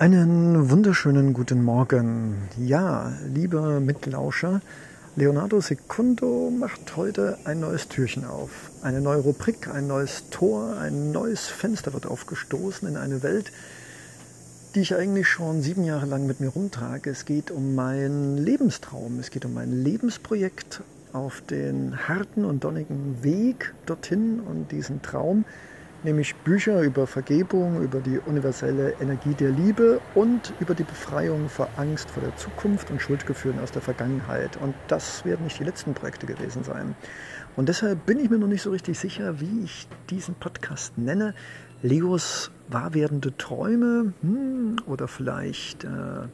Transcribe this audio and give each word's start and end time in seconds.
Einen 0.00 0.70
wunderschönen 0.70 1.34
guten 1.34 1.62
Morgen. 1.62 2.48
Ja, 2.56 3.12
lieber 3.34 3.80
Mitlauscher, 3.80 4.62
Leonardo 5.14 5.60
Secundo 5.60 6.50
macht 6.50 6.96
heute 6.96 7.36
ein 7.44 7.60
neues 7.60 7.86
Türchen 7.88 8.24
auf. 8.24 8.70
Eine 8.80 9.02
neue 9.02 9.18
Rubrik, 9.18 9.68
ein 9.68 9.88
neues 9.88 10.30
Tor, 10.30 10.78
ein 10.78 11.12
neues 11.12 11.48
Fenster 11.48 11.92
wird 11.92 12.06
aufgestoßen 12.06 12.88
in 12.88 12.96
eine 12.96 13.22
Welt, 13.22 13.52
die 14.74 14.80
ich 14.80 14.94
eigentlich 14.94 15.28
schon 15.28 15.60
sieben 15.60 15.84
Jahre 15.84 16.06
lang 16.06 16.26
mit 16.26 16.40
mir 16.40 16.48
rumtrage. 16.48 17.10
Es 17.10 17.26
geht 17.26 17.50
um 17.50 17.74
meinen 17.74 18.38
Lebenstraum, 18.38 19.18
es 19.18 19.30
geht 19.30 19.44
um 19.44 19.52
mein 19.52 19.84
Lebensprojekt 19.84 20.80
auf 21.12 21.42
den 21.42 22.08
harten 22.08 22.46
und 22.46 22.64
donnigen 22.64 23.22
Weg 23.22 23.74
dorthin 23.84 24.40
und 24.40 24.72
diesen 24.72 25.02
Traum 25.02 25.44
nämlich 26.04 26.34
Bücher 26.36 26.82
über 26.82 27.06
Vergebung, 27.06 27.82
über 27.82 28.00
die 28.00 28.18
universelle 28.18 28.94
Energie 29.00 29.34
der 29.34 29.50
Liebe 29.50 30.00
und 30.14 30.52
über 30.60 30.74
die 30.74 30.84
Befreiung 30.84 31.48
vor 31.48 31.68
Angst 31.76 32.10
vor 32.10 32.22
der 32.22 32.36
Zukunft 32.36 32.90
und 32.90 33.00
Schuldgefühlen 33.00 33.58
aus 33.60 33.72
der 33.72 33.82
Vergangenheit. 33.82 34.56
Und 34.58 34.74
das 34.88 35.24
werden 35.24 35.44
nicht 35.44 35.58
die 35.58 35.64
letzten 35.64 35.94
Projekte 35.94 36.26
gewesen 36.26 36.64
sein. 36.64 36.94
Und 37.56 37.68
deshalb 37.68 38.06
bin 38.06 38.18
ich 38.18 38.30
mir 38.30 38.38
noch 38.38 38.46
nicht 38.46 38.62
so 38.62 38.70
richtig 38.70 38.98
sicher, 38.98 39.40
wie 39.40 39.64
ich 39.64 39.88
diesen 40.08 40.34
Podcast 40.34 40.96
nenne. 40.96 41.34
Leos 41.82 42.50
wahr 42.68 42.94
werdende 42.94 43.36
Träume 43.36 44.12
hm, 44.22 44.76
oder 44.86 45.08
vielleicht... 45.08 45.84
Äh, 45.84 46.28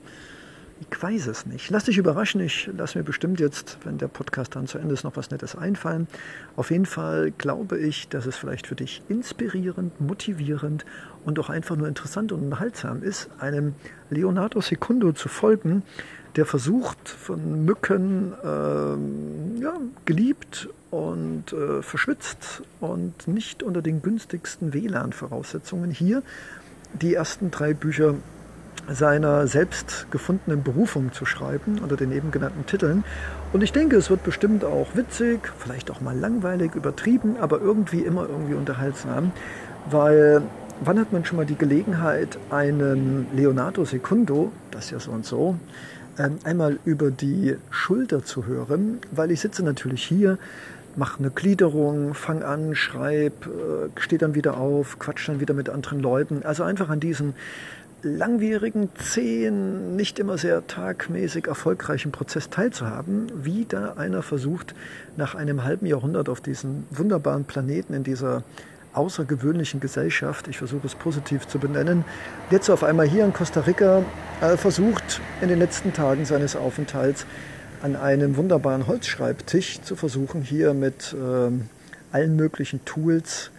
ich 0.79 1.03
weiß 1.03 1.27
es 1.29 1.47
nicht. 1.47 1.71
Lass 1.71 1.85
dich 1.85 1.97
überraschen. 1.97 2.41
Ich 2.41 2.69
lasse 2.77 2.98
mir 2.98 3.05
bestimmt 3.05 3.41
jetzt, 3.41 3.79
wenn 3.85 3.98
der 3.98 4.09
Podcast 4.09 4.57
dann 4.57 4.66
zu 4.66 4.79
Ende 4.79 4.95
ist, 4.95 5.05
noch 5.05 5.16
was 5.16 5.30
Nettes 5.30 5.57
einfallen. 5.57 6.07
Auf 6.55 6.71
jeden 6.71 6.87
Fall 6.87 7.33
glaube 7.39 7.79
ich, 7.79 8.09
dass 8.09 8.27
es 8.27 8.37
vielleicht 8.37 8.66
für 8.66 8.75
dich 8.75 9.02
inspirierend, 9.09 10.01
motivierend 10.01 10.85
und 11.25 11.39
auch 11.39 11.49
einfach 11.49 11.77
nur 11.77 11.89
interessant 11.89 12.30
und 12.33 12.43
unterhaltsam 12.43 13.02
ist, 13.02 13.30
einem 13.39 13.75
Leonardo 14.11 14.61
Secundo 14.61 15.12
zu 15.12 15.29
folgen, 15.29 15.83
der 16.37 16.45
versucht, 16.45 17.09
von 17.09 17.65
Mücken 17.65 18.35
äh, 18.45 19.63
ja, 19.63 19.79
geliebt 20.05 20.68
und 20.90 21.52
äh, 21.52 21.83
verschwitzt 21.83 22.63
und 22.80 23.27
nicht 23.27 23.63
unter 23.63 23.80
den 23.80 24.02
günstigsten 24.02 24.74
WLAN-Voraussetzungen 24.74 25.90
hier 25.90 26.23
die 27.01 27.15
ersten 27.15 27.51
drei 27.51 27.74
Bücher 27.74 28.15
seiner 28.88 29.46
selbst 29.46 30.06
gefundenen 30.10 30.62
Berufung 30.62 31.12
zu 31.12 31.26
schreiben 31.26 31.79
unter 31.79 31.96
den 31.96 32.12
eben 32.12 32.30
genannten 32.30 32.66
Titeln. 32.66 33.04
Und 33.52 33.62
ich 33.62 33.73
denke, 33.73 33.96
es 33.96 34.10
wird 34.10 34.23
bestimmt 34.23 34.65
auch 34.65 34.95
witzig, 34.95 35.40
vielleicht 35.59 35.90
auch 35.90 36.01
mal 36.01 36.16
langweilig, 36.16 36.74
übertrieben, 36.74 37.37
aber 37.40 37.60
irgendwie 37.60 38.01
immer 38.01 38.28
irgendwie 38.28 38.54
unterhaltsam, 38.54 39.32
weil 39.90 40.43
wann 40.84 40.98
hat 40.98 41.12
man 41.12 41.24
schon 41.24 41.37
mal 41.37 41.46
die 41.46 41.56
Gelegenheit, 41.56 42.38
einen 42.51 43.26
Leonardo 43.34 43.84
Secundo, 43.84 44.52
das 44.70 44.90
ja 44.90 45.00
so 45.00 45.10
und 45.10 45.24
so, 45.24 45.56
ähm, 46.18 46.38
einmal 46.45 46.78
über 46.84 47.10
die 47.10 47.56
Schulter 47.71 48.24
zu 48.24 48.46
hören, 48.46 48.98
weil 49.10 49.30
ich 49.30 49.40
sitze 49.40 49.62
natürlich 49.62 50.02
hier, 50.04 50.38
mache 50.96 51.18
eine 51.18 51.30
Gliederung, 51.30 52.15
fang 52.15 52.43
an, 52.43 52.74
schreib, 52.74 53.46
äh, 53.46 54.00
stehe 54.00 54.18
dann 54.18 54.34
wieder 54.34 54.56
auf, 54.56 54.98
quatsch 54.98 55.28
dann 55.28 55.40
wieder 55.40 55.54
mit 55.54 55.68
anderen 55.68 56.00
Leuten. 56.00 56.43
Also 56.43 56.62
einfach 56.62 56.88
an 56.88 57.00
diesen 57.00 57.34
langwierigen, 58.02 58.91
zähen, 58.97 59.97
nicht 59.97 60.19
immer 60.19 60.39
sehr 60.39 60.66
tagmäßig 60.66 61.47
erfolgreichen 61.47 62.13
Prozess 62.13 62.51
teilzuhaben, 62.51 63.33
wie 63.35 63.65
da 63.65 63.95
einer 63.95 64.22
versucht, 64.22 64.75
nach 65.16 65.34
einem 65.34 65.65
halben 65.65 65.87
Jahrhundert 65.87 66.28
auf 66.28 66.41
diesem 66.41 66.84
wunderbaren 66.91 67.44
Planeten, 67.44 67.94
in 67.94 68.05
dieser 68.05 68.43
außergewöhnlichen 68.93 69.81
Gesellschaft, 69.81 70.49
ich 70.49 70.59
versuche 70.59 70.87
es 70.87 70.94
positiv 70.94 71.47
zu 71.47 71.59
benennen, 71.59 72.05
jetzt 72.50 72.71
auf 72.71 72.83
einmal 72.83 73.06
hier 73.06 73.25
in 73.25 73.33
Costa 73.33 73.61
Rica 73.61 74.03
äh, 74.41 74.56
versucht, 74.56 75.21
in 75.43 75.49
den 75.49 75.59
letzten 75.59 75.93
Tagen 75.93 76.25
seines 76.25 76.56
Aufenthalts 76.56 77.27
an 77.83 77.94
einem 77.94 78.37
wunderbaren 78.37 78.87
Holzschreibtisch 78.87 79.83
zu 79.83 79.97
versuchen, 79.97 80.41
hier 80.41 80.73
mit 80.73 81.15
äh, 81.15 81.51
allen 82.12 82.37
möglichen 82.37 82.85
Tools 82.85 83.51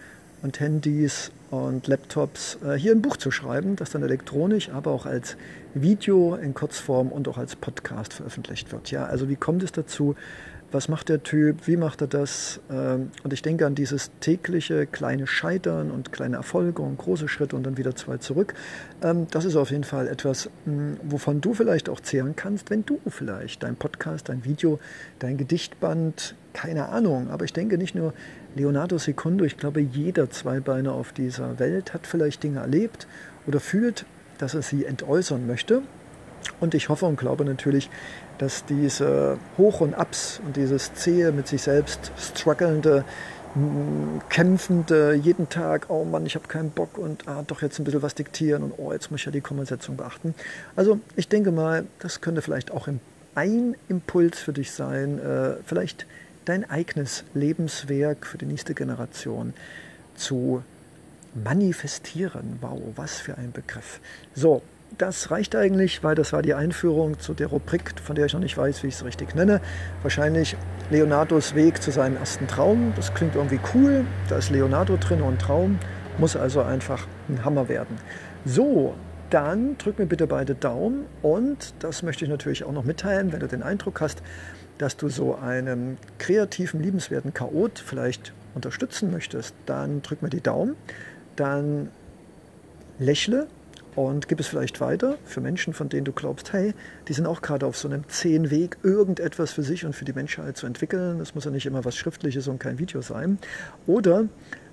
und 0.42 0.60
Handys 0.60 1.32
und 1.50 1.88
Laptops 1.88 2.58
äh, 2.66 2.74
hier 2.74 2.92
ein 2.92 3.02
Buch 3.02 3.18
zu 3.18 3.32
schreiben, 3.32 3.76
das 3.76 3.92
dann 3.92 4.04
elektronisch, 4.04 4.70
aber 4.70 4.92
auch 4.92 5.06
als 5.06 5.38
Video 5.74 6.36
in 6.36 6.54
Kurzform 6.54 7.10
und 7.10 7.28
auch 7.28 7.38
als 7.38 7.56
Podcast 7.56 8.14
veröffentlicht 8.14 8.72
wird. 8.72 8.92
Ja, 8.92 9.06
also 9.06 9.30
wie 9.30 9.36
kommt 9.36 9.64
es 9.64 9.72
dazu? 9.72 10.16
Was 10.70 10.90
macht 10.90 11.08
der 11.08 11.24
Typ? 11.24 11.66
Wie 11.66 11.78
macht 11.78 12.02
er 12.02 12.08
das? 12.08 12.60
Ähm, 12.70 13.12
und 13.24 13.32
ich 13.32 13.42
denke 13.42 13.66
an 13.66 13.74
dieses 13.74 14.12
tägliche 14.20 14.86
kleine 14.86 15.26
Scheitern 15.26 15.92
und 15.92 16.12
kleine 16.12 16.36
Erfolge 16.36 16.82
und 16.82 16.98
große 16.98 17.30
Schritte 17.30 17.56
und 17.56 17.64
dann 17.64 17.78
wieder 17.78 17.96
zwei 17.96 18.18
zurück. 18.18 18.54
Ähm, 19.02 19.28
das 19.32 19.46
ist 19.46 19.56
auf 19.56 19.72
jeden 19.72 19.86
Fall 19.86 20.10
etwas, 20.10 20.50
hm, 20.66 20.98
wovon 21.04 21.40
du 21.40 21.54
vielleicht 21.54 21.88
auch 21.88 22.02
zehren 22.02 22.36
kannst, 22.36 22.70
wenn 22.70 22.86
du 22.86 23.00
vielleicht 23.08 23.64
dein 23.64 23.78
Podcast, 23.78 24.28
dein 24.28 24.44
Video, 24.44 24.80
dein 25.20 25.38
Gedichtband, 25.38 26.36
keine 26.52 26.90
Ahnung, 26.90 27.30
aber 27.30 27.46
ich 27.46 27.54
denke 27.54 27.78
nicht 27.78 27.96
nur 27.96 28.14
Leonardo 28.58 28.98
Secundo, 28.98 29.46
ich 29.46 29.58
glaube, 29.58 29.80
jeder 29.80 30.30
Zweibeiner 30.30 30.94
auf 30.94 31.14
dieser 31.14 31.60
Welt 31.60 31.94
hat 31.94 32.08
vielleicht 32.08 32.44
Dinge 32.44 32.60
erlebt 32.60 33.08
oder 33.46 33.60
fühlt, 33.60 34.06
dass 34.38 34.54
er 34.54 34.62
sie 34.62 34.86
entäußern 34.86 35.48
möchte. 35.48 35.82
Und 36.60 36.74
ich 36.74 36.90
hoffe 36.90 37.06
und 37.06 37.18
glaube 37.18 37.46
natürlich, 37.46 37.90
dass 38.38 38.66
diese 38.66 39.38
Hoch- 39.58 39.82
und 39.82 39.94
Abs 39.94 40.42
und 40.46 40.56
dieses 40.56 40.94
zähe, 40.94 41.32
mit 41.32 41.48
sich 41.48 41.62
selbst 41.62 42.12
strugglende, 42.18 43.04
kämpfende, 44.30 45.14
jeden 45.14 45.50
Tag, 45.50 45.88
oh 45.90 46.04
Mann, 46.04 46.26
ich 46.26 46.36
habe 46.36 46.48
keinen 46.48 46.70
Bock 46.70 46.98
und 46.98 47.28
ah, 47.28 47.44
doch 47.46 47.62
jetzt 47.62 47.80
ein 47.80 47.86
bisschen 47.86 48.02
was 48.02 48.14
diktieren 48.14 48.64
und 48.64 48.74
oh, 48.78 48.92
jetzt 48.92 49.10
muss 49.10 49.22
ich 49.22 49.26
ja 49.26 49.32
die 49.32 49.42
Kommasetzung 49.42 49.98
beachten. 49.98 50.36
Also 50.76 51.00
ich 51.16 51.28
denke 51.28 51.52
mal, 51.52 51.86
das 52.00 52.22
könnte 52.22 52.42
vielleicht 52.42 52.72
auch 52.72 52.88
ein 53.36 53.76
Impuls 53.88 54.40
für 54.40 54.54
dich 54.54 54.72
sein, 54.72 55.20
äh, 55.20 55.56
vielleicht 55.66 56.06
dein 56.48 56.70
eigenes 56.70 57.24
Lebenswerk 57.34 58.26
für 58.26 58.38
die 58.38 58.46
nächste 58.46 58.74
Generation 58.74 59.54
zu 60.16 60.64
manifestieren. 61.34 62.58
Wow, 62.62 62.82
was 62.96 63.20
für 63.20 63.38
ein 63.38 63.52
Begriff. 63.52 64.00
So, 64.34 64.62
das 64.98 65.30
reicht 65.30 65.56
eigentlich, 65.56 66.04
weil 66.04 66.16
das 66.16 66.32
war 66.32 66.42
die 66.42 66.54
Einführung 66.54 67.20
zu 67.20 67.34
der 67.34 67.48
Rubrik, 67.48 67.94
von 68.02 68.16
der 68.16 68.26
ich 68.26 68.34
noch 68.34 68.40
nicht 68.40 68.58
weiß, 68.58 68.84
wie 68.84 68.88
ich 68.88 68.96
es 68.96 69.04
richtig 69.04 69.36
nenne. 69.36 69.60
Wahrscheinlich 70.02 70.56
Leonardos 70.90 71.54
Weg 71.56 71.82
zu 71.82 71.92
seinem 71.92 72.16
ersten 72.18 72.48
Traum. 72.48 72.94
Das 72.96 73.14
klingt 73.14 73.36
irgendwie 73.36 73.60
cool. 73.74 74.06
Da 74.30 74.38
ist 74.38 74.50
Leonardo 74.50 74.96
drin 74.98 75.22
und 75.22 75.42
Traum. 75.42 75.78
Muss 76.18 76.36
also 76.36 76.62
einfach 76.62 77.06
ein 77.28 77.44
Hammer 77.44 77.68
werden. 77.68 77.98
So, 78.46 78.96
dann 79.30 79.78
drück 79.78 80.00
mir 80.00 80.06
bitte 80.06 80.26
beide 80.26 80.56
Daumen 80.56 81.06
und 81.22 81.74
das 81.80 82.02
möchte 82.02 82.24
ich 82.24 82.32
natürlich 82.32 82.64
auch 82.64 82.72
noch 82.72 82.86
mitteilen, 82.86 83.34
wenn 83.34 83.42
du 83.42 83.48
den 83.48 83.62
Eindruck 83.62 84.00
hast, 84.00 84.24
dass 84.78 84.98
du 84.98 85.10
so 85.10 85.36
einen 85.36 85.98
kreativen, 86.20 86.82
liebenswerten 86.82 87.34
Chaot 87.34 87.80
vielleicht 87.80 88.34
unterstützen 88.56 89.12
möchtest, 89.12 89.54
dann 89.66 90.02
drück 90.02 90.22
mir 90.22 90.30
die 90.30 90.42
Daumen, 90.42 90.76
dann 91.36 91.90
lächle 93.00 93.48
und 93.96 94.28
gib 94.28 94.40
es 94.40 94.48
vielleicht 94.48 94.80
weiter 94.80 95.18
für 95.26 95.42
Menschen, 95.42 95.74
von 95.74 95.90
denen 95.90 96.06
du 96.06 96.12
glaubst, 96.12 96.54
hey, 96.54 96.74
die 97.08 97.14
sind 97.14 97.26
auch 97.26 97.42
gerade 97.42 97.66
auf 97.66 97.78
so 97.78 97.88
einem 97.88 98.08
zehn 98.10 98.52
Weg, 98.52 98.78
irgendetwas 98.84 99.52
für 99.52 99.64
sich 99.64 99.86
und 99.86 99.96
für 99.96 100.06
die 100.06 100.14
Menschheit 100.14 100.58
zu 100.58 100.68
entwickeln. 100.68 101.20
Das 101.20 101.34
muss 101.34 101.46
ja 101.46 101.52
nicht 101.52 101.66
immer 101.66 101.84
was 101.84 101.96
Schriftliches 101.96 102.48
und 102.48 102.60
kein 102.60 102.78
Video 102.78 103.02
sein. 103.02 103.40
Oder 103.88 104.26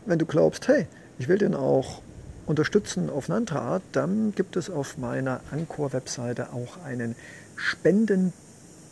wenn 0.04 0.18
du 0.18 0.26
glaubst, 0.26 0.68
hey, 0.68 0.86
ich 1.18 1.28
will 1.28 1.38
den 1.38 1.54
auch 1.54 2.02
unterstützen 2.46 3.08
auf 3.08 3.30
eine 3.30 3.38
andere 3.38 3.60
Art, 3.60 3.82
dann 3.92 4.34
gibt 4.34 4.56
es 4.56 4.68
auf 4.68 4.98
meiner 4.98 5.40
Anchor-Webseite 5.50 6.52
auch 6.52 6.84
einen 6.84 7.14
Spenden 7.56 8.34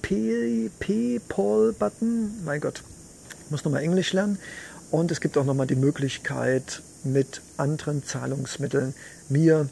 PayPal-Button. 0.03 2.43
Mein 2.45 2.61
Gott, 2.61 2.83
ich 3.45 3.51
muss 3.51 3.65
nochmal 3.65 3.83
Englisch 3.83 4.13
lernen. 4.13 4.39
Und 4.91 5.11
es 5.11 5.21
gibt 5.21 5.39
auch 5.39 5.45
nochmal 5.45 5.67
die 5.67 5.77
Möglichkeit, 5.77 6.83
mit 7.05 7.41
anderen 7.57 8.05
Zahlungsmitteln 8.05 8.95
mir 9.29 9.69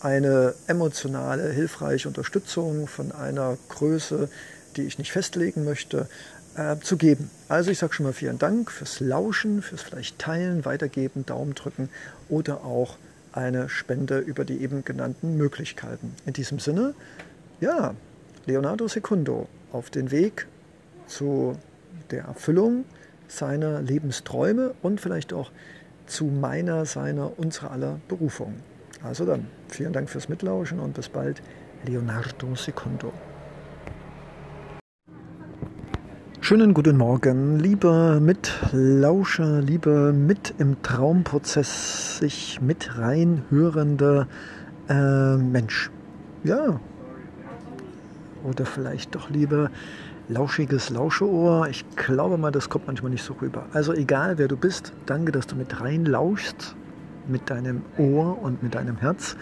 eine 0.00 0.54
emotionale, 0.66 1.50
hilfreiche 1.50 2.08
Unterstützung 2.08 2.88
von 2.88 3.12
einer 3.12 3.56
Größe, 3.68 4.28
die 4.76 4.82
ich 4.82 4.98
nicht 4.98 5.12
festlegen 5.12 5.64
möchte, 5.64 6.08
äh, 6.56 6.76
zu 6.80 6.96
geben. 6.96 7.30
Also 7.48 7.70
ich 7.70 7.78
sage 7.78 7.94
schon 7.94 8.06
mal 8.06 8.12
vielen 8.12 8.38
Dank 8.38 8.70
fürs 8.70 9.00
Lauschen, 9.00 9.62
fürs 9.62 9.82
vielleicht 9.82 10.18
Teilen, 10.18 10.64
Weitergeben, 10.64 11.24
Daumen 11.24 11.54
drücken 11.54 11.88
oder 12.28 12.64
auch 12.64 12.96
eine 13.32 13.68
Spende 13.68 14.18
über 14.18 14.44
die 14.44 14.60
eben 14.60 14.84
genannten 14.84 15.36
Möglichkeiten. 15.36 16.14
In 16.26 16.32
diesem 16.32 16.58
Sinne, 16.58 16.94
ja, 17.60 17.94
Leonardo 18.46 18.88
Secundo 18.88 19.48
auf 19.72 19.90
den 19.90 20.10
Weg 20.10 20.46
zu 21.06 21.56
der 22.10 22.24
Erfüllung 22.24 22.84
seiner 23.28 23.80
Lebensträume 23.80 24.74
und 24.82 25.00
vielleicht 25.00 25.32
auch 25.32 25.50
zu 26.06 26.24
meiner, 26.24 26.84
seiner, 26.84 27.38
unserer 27.38 27.70
aller 27.70 28.00
Berufung. 28.08 28.54
Also 29.02 29.24
dann, 29.24 29.46
vielen 29.68 29.92
Dank 29.92 30.10
fürs 30.10 30.28
Mitlauschen 30.28 30.80
und 30.80 30.94
bis 30.94 31.08
bald, 31.08 31.42
Leonardo 31.86 32.54
Secundo. 32.54 33.12
Schönen 36.40 36.74
guten 36.74 36.96
Morgen, 36.96 37.60
lieber 37.60 38.18
Mitlauscher, 38.20 39.60
lieber 39.60 40.12
mit 40.12 40.54
im 40.58 40.82
Traumprozess 40.82 42.18
sich 42.18 42.60
mit 42.60 42.98
reinhörende 42.98 44.26
Äh, 44.88 45.36
Mensch, 45.36 45.90
ja. 46.42 46.80
Oder 48.44 48.66
vielleicht 48.66 49.14
doch 49.14 49.30
lieber 49.30 49.70
lauschiges 50.28 50.90
Lauscheohr. 50.90 51.68
Ich 51.68 51.84
glaube 51.96 52.38
mal, 52.38 52.50
das 52.50 52.68
kommt 52.68 52.86
manchmal 52.86 53.10
nicht 53.10 53.24
so 53.24 53.34
rüber. 53.34 53.66
Also 53.72 53.92
egal, 53.92 54.38
wer 54.38 54.48
du 54.48 54.56
bist, 54.56 54.92
danke, 55.06 55.32
dass 55.32 55.46
du 55.46 55.56
mit 55.56 55.80
reinlauschst 55.80 56.76
mit 57.28 57.50
deinem 57.50 57.82
Ohr 57.98 58.42
und 58.42 58.62
mit 58.62 58.74
deinem 58.74 58.96
Herz. 58.96 59.36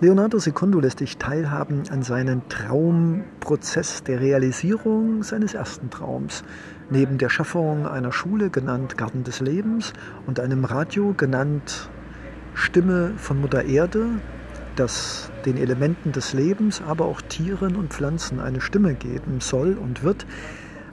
Leonardo 0.00 0.38
Secundo 0.38 0.78
lässt 0.78 1.00
dich 1.00 1.18
teilhaben 1.18 1.82
an 1.90 2.02
seinen 2.02 2.48
Traumprozess 2.48 4.04
der 4.04 4.20
Realisierung 4.20 5.22
seines 5.22 5.54
ersten 5.54 5.90
Traums. 5.90 6.44
Neben 6.88 7.18
der 7.18 7.28
Schaffung 7.28 7.86
einer 7.86 8.12
Schule, 8.12 8.48
genannt 8.48 8.96
Garten 8.96 9.24
des 9.24 9.40
Lebens, 9.40 9.92
und 10.26 10.40
einem 10.40 10.64
Radio, 10.64 11.14
genannt 11.16 11.90
Stimme 12.54 13.12
von 13.16 13.40
Mutter 13.40 13.64
Erde, 13.64 14.06
das 14.78 15.30
den 15.44 15.56
Elementen 15.56 16.12
des 16.12 16.32
Lebens, 16.32 16.82
aber 16.86 17.06
auch 17.06 17.20
Tieren 17.20 17.76
und 17.76 17.92
Pflanzen 17.92 18.40
eine 18.40 18.60
Stimme 18.60 18.94
geben 18.94 19.40
soll 19.40 19.74
und 19.74 20.02
wird, 20.02 20.26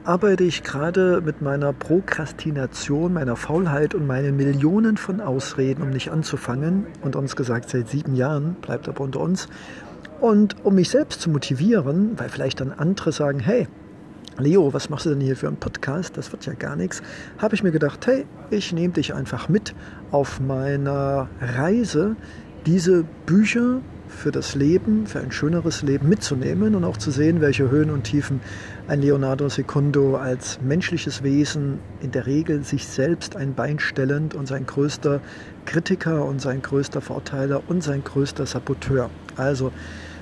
arbeite 0.06 0.44
ich 0.44 0.64
gerade 0.64 1.22
mit 1.22 1.42
meiner 1.42 1.74
Prokrastination, 1.74 3.14
meiner 3.14 3.36
Faulheit 3.36 3.96
und 3.96 4.06
meinen 4.06 4.36
Millionen 4.36 4.98
von 4.98 5.20
Ausreden, 5.20 5.82
um 5.82 5.90
nicht 5.90 6.12
anzufangen. 6.12 6.86
Und 7.02 7.16
uns 7.16 7.36
gesagt, 7.36 7.70
seit 7.70 7.90
sieben 7.90 8.16
Jahren, 8.16 8.56
bleibt 8.62 8.88
aber 8.88 9.02
unter 9.02 9.20
uns. 9.20 9.48
Und 10.22 10.64
um 10.64 10.76
mich 10.76 10.90
selbst 10.90 11.22
zu 11.22 11.30
motivieren, 11.30 12.20
weil 12.20 12.30
vielleicht 12.30 12.62
dann 12.62 12.72
andere 12.72 13.12
sagen, 13.12 13.40
hey, 13.40 13.68
Leo, 14.38 14.74
was 14.74 14.90
machst 14.90 15.06
du 15.06 15.12
denn 15.12 15.22
hier 15.22 15.36
für 15.36 15.48
einen 15.48 15.58
Podcast? 15.58 16.18
Das 16.18 16.32
wird 16.32 16.46
ja 16.46 16.54
gar 16.54 16.76
nichts. 16.76 17.02
Habe 17.38 17.56
ich 17.56 17.64
mir 17.64 17.72
gedacht, 17.72 18.06
hey, 18.06 18.26
ich 18.50 18.74
nehme 18.74 18.94
dich 18.94 19.14
einfach 19.14 19.50
mit 19.50 19.74
auf 20.12 20.40
meiner 20.40 21.30
Reise, 21.40 22.16
diese 22.66 23.04
Bücher 23.26 23.82
für 24.08 24.32
das 24.32 24.56
Leben, 24.56 25.08
für 25.08 25.20
ein 25.20 25.32
schöneres 25.32 25.82
Leben 25.82 26.10
mitzunehmen 26.10 26.76
und 26.76 26.84
auch 26.84 26.98
zu 26.98 27.12
sehen, 27.12 27.42
welche 27.42 27.70
Höhen 27.70 27.90
und 27.90 28.04
Tiefen 28.04 28.40
ein 28.88 29.02
Leonardo 29.02 29.50
Secundo 29.50 30.16
als 30.16 30.60
menschliches 30.62 31.24
Wesen 31.24 31.80
in 32.02 32.12
der 32.12 32.26
Regel 32.26 32.64
sich 32.64 32.88
selbst 32.88 33.36
ein 33.36 33.54
Bein 33.54 33.80
stellend 33.80 34.34
und 34.36 34.48
sein 34.48 34.66
größter 34.66 35.22
Kritiker 35.66 36.26
und 36.26 36.42
sein 36.42 36.62
größter 36.62 37.02
Vorteiler 37.02 37.62
und 37.68 37.84
sein 37.84 38.04
größter 38.04 38.46
Saboteur. 38.46 39.10
Also 39.36 39.72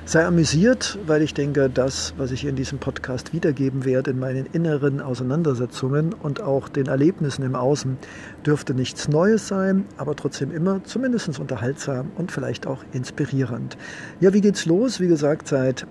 sei 0.06 0.26
amüsiert, 0.26 1.00
weil 1.08 1.22
ich 1.22 1.34
denke, 1.34 1.70
das, 1.70 2.14
was 2.18 2.32
ich 2.32 2.46
in 2.46 2.56
diesem 2.56 2.78
Podcast 2.78 3.34
wiedergeben 3.34 3.86
werde, 3.86 4.12
in 4.12 4.20
meinen 4.20 4.46
inneren 4.52 5.00
Auseinandersetzungen 5.00 6.14
und 6.14 6.42
auch 6.42 6.68
den 6.68 6.88
Erlebnissen 6.88 7.44
im 7.44 7.56
Außen, 7.56 7.98
dürfte 8.46 8.74
nichts 8.74 9.08
Neues 9.08 9.48
sein, 9.48 9.86
aber 9.98 10.16
trotzdem 10.16 10.52
immer 10.52 10.84
zumindest 10.84 11.40
unterhaltsam 11.40 12.12
und 12.18 12.32
vielleicht 12.32 12.68
auch 12.68 12.84
inspirierend. 12.92 13.78
Ja, 14.20 14.34
wie 14.34 14.42
geht's 14.42 14.66
los? 14.66 15.00
Wie 15.00 15.08
gesagt, 15.08 15.48
seit 15.48 15.88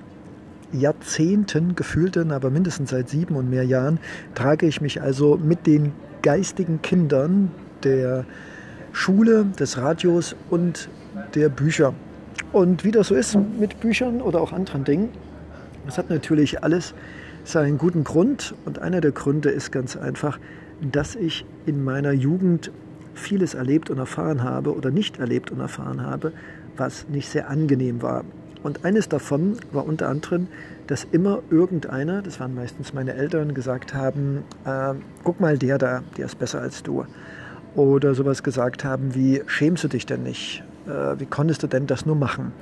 Jahrzehnten, 0.72 1.74
gefühlten, 1.74 2.32
aber 2.32 2.50
mindestens 2.50 2.90
seit 2.90 3.08
sieben 3.08 3.34
und 3.34 3.48
mehr 3.48 3.64
Jahren, 3.64 3.98
trage 4.34 4.66
ich 4.66 4.80
mich 4.80 5.00
also 5.00 5.36
mit 5.36 5.66
den 5.66 5.92
geistigen 6.20 6.82
Kindern 6.82 7.50
der 7.82 8.26
Schule, 8.92 9.46
des 9.58 9.78
Radios 9.78 10.36
und 10.50 10.90
der 11.34 11.48
Bücher. 11.48 11.94
Und 12.50 12.84
wie 12.84 12.90
das 12.90 13.08
so 13.08 13.14
ist 13.14 13.38
mit 13.58 13.80
Büchern 13.80 14.20
oder 14.20 14.40
auch 14.40 14.52
anderen 14.52 14.84
Dingen, 14.84 15.10
das 15.86 15.98
hat 15.98 16.10
natürlich 16.10 16.62
alles 16.62 16.94
seinen 17.44 17.78
guten 17.78 18.04
Grund. 18.04 18.54
Und 18.64 18.78
einer 18.78 19.00
der 19.00 19.12
Gründe 19.12 19.50
ist 19.50 19.72
ganz 19.72 19.96
einfach, 19.96 20.38
dass 20.80 21.14
ich 21.14 21.44
in 21.66 21.84
meiner 21.84 22.12
Jugend 22.12 22.70
vieles 23.14 23.54
erlebt 23.54 23.90
und 23.90 23.98
erfahren 23.98 24.42
habe 24.42 24.74
oder 24.74 24.90
nicht 24.90 25.18
erlebt 25.18 25.50
und 25.50 25.60
erfahren 25.60 26.02
habe, 26.02 26.32
was 26.76 27.08
nicht 27.08 27.28
sehr 27.28 27.48
angenehm 27.48 28.02
war. 28.02 28.24
Und 28.62 28.84
eines 28.84 29.08
davon 29.08 29.56
war 29.72 29.86
unter 29.86 30.08
anderem, 30.08 30.46
dass 30.86 31.06
immer 31.10 31.42
irgendeiner, 31.50 32.22
das 32.22 32.38
waren 32.38 32.54
meistens 32.54 32.92
meine 32.92 33.14
Eltern, 33.14 33.54
gesagt 33.54 33.92
haben, 33.94 34.44
äh, 34.64 34.94
guck 35.24 35.40
mal, 35.40 35.58
der 35.58 35.78
da, 35.78 36.02
der 36.16 36.26
ist 36.26 36.38
besser 36.38 36.60
als 36.60 36.82
du. 36.82 37.04
Oder 37.74 38.14
sowas 38.14 38.42
gesagt 38.42 38.84
haben 38.84 39.14
wie, 39.14 39.42
schämst 39.46 39.82
du 39.84 39.88
dich 39.88 40.06
denn 40.06 40.22
nicht? 40.22 40.62
Äh, 40.86 41.20
wie 41.20 41.26
konntest 41.26 41.62
du 41.62 41.66
denn 41.66 41.86
das 41.86 42.06
nur 42.06 42.16
machen? 42.16 42.52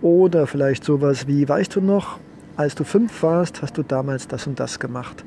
Oder 0.00 0.46
vielleicht 0.46 0.84
sowas 0.84 1.26
wie, 1.26 1.48
weißt 1.48 1.76
du 1.76 1.80
noch, 1.80 2.18
als 2.56 2.74
du 2.74 2.84
fünf 2.84 3.22
warst, 3.22 3.62
hast 3.62 3.78
du 3.78 3.82
damals 3.82 4.28
das 4.28 4.46
und 4.46 4.58
das 4.60 4.78
gemacht. 4.78 5.24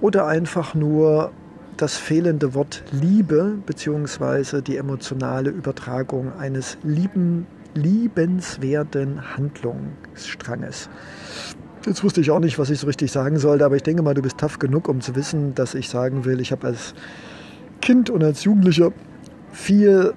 Oder 0.00 0.26
einfach 0.26 0.74
nur 0.74 1.30
das 1.76 1.96
fehlende 1.96 2.54
Wort 2.54 2.82
Liebe 2.92 3.56
beziehungsweise 3.64 4.62
die 4.62 4.76
emotionale 4.76 5.50
Übertragung 5.50 6.32
eines 6.38 6.76
lieben 6.82 7.46
liebenswerten 7.74 9.36
Handlungsstranges. 9.36 10.90
Jetzt 11.86 12.02
wusste 12.02 12.20
ich 12.20 12.30
auch 12.30 12.40
nicht, 12.40 12.58
was 12.58 12.68
ich 12.68 12.80
so 12.80 12.86
richtig 12.86 13.12
sagen 13.12 13.38
sollte, 13.38 13.64
aber 13.64 13.76
ich 13.76 13.82
denke 13.82 14.02
mal, 14.02 14.12
du 14.12 14.22
bist 14.22 14.38
tough 14.38 14.58
genug, 14.58 14.88
um 14.88 15.00
zu 15.00 15.14
wissen, 15.14 15.54
dass 15.54 15.74
ich 15.74 15.88
sagen 15.88 16.24
will, 16.24 16.40
ich 16.40 16.52
habe 16.52 16.66
als 16.66 16.94
Kind 17.80 18.10
und 18.10 18.22
als 18.22 18.44
Jugendlicher 18.44 18.92
viel 19.52 20.14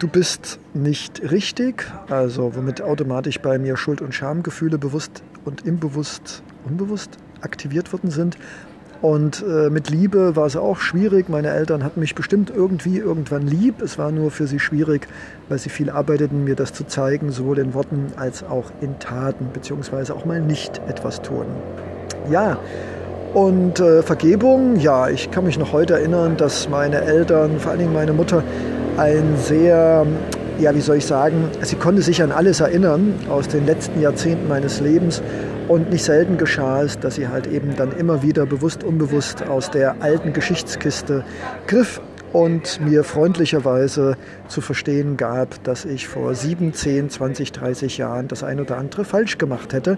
du 0.00 0.08
bist 0.08 0.58
nicht 0.74 1.30
richtig, 1.30 1.86
also 2.08 2.56
womit 2.56 2.82
automatisch 2.82 3.38
bei 3.38 3.58
mir 3.58 3.76
Schuld- 3.76 4.00
und 4.00 4.14
Schamgefühle 4.14 4.78
bewusst 4.78 5.22
und 5.44 5.66
unbewusst, 5.66 6.42
unbewusst 6.66 7.10
aktiviert 7.42 7.92
worden 7.92 8.10
sind. 8.10 8.36
Und 9.02 9.42
äh, 9.48 9.70
mit 9.70 9.88
Liebe 9.88 10.36
war 10.36 10.44
es 10.46 10.56
auch 10.56 10.78
schwierig. 10.78 11.30
Meine 11.30 11.48
Eltern 11.48 11.84
hatten 11.84 12.00
mich 12.00 12.14
bestimmt 12.14 12.50
irgendwie 12.50 12.98
irgendwann 12.98 13.46
lieb. 13.46 13.80
Es 13.80 13.96
war 13.96 14.10
nur 14.10 14.30
für 14.30 14.46
sie 14.46 14.58
schwierig, 14.58 15.08
weil 15.48 15.58
sie 15.58 15.70
viel 15.70 15.88
arbeiteten, 15.88 16.44
mir 16.44 16.54
das 16.54 16.74
zu 16.74 16.84
zeigen, 16.84 17.30
sowohl 17.30 17.58
in 17.58 17.72
Worten 17.72 18.12
als 18.16 18.42
auch 18.42 18.70
in 18.82 18.98
Taten, 18.98 19.48
beziehungsweise 19.54 20.14
auch 20.14 20.26
mal 20.26 20.40
nicht 20.40 20.82
etwas 20.86 21.22
tun. 21.22 21.46
Ja, 22.30 22.58
und 23.32 23.80
äh, 23.80 24.02
Vergebung, 24.02 24.76
ja, 24.76 25.08
ich 25.08 25.30
kann 25.30 25.44
mich 25.44 25.58
noch 25.58 25.72
heute 25.72 25.94
erinnern, 25.94 26.36
dass 26.36 26.68
meine 26.68 27.00
Eltern, 27.00 27.58
vor 27.58 27.70
allen 27.70 27.80
Dingen 27.80 27.92
meine 27.94 28.12
Mutter, 28.12 28.42
ein 29.00 29.34
sehr, 29.38 30.06
ja, 30.58 30.74
wie 30.74 30.80
soll 30.82 30.98
ich 30.98 31.06
sagen, 31.06 31.48
sie 31.62 31.76
konnte 31.76 32.02
sich 32.02 32.22
an 32.22 32.32
alles 32.32 32.60
erinnern 32.60 33.14
aus 33.30 33.48
den 33.48 33.64
letzten 33.64 34.02
Jahrzehnten 34.02 34.46
meines 34.46 34.80
Lebens 34.80 35.22
und 35.68 35.88
nicht 35.88 36.04
selten 36.04 36.36
geschah 36.36 36.82
es, 36.82 37.00
dass 37.00 37.14
sie 37.14 37.28
halt 37.28 37.46
eben 37.46 37.76
dann 37.76 37.92
immer 37.92 38.22
wieder 38.22 38.44
bewusst, 38.44 38.84
unbewusst 38.84 39.48
aus 39.48 39.70
der 39.70 40.02
alten 40.02 40.34
Geschichtskiste 40.34 41.24
griff 41.66 42.02
und 42.34 42.78
mir 42.82 43.02
freundlicherweise 43.02 44.18
zu 44.48 44.60
verstehen 44.60 45.16
gab, 45.16 45.64
dass 45.64 45.86
ich 45.86 46.06
vor 46.06 46.34
7, 46.34 46.74
10, 46.74 47.08
20, 47.08 47.52
30 47.52 47.96
Jahren 47.96 48.28
das 48.28 48.44
ein 48.44 48.60
oder 48.60 48.76
andere 48.76 49.06
falsch 49.06 49.38
gemacht 49.38 49.72
hätte. 49.72 49.96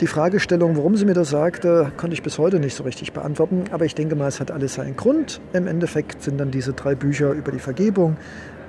Die 0.00 0.06
Fragestellung, 0.08 0.76
warum 0.76 0.96
sie 0.96 1.04
mir 1.04 1.14
das 1.14 1.30
sagte, 1.30 1.92
konnte 1.96 2.14
ich 2.14 2.22
bis 2.22 2.38
heute 2.38 2.58
nicht 2.58 2.74
so 2.74 2.82
richtig 2.82 3.12
beantworten, 3.12 3.64
aber 3.70 3.84
ich 3.84 3.94
denke 3.94 4.16
mal, 4.16 4.26
es 4.26 4.40
hat 4.40 4.50
alles 4.50 4.74
seinen 4.74 4.96
Grund. 4.96 5.40
Im 5.52 5.68
Endeffekt 5.68 6.22
sind 6.22 6.40
dann 6.40 6.50
diese 6.50 6.72
drei 6.72 6.94
Bücher 6.94 7.30
über 7.32 7.52
die 7.52 7.60
Vergebung, 7.60 8.16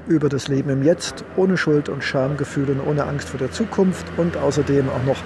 über 0.07 0.29
das 0.29 0.47
Leben 0.47 0.69
im 0.69 0.83
Jetzt, 0.83 1.25
ohne 1.35 1.57
Schuld 1.57 1.89
und 1.89 2.03
Schamgefühle 2.03 2.73
und 2.73 2.87
ohne 2.87 3.05
Angst 3.05 3.29
vor 3.29 3.39
der 3.39 3.51
Zukunft 3.51 4.05
und 4.17 4.37
außerdem 4.37 4.89
auch 4.89 5.03
noch 5.05 5.17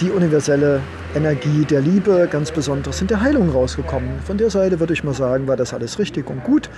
die 0.00 0.10
universelle 0.10 0.80
Energie 1.14 1.64
der 1.64 1.80
Liebe, 1.80 2.28
ganz 2.30 2.50
besonders 2.50 3.00
in 3.00 3.06
der 3.06 3.20
Heilung 3.20 3.50
rausgekommen. 3.50 4.20
Von 4.24 4.38
der 4.38 4.50
Seite 4.50 4.80
würde 4.80 4.92
ich 4.92 5.04
mal 5.04 5.14
sagen, 5.14 5.48
war 5.48 5.56
das 5.56 5.74
alles 5.74 5.98
richtig 5.98 6.28
und 6.30 6.44
gut 6.44 6.70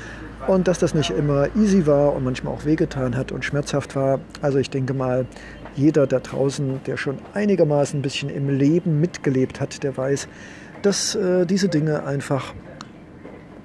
und 0.46 0.68
dass 0.68 0.78
das 0.78 0.94
nicht 0.94 1.10
immer 1.10 1.48
easy 1.56 1.86
war 1.86 2.14
und 2.14 2.24
manchmal 2.24 2.54
auch 2.54 2.64
wehgetan 2.64 3.16
hat 3.16 3.32
und 3.32 3.44
schmerzhaft 3.44 3.94
war. 3.96 4.20
Also 4.42 4.58
ich 4.58 4.70
denke 4.70 4.94
mal, 4.94 5.26
jeder 5.76 6.06
da 6.06 6.20
draußen, 6.20 6.80
der 6.86 6.96
schon 6.96 7.18
einigermaßen 7.34 7.98
ein 7.98 8.02
bisschen 8.02 8.30
im 8.30 8.48
Leben 8.48 9.00
mitgelebt 9.00 9.60
hat, 9.60 9.82
der 9.82 9.96
weiß, 9.96 10.28
dass 10.82 11.14
äh, 11.14 11.46
diese 11.46 11.68
Dinge 11.68 12.04
einfach 12.04 12.54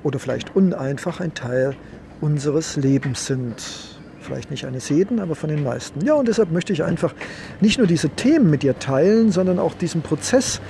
oder 0.04 0.20
vielleicht 0.20 0.56
uneinfach 0.56 1.20
ein 1.20 1.34
Teil 1.34 1.76
unseres 2.22 2.76
Lebens 2.76 3.26
sind 3.26 3.98
vielleicht 4.30 4.52
nicht 4.52 4.66
eines 4.66 4.90
jeden, 4.90 5.20
aber 5.20 5.34
von 5.34 5.50
den 5.50 5.64
meisten. 5.64 6.06
Ja, 6.06 6.14
und 6.14 6.28
deshalb 6.28 6.52
möchte 6.52 6.72
ich 6.72 6.84
einfach 6.84 7.16
nicht 7.62 7.80
nur 7.80 7.88
diese 7.88 8.10
Themen 8.10 8.50
mit 8.50 8.62
dir 8.62 8.78
teilen, 8.78 9.32
sondern 9.32 9.58
auch 9.58 9.74
diesen 9.74 10.04
Prozess 10.04 10.62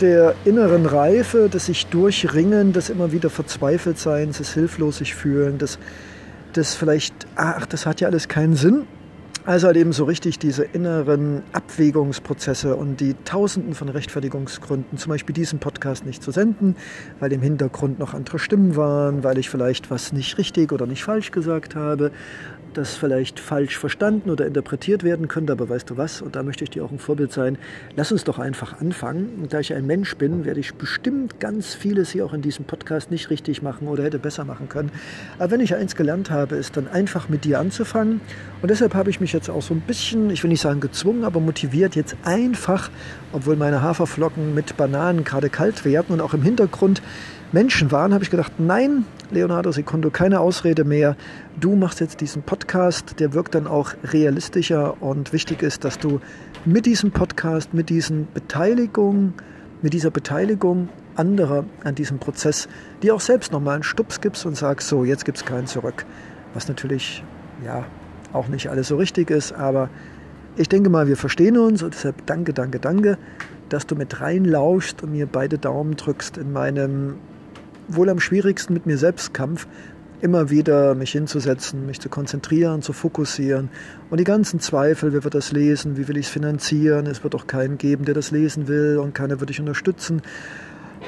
der 0.00 0.34
inneren 0.44 0.84
Reife, 0.84 1.48
des 1.48 1.66
sich 1.66 1.86
durchringen, 1.86 2.72
des 2.72 2.90
immer 2.90 3.10
wieder 3.10 3.30
verzweifelt 3.30 3.98
sein, 3.98 4.32
des 4.32 4.52
hilflos 4.52 4.98
sich 4.98 5.14
fühlen, 5.14 5.56
des, 5.56 5.78
des 6.54 6.74
vielleicht, 6.74 7.14
ach, 7.36 7.64
das 7.64 7.86
hat 7.86 8.00
ja 8.00 8.08
alles 8.08 8.28
keinen 8.28 8.54
Sinn. 8.54 8.86
Also 9.46 9.66
halt 9.66 9.76
eben 9.76 9.92
so 9.92 10.04
richtig 10.04 10.38
diese 10.38 10.64
inneren 10.64 11.42
Abwägungsprozesse 11.52 12.76
und 12.76 13.00
die 13.00 13.14
Tausenden 13.26 13.74
von 13.74 13.90
Rechtfertigungsgründen, 13.90 14.96
zum 14.96 15.10
Beispiel 15.10 15.34
diesen 15.34 15.58
Podcast 15.58 16.06
nicht 16.06 16.22
zu 16.22 16.30
senden, 16.30 16.76
weil 17.20 17.30
im 17.30 17.42
Hintergrund 17.42 17.98
noch 17.98 18.14
andere 18.14 18.38
Stimmen 18.38 18.74
waren, 18.74 19.22
weil 19.22 19.36
ich 19.36 19.50
vielleicht 19.50 19.90
was 19.90 20.14
nicht 20.14 20.38
richtig 20.38 20.72
oder 20.72 20.86
nicht 20.86 21.04
falsch 21.04 21.30
gesagt 21.30 21.74
habe, 21.74 22.10
das 22.76 22.96
vielleicht 22.96 23.40
falsch 23.40 23.78
verstanden 23.78 24.30
oder 24.30 24.46
interpretiert 24.46 25.02
werden 25.04 25.28
könnte, 25.28 25.52
aber 25.52 25.68
weißt 25.68 25.90
du 25.90 25.96
was, 25.96 26.20
und 26.20 26.36
da 26.36 26.42
möchte 26.42 26.64
ich 26.64 26.70
dir 26.70 26.84
auch 26.84 26.90
ein 26.90 26.98
Vorbild 26.98 27.32
sein, 27.32 27.58
lass 27.96 28.12
uns 28.12 28.24
doch 28.24 28.38
einfach 28.38 28.80
anfangen. 28.80 29.30
Und 29.40 29.52
da 29.52 29.60
ich 29.60 29.72
ein 29.74 29.86
Mensch 29.86 30.16
bin, 30.16 30.44
werde 30.44 30.60
ich 30.60 30.74
bestimmt 30.74 31.40
ganz 31.40 31.74
vieles 31.74 32.10
hier 32.10 32.26
auch 32.26 32.32
in 32.32 32.42
diesem 32.42 32.64
Podcast 32.64 33.10
nicht 33.10 33.30
richtig 33.30 33.62
machen 33.62 33.88
oder 33.88 34.04
hätte 34.04 34.18
besser 34.18 34.44
machen 34.44 34.68
können. 34.68 34.90
Aber 35.38 35.52
wenn 35.52 35.60
ich 35.60 35.74
eins 35.74 35.96
gelernt 35.96 36.30
habe, 36.30 36.56
ist 36.56 36.76
dann 36.76 36.88
einfach 36.88 37.28
mit 37.28 37.44
dir 37.44 37.58
anzufangen. 37.60 38.20
Und 38.62 38.70
deshalb 38.70 38.94
habe 38.94 39.10
ich 39.10 39.20
mich 39.20 39.32
jetzt 39.32 39.48
auch 39.48 39.62
so 39.62 39.74
ein 39.74 39.80
bisschen, 39.80 40.30
ich 40.30 40.42
will 40.42 40.50
nicht 40.50 40.60
sagen 40.60 40.80
gezwungen, 40.80 41.24
aber 41.24 41.40
motiviert, 41.40 41.96
jetzt 41.96 42.16
einfach, 42.24 42.90
obwohl 43.32 43.56
meine 43.56 43.82
Haferflocken 43.82 44.54
mit 44.54 44.76
Bananen 44.76 45.24
gerade 45.24 45.48
kalt 45.48 45.84
werden 45.84 46.12
und 46.12 46.20
auch 46.20 46.34
im 46.34 46.42
Hintergrund 46.42 47.02
Menschen 47.54 47.92
waren, 47.92 48.12
habe 48.12 48.24
ich 48.24 48.30
gedacht, 48.30 48.54
nein, 48.58 49.04
Leonardo 49.30 49.70
Secondo, 49.70 50.10
keine 50.10 50.40
Ausrede 50.40 50.82
mehr. 50.82 51.16
Du 51.60 51.76
machst 51.76 52.00
jetzt 52.00 52.20
diesen 52.20 52.42
Podcast, 52.42 53.20
der 53.20 53.32
wirkt 53.32 53.54
dann 53.54 53.68
auch 53.68 53.94
realistischer 54.02 55.00
und 55.00 55.32
wichtig 55.32 55.62
ist, 55.62 55.84
dass 55.84 56.00
du 56.00 56.20
mit 56.64 56.84
diesem 56.84 57.12
Podcast, 57.12 57.72
mit 57.72 57.90
diesen 57.90 58.26
Beteiligung, 58.34 59.34
mit 59.82 59.92
dieser 59.92 60.10
Beteiligung 60.10 60.88
anderer 61.14 61.64
an 61.84 61.94
diesem 61.94 62.18
Prozess, 62.18 62.68
die 63.04 63.12
auch 63.12 63.20
selbst 63.20 63.52
nochmal 63.52 63.74
einen 63.74 63.84
Stups 63.84 64.20
gibst 64.20 64.44
und 64.46 64.56
sagst, 64.56 64.88
so, 64.88 65.04
jetzt 65.04 65.24
gibt 65.24 65.38
es 65.38 65.44
keinen 65.44 65.68
zurück. 65.68 66.04
Was 66.54 66.66
natürlich, 66.66 67.22
ja, 67.64 67.84
auch 68.32 68.48
nicht 68.48 68.68
alles 68.68 68.88
so 68.88 68.96
richtig 68.96 69.30
ist, 69.30 69.52
aber 69.52 69.90
ich 70.56 70.68
denke 70.68 70.90
mal, 70.90 71.06
wir 71.06 71.16
verstehen 71.16 71.56
uns 71.56 71.84
und 71.84 71.94
deshalb 71.94 72.26
danke, 72.26 72.52
danke, 72.52 72.80
danke, 72.80 73.16
dass 73.68 73.86
du 73.86 73.94
mit 73.94 74.20
reinlauschst 74.20 75.04
und 75.04 75.12
mir 75.12 75.26
beide 75.26 75.56
Daumen 75.56 75.94
drückst 75.94 76.36
in 76.36 76.52
meinem 76.52 77.14
wohl 77.88 78.08
am 78.08 78.20
schwierigsten 78.20 78.74
mit 78.74 78.86
mir 78.86 78.98
selbst 78.98 79.34
Kampf, 79.34 79.66
immer 80.20 80.48
wieder 80.48 80.94
mich 80.94 81.12
hinzusetzen, 81.12 81.86
mich 81.86 82.00
zu 82.00 82.08
konzentrieren, 82.08 82.80
zu 82.80 82.92
fokussieren 82.92 83.68
und 84.10 84.18
die 84.18 84.24
ganzen 84.24 84.58
Zweifel, 84.58 85.12
wer 85.12 85.22
wird 85.22 85.34
das 85.34 85.52
lesen, 85.52 85.98
wie 85.98 86.08
will 86.08 86.16
ich 86.16 86.26
es 86.26 86.32
finanzieren, 86.32 87.06
es 87.06 87.22
wird 87.22 87.34
auch 87.34 87.46
keinen 87.46 87.76
geben, 87.76 88.04
der 88.06 88.14
das 88.14 88.30
lesen 88.30 88.66
will 88.66 88.98
und 88.98 89.14
keiner 89.14 89.40
wird 89.40 89.50
dich 89.50 89.60
unterstützen. 89.60 90.22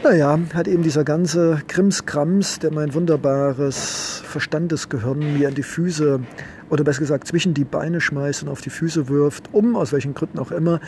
Naja, 0.04 0.38
hat 0.52 0.68
eben 0.68 0.83
dieser 0.83 1.04
ganze 1.04 1.62
Krimskrams, 1.66 2.59
der 2.59 2.73
mein 2.73 2.92
wunderbares 2.92 4.23
Verstandesgehirn 4.25 5.38
mir 5.38 5.49
an 5.49 5.54
die 5.54 5.62
Füße 5.62 6.21
oder 6.68 6.85
besser 6.85 7.00
gesagt 7.00 7.26
zwischen 7.26 7.54
die 7.54 7.64
Beine 7.64 8.02
schmeißt 8.02 8.42
und 8.42 8.50
auf 8.50 8.61
die 8.61 8.71
Füße 8.71 9.09
wirft, 9.09 9.49
um 9.52 9.76
aus 9.76 9.92
welchen 9.92 10.12
Gründen 10.12 10.38
auch 10.38 10.50
immer 10.50 10.80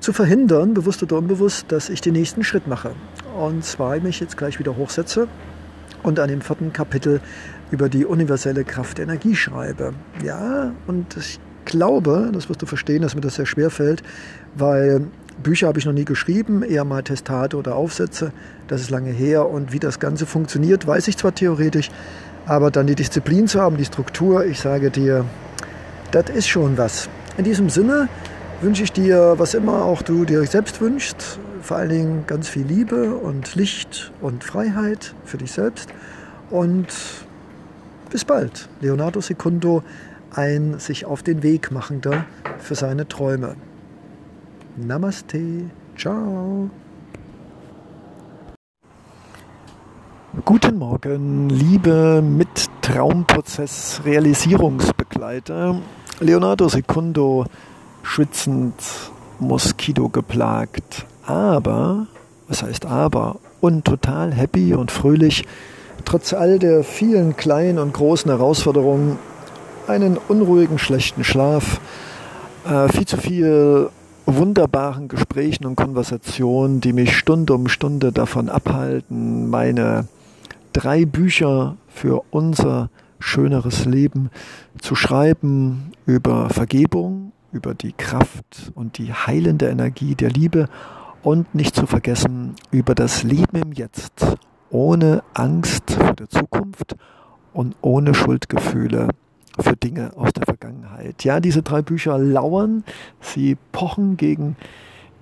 zu 0.00 0.12
verhindern, 0.12 0.74
bewusst 0.74 1.02
oder 1.02 1.16
unbewusst, 1.18 1.66
dass 1.68 1.88
ich 1.88 2.00
den 2.00 2.14
nächsten 2.14 2.42
Schritt 2.42 2.66
mache. 2.66 2.92
Und 3.38 3.64
zwar 3.64 3.98
mich 4.00 4.20
jetzt 4.20 4.36
gleich 4.36 4.58
wieder 4.58 4.76
hochsetze 4.76 5.28
und 6.02 6.18
an 6.18 6.28
dem 6.28 6.40
vierten 6.40 6.72
Kapitel 6.72 7.20
über 7.70 7.88
die 7.88 8.04
universelle 8.04 8.64
Kraft 8.64 8.98
der 8.98 9.04
Energie 9.04 9.36
schreibe. 9.36 9.92
Ja, 10.24 10.72
und 10.86 11.16
ich 11.16 11.38
glaube, 11.64 12.30
das 12.32 12.48
wirst 12.48 12.62
du 12.62 12.66
verstehen, 12.66 13.02
dass 13.02 13.14
mir 13.14 13.20
das 13.20 13.36
sehr 13.36 13.46
schwer 13.46 13.70
fällt, 13.70 14.02
weil 14.56 15.06
Bücher 15.42 15.68
habe 15.68 15.78
ich 15.78 15.86
noch 15.86 15.92
nie 15.92 16.04
geschrieben, 16.04 16.62
eher 16.62 16.84
mal 16.84 17.02
Testate 17.02 17.56
oder 17.56 17.76
Aufsätze. 17.76 18.32
Das 18.68 18.80
ist 18.80 18.90
lange 18.90 19.10
her 19.10 19.48
und 19.48 19.72
wie 19.72 19.78
das 19.78 20.00
Ganze 20.00 20.26
funktioniert, 20.26 20.86
weiß 20.86 21.08
ich 21.08 21.16
zwar 21.16 21.34
theoretisch, 21.34 21.90
aber 22.46 22.70
dann 22.70 22.86
die 22.86 22.94
Disziplin 22.94 23.46
zu 23.46 23.60
haben, 23.60 23.76
die 23.76 23.84
Struktur, 23.84 24.44
ich 24.44 24.60
sage 24.60 24.90
dir, 24.90 25.24
das 26.10 26.30
ist 26.30 26.48
schon 26.48 26.76
was. 26.76 27.08
In 27.36 27.44
diesem 27.44 27.70
Sinne 27.70 28.08
wünsche 28.60 28.82
ich 28.82 28.92
dir, 28.92 29.34
was 29.38 29.54
immer 29.54 29.84
auch 29.84 30.02
du 30.02 30.24
dir 30.24 30.44
selbst 30.44 30.80
wünschst, 30.80 31.38
vor 31.62 31.78
allen 31.78 31.88
Dingen 31.88 32.24
ganz 32.26 32.48
viel 32.48 32.66
Liebe 32.66 33.14
und 33.14 33.54
Licht 33.54 34.12
und 34.20 34.44
Freiheit 34.44 35.14
für 35.24 35.38
dich 35.38 35.52
selbst. 35.52 35.88
Und 36.50 36.88
bis 38.10 38.24
bald. 38.24 38.68
Leonardo 38.80 39.20
Secundo, 39.20 39.82
ein 40.32 40.78
sich 40.78 41.06
auf 41.06 41.22
den 41.22 41.42
Weg 41.42 41.70
machender 41.70 42.26
für 42.58 42.74
seine 42.74 43.08
Träume. 43.08 43.56
Namaste. 44.76 45.70
Ciao. 45.96 46.70
Guten 50.44 50.78
Morgen, 50.78 51.48
liebe 51.48 52.22
mit 52.22 52.66
Traumprozess 52.82 54.00
Realisierungsbegleiter. 54.04 55.80
Leonardo 56.20 56.68
Secundo 56.68 57.46
schwitzend, 58.02 58.74
Moskito 59.38 60.08
geplagt, 60.08 61.06
aber, 61.26 62.06
was 62.48 62.62
heißt 62.62 62.86
aber, 62.86 63.36
und 63.60 63.84
total 63.84 64.32
happy 64.32 64.74
und 64.74 64.90
fröhlich, 64.90 65.44
trotz 66.04 66.32
all 66.32 66.58
der 66.58 66.84
vielen 66.84 67.36
kleinen 67.36 67.78
und 67.78 67.92
großen 67.92 68.30
Herausforderungen, 68.30 69.18
einen 69.86 70.18
unruhigen, 70.28 70.78
schlechten 70.78 71.24
Schlaf, 71.24 71.80
äh, 72.66 72.88
viel 72.88 73.06
zu 73.06 73.16
viel 73.16 73.90
wunderbaren 74.26 75.08
Gesprächen 75.08 75.66
und 75.66 75.76
Konversationen, 75.76 76.80
die 76.80 76.92
mich 76.92 77.16
Stunde 77.16 77.54
um 77.54 77.68
Stunde 77.68 78.12
davon 78.12 78.48
abhalten, 78.48 79.50
meine 79.50 80.06
drei 80.72 81.04
Bücher 81.04 81.76
für 81.88 82.22
unser 82.30 82.90
schöneres 83.18 83.84
Leben 83.84 84.30
zu 84.80 84.94
schreiben 84.94 85.92
über 86.06 86.48
Vergebung, 86.50 87.32
über 87.52 87.74
die 87.74 87.92
Kraft 87.92 88.72
und 88.74 88.98
die 88.98 89.12
heilende 89.12 89.68
Energie 89.68 90.14
der 90.14 90.30
Liebe 90.30 90.68
und 91.22 91.54
nicht 91.54 91.74
zu 91.74 91.86
vergessen 91.86 92.54
über 92.70 92.94
das 92.94 93.22
Leben 93.22 93.56
im 93.62 93.72
Jetzt, 93.72 94.36
ohne 94.70 95.22
Angst 95.34 95.90
vor 95.90 96.14
der 96.14 96.28
Zukunft 96.28 96.96
und 97.52 97.76
ohne 97.82 98.14
Schuldgefühle 98.14 99.08
für 99.58 99.76
Dinge 99.76 100.16
aus 100.16 100.32
der 100.32 100.44
Vergangenheit. 100.44 101.24
Ja, 101.24 101.40
diese 101.40 101.62
drei 101.62 101.82
Bücher 101.82 102.18
lauern, 102.18 102.84
sie 103.20 103.56
pochen 103.72 104.16
gegen 104.16 104.56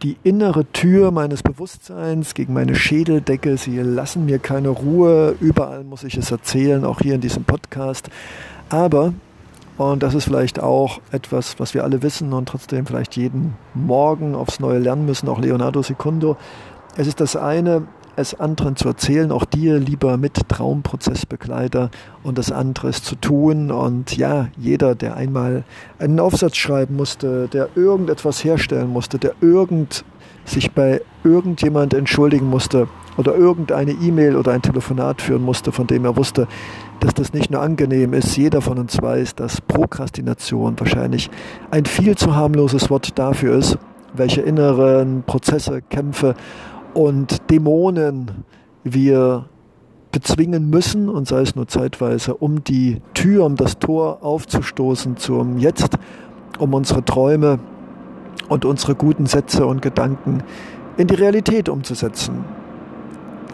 die 0.02 0.16
innere 0.22 0.64
Tür 0.66 1.10
meines 1.10 1.42
Bewusstseins, 1.42 2.34
gegen 2.34 2.52
meine 2.52 2.76
Schädeldecke. 2.76 3.56
Sie 3.56 3.78
lassen 3.78 4.26
mir 4.26 4.38
keine 4.38 4.68
Ruhe. 4.68 5.34
Überall 5.40 5.82
muss 5.82 6.04
ich 6.04 6.16
es 6.16 6.30
erzählen, 6.30 6.84
auch 6.84 7.00
hier 7.00 7.16
in 7.16 7.20
diesem 7.20 7.44
Podcast. 7.44 8.08
Aber 8.68 9.12
und 9.78 10.02
das 10.02 10.14
ist 10.14 10.24
vielleicht 10.24 10.60
auch 10.60 11.00
etwas, 11.12 11.58
was 11.58 11.72
wir 11.72 11.84
alle 11.84 12.02
wissen 12.02 12.32
und 12.32 12.48
trotzdem 12.48 12.84
vielleicht 12.84 13.16
jeden 13.16 13.54
Morgen 13.74 14.34
aufs 14.34 14.60
Neue 14.60 14.78
lernen 14.78 15.06
müssen, 15.06 15.28
auch 15.28 15.40
Leonardo 15.40 15.82
Secundo. 15.82 16.36
Es 16.96 17.06
ist 17.06 17.20
das 17.20 17.36
eine, 17.36 17.86
es 18.16 18.38
anderen 18.38 18.74
zu 18.74 18.88
erzählen, 18.88 19.30
auch 19.30 19.44
dir, 19.44 19.78
lieber 19.78 20.16
Mit-Traumprozessbegleiter, 20.16 21.90
und 22.24 22.36
das 22.36 22.50
andere 22.50 22.88
ist 22.88 23.04
zu 23.04 23.14
tun. 23.14 23.70
Und 23.70 24.16
ja, 24.16 24.48
jeder, 24.58 24.96
der 24.96 25.16
einmal 25.16 25.62
einen 26.00 26.18
Aufsatz 26.18 26.56
schreiben 26.56 26.96
musste, 26.96 27.46
der 27.46 27.68
irgendetwas 27.76 28.42
herstellen 28.42 28.88
musste, 28.88 29.18
der 29.18 29.34
irgend 29.40 30.04
sich 30.44 30.72
bei 30.72 31.00
irgendjemand 31.22 31.94
entschuldigen 31.94 32.50
musste 32.50 32.88
oder 33.16 33.36
irgendeine 33.36 33.92
E-Mail 33.92 34.34
oder 34.34 34.52
ein 34.52 34.62
Telefonat 34.62 35.22
führen 35.22 35.42
musste, 35.42 35.70
von 35.70 35.86
dem 35.86 36.04
er 36.04 36.16
wusste, 36.16 36.48
dass 37.00 37.14
das 37.14 37.32
nicht 37.32 37.50
nur 37.50 37.60
angenehm 37.60 38.12
ist. 38.12 38.36
Jeder 38.36 38.60
von 38.60 38.78
uns 38.78 39.00
weiß, 39.00 39.34
dass 39.34 39.60
Prokrastination 39.60 40.78
wahrscheinlich 40.78 41.30
ein 41.70 41.84
viel 41.84 42.16
zu 42.16 42.34
harmloses 42.34 42.90
Wort 42.90 43.18
dafür 43.18 43.56
ist, 43.56 43.78
welche 44.14 44.40
inneren 44.40 45.22
Prozesse, 45.24 45.82
Kämpfe 45.82 46.34
und 46.94 47.50
Dämonen 47.50 48.44
wir 48.84 49.46
bezwingen 50.10 50.70
müssen 50.70 51.08
und 51.08 51.28
sei 51.28 51.42
es 51.42 51.54
nur 51.54 51.68
zeitweise, 51.68 52.34
um 52.34 52.64
die 52.64 53.02
Tür, 53.14 53.44
um 53.44 53.56
das 53.56 53.78
Tor 53.78 54.22
aufzustoßen 54.22 55.16
zum 55.16 55.58
Jetzt, 55.58 55.98
um 56.58 56.74
unsere 56.74 57.04
Träume 57.04 57.58
und 58.48 58.64
unsere 58.64 58.94
guten 58.94 59.26
Sätze 59.26 59.66
und 59.66 59.82
Gedanken 59.82 60.42
in 60.96 61.06
die 61.06 61.14
Realität 61.14 61.68
umzusetzen. 61.68 62.44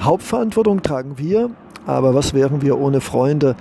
Hauptverantwortung 0.00 0.82
tragen 0.82 1.18
wir, 1.18 1.50
aber 1.86 2.14
was 2.14 2.34
wären 2.34 2.62
wir 2.62 2.78
ohne 2.78 3.00
Freunde, 3.00 3.56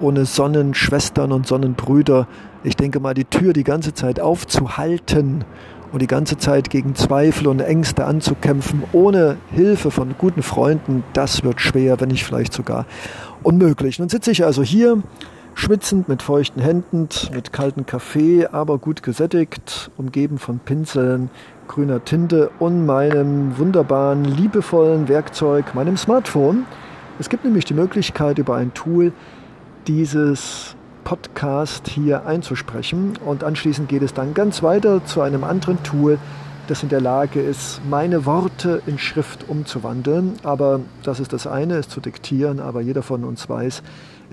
ohne 0.00 0.24
Sonnenschwestern 0.24 1.32
und 1.32 1.46
Sonnenbrüder? 1.46 2.26
Ich 2.62 2.76
denke 2.76 3.00
mal, 3.00 3.14
die 3.14 3.24
Tür 3.24 3.52
die 3.52 3.64
ganze 3.64 3.94
Zeit 3.94 4.20
aufzuhalten 4.20 5.44
und 5.92 6.02
die 6.02 6.06
ganze 6.06 6.36
Zeit 6.36 6.70
gegen 6.70 6.94
Zweifel 6.94 7.46
und 7.46 7.60
Ängste 7.60 8.04
anzukämpfen, 8.04 8.82
ohne 8.92 9.36
Hilfe 9.52 9.90
von 9.92 10.16
guten 10.18 10.42
Freunden, 10.42 11.04
das 11.12 11.44
wird 11.44 11.60
schwer, 11.60 12.00
wenn 12.00 12.08
nicht 12.08 12.24
vielleicht 12.24 12.52
sogar 12.52 12.86
unmöglich. 13.44 14.00
Nun 14.00 14.08
sitze 14.08 14.32
ich 14.32 14.44
also 14.44 14.62
hier, 14.62 15.02
schwitzend, 15.54 16.08
mit 16.08 16.22
feuchten 16.22 16.60
Händen, 16.60 17.08
mit 17.32 17.52
kaltem 17.52 17.86
Kaffee, 17.86 18.46
aber 18.46 18.78
gut 18.78 19.02
gesättigt, 19.02 19.90
umgeben 19.96 20.38
von 20.38 20.58
Pinseln, 20.58 21.30
grüner 21.68 22.04
Tinte 22.04 22.50
und 22.58 22.84
meinem 22.84 23.56
wunderbaren, 23.56 24.24
liebevollen 24.24 25.08
Werkzeug, 25.08 25.74
meinem 25.74 25.96
Smartphone. 25.96 26.66
Es 27.18 27.28
gibt 27.28 27.44
nämlich 27.44 27.64
die 27.64 27.74
Möglichkeit, 27.74 28.38
über 28.38 28.56
ein 28.56 28.74
Tool 28.74 29.12
dieses 29.86 30.76
Podcast 31.04 31.88
hier 31.88 32.26
einzusprechen 32.26 33.18
und 33.24 33.44
anschließend 33.44 33.88
geht 33.88 34.02
es 34.02 34.14
dann 34.14 34.34
ganz 34.34 34.62
weiter 34.62 35.04
zu 35.04 35.20
einem 35.20 35.44
anderen 35.44 35.82
Tool, 35.82 36.18
das 36.66 36.82
in 36.82 36.88
der 36.88 37.00
Lage 37.00 37.40
ist, 37.40 37.80
meine 37.88 38.24
Worte 38.24 38.82
in 38.86 38.98
Schrift 38.98 39.48
umzuwandeln. 39.48 40.34
Aber 40.42 40.80
das 41.02 41.20
ist 41.20 41.32
das 41.32 41.46
eine, 41.46 41.76
es 41.76 41.88
zu 41.88 42.00
diktieren, 42.00 42.58
aber 42.58 42.80
jeder 42.80 43.02
von 43.02 43.24
uns 43.24 43.48
weiß, 43.48 43.82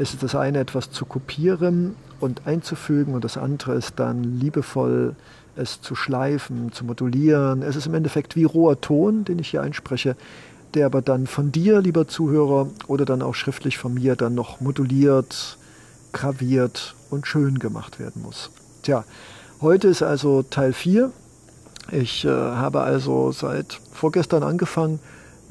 es 0.02 0.16
ist 0.16 0.24
das 0.24 0.34
eine, 0.34 0.58
etwas 0.58 0.90
zu 0.90 1.06
kopieren 1.06 1.96
und 2.20 2.48
einzufügen 2.48 3.14
und 3.14 3.24
das 3.24 3.38
andere 3.38 3.76
ist 3.76 4.00
dann 4.00 4.24
liebevoll 4.24 5.16
es 5.56 5.80
zu 5.82 5.94
schleifen, 5.94 6.72
zu 6.72 6.86
modulieren. 6.86 7.62
Es 7.62 7.76
ist 7.76 7.86
im 7.86 7.94
Endeffekt 7.94 8.36
wie 8.36 8.46
roher 8.46 8.82
Ton, 8.82 9.26
den 9.26 9.38
ich 9.38 9.50
hier 9.50 9.62
einspreche, 9.62 10.16
der 10.74 10.88
aber 10.88 11.04
dann 11.04 11.28
von 11.28 11.52
dir, 11.52 11.82
lieber 11.82 12.08
Zuhörer, 12.08 12.68
oder 12.88 13.06
dann 13.06 13.22
auch 13.22 13.36
schriftlich 13.36 13.78
von 13.78 13.94
mir 13.94 14.16
dann 14.16 14.34
noch 14.34 14.60
moduliert, 14.60 15.60
graviert 16.14 16.96
und 17.12 17.28
schön 17.28 17.60
gemacht 17.60 18.00
werden 18.00 18.24
muss. 18.24 18.50
Tja, 18.82 19.04
heute 19.62 19.88
ist 19.88 20.02
also 20.02 20.42
Teil 20.42 20.74
4. 20.74 21.12
Ich 21.92 22.26
äh, 22.26 22.30
habe 22.30 22.82
also 22.82 23.32
seit 23.32 23.80
vorgestern 23.92 24.42
angefangen 24.42 25.00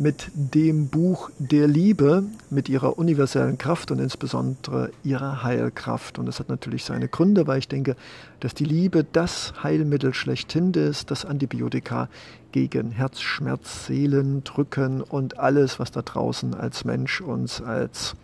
mit 0.00 0.30
dem 0.32 0.88
Buch 0.88 1.30
der 1.38 1.68
Liebe, 1.68 2.24
mit 2.48 2.70
ihrer 2.70 2.98
universellen 2.98 3.58
Kraft 3.58 3.90
und 3.90 3.98
insbesondere 3.98 4.90
ihrer 5.04 5.42
Heilkraft. 5.42 6.18
Und 6.18 6.24
das 6.24 6.40
hat 6.40 6.48
natürlich 6.48 6.84
seine 6.84 7.06
Gründe, 7.06 7.46
weil 7.46 7.58
ich 7.58 7.68
denke, 7.68 7.96
dass 8.40 8.54
die 8.54 8.64
Liebe 8.64 9.04
das 9.04 9.52
Heilmittel 9.62 10.14
schlechthin 10.14 10.72
ist, 10.72 11.10
das 11.10 11.26
Antibiotika 11.26 12.08
gegen 12.50 12.92
Herzschmerz, 12.92 13.86
Seelendrücken 13.86 15.02
und 15.02 15.38
alles, 15.38 15.78
was 15.78 15.90
da 15.90 16.00
draußen 16.00 16.54
als 16.54 16.86
Mensch 16.86 17.20
uns 17.20 17.60
als 17.60 18.16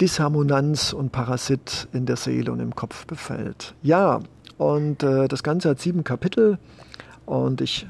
Disharmonanz 0.00 0.92
und 0.92 1.12
Parasit 1.12 1.86
in 1.92 2.06
der 2.06 2.16
Seele 2.16 2.50
und 2.50 2.58
im 2.58 2.74
Kopf 2.74 3.06
befällt. 3.06 3.74
Ja, 3.84 4.20
und 4.58 5.04
äh, 5.04 5.28
das 5.28 5.44
Ganze 5.44 5.70
hat 5.70 5.80
sieben 5.80 6.02
Kapitel 6.02 6.58
und 7.24 7.60
ich 7.60 7.86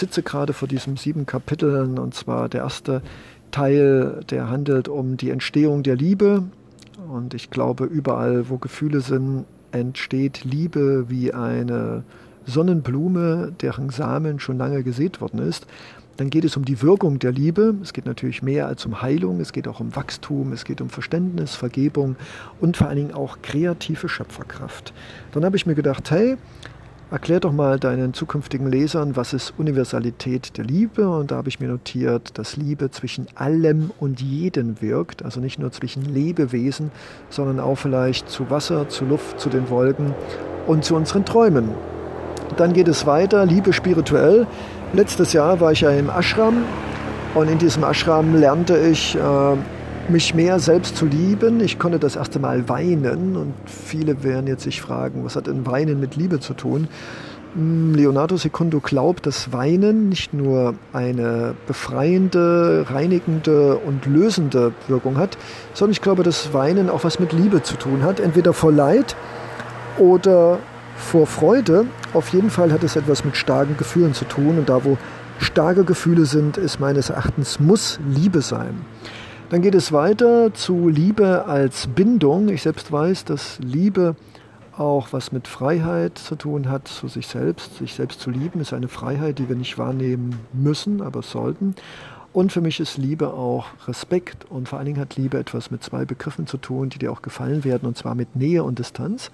sitze 0.00 0.22
gerade 0.22 0.52
vor 0.52 0.66
diesen 0.66 0.96
sieben 0.96 1.26
Kapiteln 1.26 1.98
und 1.98 2.14
zwar 2.14 2.48
der 2.48 2.62
erste 2.62 3.02
Teil, 3.50 4.20
der 4.30 4.50
handelt 4.50 4.88
um 4.88 5.16
die 5.16 5.30
Entstehung 5.30 5.82
der 5.82 5.96
Liebe 5.96 6.44
und 7.08 7.34
ich 7.34 7.50
glaube, 7.50 7.84
überall, 7.84 8.48
wo 8.48 8.58
Gefühle 8.58 9.00
sind, 9.00 9.44
entsteht 9.72 10.44
Liebe 10.44 11.06
wie 11.08 11.32
eine 11.32 12.04
Sonnenblume, 12.46 13.52
deren 13.60 13.90
Samen 13.90 14.40
schon 14.40 14.58
lange 14.58 14.82
gesät 14.82 15.20
worden 15.20 15.40
ist. 15.40 15.66
Dann 16.16 16.28
geht 16.28 16.44
es 16.44 16.56
um 16.56 16.64
die 16.64 16.82
Wirkung 16.82 17.18
der 17.18 17.32
Liebe. 17.32 17.74
Es 17.82 17.92
geht 17.92 18.04
natürlich 18.04 18.42
mehr 18.42 18.66
als 18.66 18.84
um 18.84 19.00
Heilung. 19.00 19.40
Es 19.40 19.52
geht 19.52 19.66
auch 19.66 19.80
um 19.80 19.96
Wachstum. 19.96 20.52
Es 20.52 20.64
geht 20.64 20.82
um 20.82 20.90
Verständnis, 20.90 21.54
Vergebung 21.54 22.16
und 22.60 22.76
vor 22.76 22.88
allen 22.88 22.96
Dingen 22.96 23.14
auch 23.14 23.38
kreative 23.40 24.08
Schöpferkraft. 24.08 24.92
Dann 25.32 25.44
habe 25.44 25.56
ich 25.56 25.64
mir 25.64 25.74
gedacht, 25.74 26.10
hey, 26.10 26.36
erklär 27.10 27.40
doch 27.40 27.52
mal 27.52 27.78
deinen 27.78 28.14
zukünftigen 28.14 28.70
Lesern, 28.70 29.16
was 29.16 29.32
ist 29.32 29.54
Universalität 29.58 30.56
der 30.56 30.64
Liebe? 30.64 31.08
Und 31.08 31.30
da 31.30 31.36
habe 31.36 31.48
ich 31.48 31.58
mir 31.58 31.68
notiert, 31.68 32.38
dass 32.38 32.56
Liebe 32.56 32.90
zwischen 32.90 33.26
allem 33.34 33.90
und 33.98 34.20
jedem 34.20 34.80
wirkt. 34.80 35.24
Also 35.24 35.40
nicht 35.40 35.58
nur 35.58 35.72
zwischen 35.72 36.04
Lebewesen, 36.04 36.90
sondern 37.28 37.60
auch 37.60 37.76
vielleicht 37.76 38.28
zu 38.28 38.50
Wasser, 38.50 38.88
zu 38.88 39.04
Luft, 39.04 39.40
zu 39.40 39.48
den 39.48 39.70
Wolken 39.70 40.14
und 40.66 40.84
zu 40.84 40.94
unseren 40.94 41.24
Träumen. 41.24 41.70
Dann 42.56 42.72
geht 42.72 42.88
es 42.88 43.06
weiter, 43.06 43.44
Liebe 43.46 43.72
spirituell. 43.72 44.46
Letztes 44.92 45.32
Jahr 45.32 45.60
war 45.60 45.72
ich 45.72 45.80
ja 45.80 45.90
im 45.90 46.10
Ashram 46.10 46.64
und 47.34 47.48
in 47.48 47.58
diesem 47.58 47.84
Ashram 47.84 48.34
lernte 48.34 48.76
ich, 48.76 49.16
äh, 49.16 49.56
mich 50.10 50.34
mehr 50.34 50.58
selbst 50.58 50.96
zu 50.96 51.06
lieben. 51.06 51.60
Ich 51.60 51.78
konnte 51.78 51.98
das 51.98 52.16
erste 52.16 52.38
Mal 52.38 52.68
weinen 52.68 53.36
und 53.36 53.54
viele 53.66 54.22
werden 54.22 54.46
jetzt 54.46 54.64
sich 54.64 54.80
fragen, 54.80 55.24
was 55.24 55.36
hat 55.36 55.46
denn 55.46 55.66
Weinen 55.66 56.00
mit 56.00 56.16
Liebe 56.16 56.40
zu 56.40 56.54
tun? 56.54 56.88
Hm, 57.54 57.94
Leonardo 57.94 58.36
Secundo 58.36 58.80
glaubt, 58.80 59.26
dass 59.26 59.52
Weinen 59.52 60.08
nicht 60.08 60.34
nur 60.34 60.74
eine 60.92 61.54
befreiende, 61.66 62.86
reinigende 62.88 63.76
und 63.76 64.06
lösende 64.06 64.72
Wirkung 64.88 65.16
hat, 65.16 65.38
sondern 65.74 65.92
ich 65.92 66.00
glaube, 66.00 66.22
dass 66.22 66.52
Weinen 66.52 66.90
auch 66.90 67.04
was 67.04 67.18
mit 67.18 67.32
Liebe 67.32 67.62
zu 67.62 67.76
tun 67.76 68.02
hat, 68.02 68.20
entweder 68.20 68.52
vor 68.52 68.72
Leid 68.72 69.16
oder 69.98 70.58
vor 70.96 71.26
Freude. 71.26 71.86
Auf 72.12 72.32
jeden 72.32 72.50
Fall 72.50 72.72
hat 72.72 72.84
es 72.84 72.96
etwas 72.96 73.24
mit 73.24 73.36
starken 73.36 73.76
Gefühlen 73.76 74.14
zu 74.14 74.24
tun. 74.26 74.58
Und 74.58 74.68
da, 74.68 74.84
wo 74.84 74.98
starke 75.38 75.84
Gefühle 75.84 76.26
sind, 76.26 76.56
ist 76.56 76.78
meines 76.78 77.10
Erachtens 77.10 77.58
muss 77.58 77.98
Liebe 78.08 78.42
sein. 78.42 78.84
Dann 79.50 79.62
geht 79.62 79.74
es 79.74 79.90
weiter 79.90 80.54
zu 80.54 80.88
Liebe 80.88 81.44
als 81.46 81.88
Bindung. 81.88 82.50
Ich 82.50 82.62
selbst 82.62 82.92
weiß, 82.92 83.24
dass 83.24 83.58
Liebe 83.58 84.14
auch 84.76 85.08
was 85.12 85.32
mit 85.32 85.48
Freiheit 85.48 86.18
zu 86.18 86.36
tun 86.36 86.68
hat, 86.70 86.86
zu 86.86 87.08
sich 87.08 87.26
selbst. 87.26 87.78
Sich 87.78 87.94
selbst 87.94 88.20
zu 88.20 88.30
lieben 88.30 88.60
ist 88.60 88.72
eine 88.72 88.86
Freiheit, 88.86 89.40
die 89.40 89.48
wir 89.48 89.56
nicht 89.56 89.76
wahrnehmen 89.76 90.38
müssen, 90.52 91.02
aber 91.02 91.22
sollten. 91.22 91.74
Und 92.32 92.52
für 92.52 92.60
mich 92.60 92.78
ist 92.78 92.96
Liebe 92.96 93.34
auch 93.34 93.66
Respekt 93.88 94.48
und 94.48 94.68
vor 94.68 94.78
allen 94.78 94.86
Dingen 94.86 95.00
hat 95.00 95.16
Liebe 95.16 95.36
etwas 95.36 95.72
mit 95.72 95.82
zwei 95.82 96.04
Begriffen 96.04 96.46
zu 96.46 96.56
tun, 96.56 96.88
die 96.88 97.00
dir 97.00 97.10
auch 97.10 97.20
gefallen 97.20 97.64
werden, 97.64 97.88
und 97.88 97.98
zwar 97.98 98.14
mit 98.14 98.36
Nähe 98.36 98.62
und 98.62 98.78
Distanz. 98.78 99.32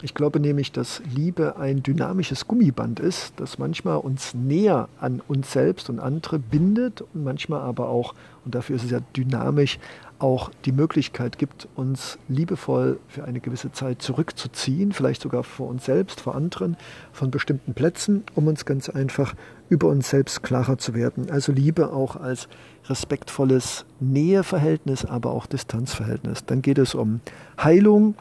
Ich 0.00 0.14
glaube 0.14 0.38
nämlich, 0.38 0.70
dass 0.70 1.02
Liebe 1.12 1.56
ein 1.56 1.82
dynamisches 1.82 2.46
Gummiband 2.46 3.00
ist, 3.00 3.32
das 3.36 3.58
manchmal 3.58 3.96
uns 3.96 4.32
näher 4.32 4.88
an 5.00 5.20
uns 5.26 5.52
selbst 5.52 5.90
und 5.90 5.98
andere 5.98 6.38
bindet 6.38 7.02
und 7.02 7.24
manchmal 7.24 7.62
aber 7.62 7.88
auch, 7.88 8.14
und 8.44 8.54
dafür 8.54 8.76
ist 8.76 8.84
es 8.84 8.92
ja 8.92 9.00
dynamisch, 9.16 9.80
auch 10.20 10.50
die 10.64 10.72
Möglichkeit 10.72 11.38
gibt, 11.38 11.68
uns 11.74 12.18
liebevoll 12.28 12.98
für 13.08 13.24
eine 13.24 13.40
gewisse 13.40 13.72
Zeit 13.72 14.00
zurückzuziehen, 14.00 14.92
vielleicht 14.92 15.22
sogar 15.22 15.42
vor 15.42 15.68
uns 15.68 15.84
selbst, 15.84 16.20
vor 16.20 16.34
anderen, 16.34 16.76
von 17.12 17.30
bestimmten 17.30 17.74
Plätzen, 17.74 18.24
um 18.34 18.46
uns 18.46 18.64
ganz 18.64 18.88
einfach 18.88 19.34
über 19.68 19.88
uns 19.88 20.10
selbst 20.10 20.42
klarer 20.42 20.78
zu 20.78 20.94
werden. 20.94 21.30
Also 21.30 21.52
Liebe 21.52 21.92
auch 21.92 22.16
als 22.16 22.48
respektvolles 22.86 23.84
Näheverhältnis, 24.00 25.04
aber 25.04 25.30
auch 25.32 25.46
Distanzverhältnis. 25.46 26.44
Dann 26.46 26.62
geht 26.62 26.78
es 26.78 26.94
um 26.94 27.20
Heilung, 27.62 28.14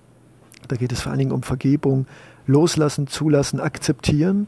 da 0.67 0.75
geht 0.75 0.91
es 0.91 1.01
vor 1.01 1.11
allen 1.11 1.19
Dingen 1.19 1.31
um 1.31 1.43
Vergebung, 1.43 2.05
loslassen, 2.45 3.07
zulassen, 3.07 3.59
akzeptieren. 3.59 4.47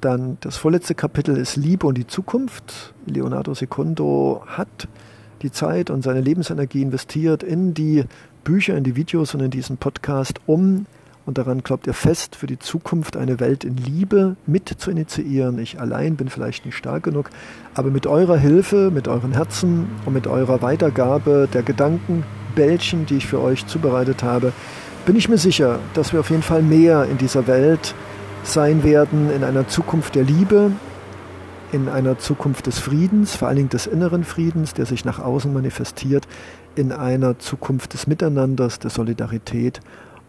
Dann 0.00 0.38
das 0.40 0.56
vorletzte 0.56 0.94
Kapitel 0.94 1.36
ist 1.36 1.56
Liebe 1.56 1.86
und 1.86 1.98
die 1.98 2.06
Zukunft. 2.06 2.94
Leonardo 3.06 3.54
Secundo 3.54 4.42
hat 4.46 4.88
die 5.42 5.52
Zeit 5.52 5.90
und 5.90 6.02
seine 6.02 6.20
Lebensenergie 6.20 6.82
investiert 6.82 7.42
in 7.42 7.74
die 7.74 8.04
Bücher, 8.44 8.76
in 8.76 8.84
die 8.84 8.96
Videos 8.96 9.34
und 9.34 9.40
in 9.40 9.50
diesen 9.50 9.76
Podcast, 9.76 10.40
um, 10.46 10.86
und 11.26 11.38
daran 11.38 11.62
glaubt 11.62 11.86
er 11.86 11.94
fest, 11.94 12.34
für 12.34 12.46
die 12.46 12.58
Zukunft 12.58 13.16
eine 13.16 13.40
Welt 13.40 13.62
in 13.62 13.76
Liebe 13.76 14.36
mit 14.46 14.68
zu 14.68 14.90
initiieren. 14.90 15.58
Ich 15.58 15.78
allein 15.78 16.16
bin 16.16 16.28
vielleicht 16.28 16.64
nicht 16.64 16.76
stark 16.76 17.04
genug, 17.04 17.30
aber 17.74 17.90
mit 17.90 18.06
eurer 18.06 18.38
Hilfe, 18.38 18.90
mit 18.90 19.06
euren 19.06 19.32
Herzen 19.32 19.86
und 20.06 20.14
mit 20.14 20.26
eurer 20.26 20.62
Weitergabe 20.62 21.48
der 21.52 21.62
Gedankenbällchen, 21.62 23.06
die 23.06 23.18
ich 23.18 23.26
für 23.26 23.40
euch 23.40 23.66
zubereitet 23.66 24.22
habe, 24.22 24.52
bin 25.10 25.16
ich 25.16 25.28
mir 25.28 25.38
sicher, 25.38 25.80
dass 25.94 26.12
wir 26.12 26.20
auf 26.20 26.30
jeden 26.30 26.44
Fall 26.44 26.62
mehr 26.62 27.04
in 27.06 27.18
dieser 27.18 27.48
Welt 27.48 27.96
sein 28.44 28.84
werden, 28.84 29.28
in 29.32 29.42
einer 29.42 29.66
Zukunft 29.66 30.14
der 30.14 30.22
Liebe, 30.22 30.70
in 31.72 31.88
einer 31.88 32.20
Zukunft 32.20 32.68
des 32.68 32.78
Friedens, 32.78 33.34
vor 33.34 33.48
allen 33.48 33.56
Dingen 33.56 33.68
des 33.70 33.88
inneren 33.88 34.22
Friedens, 34.22 34.72
der 34.72 34.86
sich 34.86 35.04
nach 35.04 35.18
außen 35.18 35.52
manifestiert, 35.52 36.28
in 36.76 36.92
einer 36.92 37.40
Zukunft 37.40 37.92
des 37.92 38.06
Miteinanders, 38.06 38.78
der 38.78 38.90
Solidarität 38.90 39.80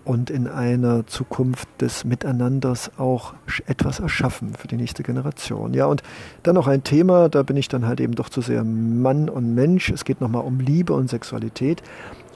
und 0.03 0.31
in 0.31 0.47
einer 0.47 1.05
Zukunft 1.05 1.69
des 1.79 2.03
Miteinanders 2.03 2.89
auch 2.97 3.35
etwas 3.67 3.99
erschaffen 3.99 4.55
für 4.55 4.67
die 4.67 4.77
nächste 4.77 5.03
Generation. 5.03 5.75
Ja, 5.75 5.85
und 5.85 6.01
dann 6.41 6.55
noch 6.55 6.65
ein 6.65 6.83
Thema, 6.83 7.29
da 7.29 7.43
bin 7.43 7.55
ich 7.55 7.67
dann 7.67 7.85
halt 7.85 7.99
eben 7.99 8.15
doch 8.15 8.29
zu 8.29 8.41
sehr 8.41 8.63
Mann 8.63 9.29
und 9.29 9.53
Mensch. 9.53 9.91
Es 9.91 10.05
geht 10.05 10.21
nochmal 10.21 10.43
um 10.43 10.59
Liebe 10.59 10.93
und 10.93 11.07
Sexualität. 11.07 11.83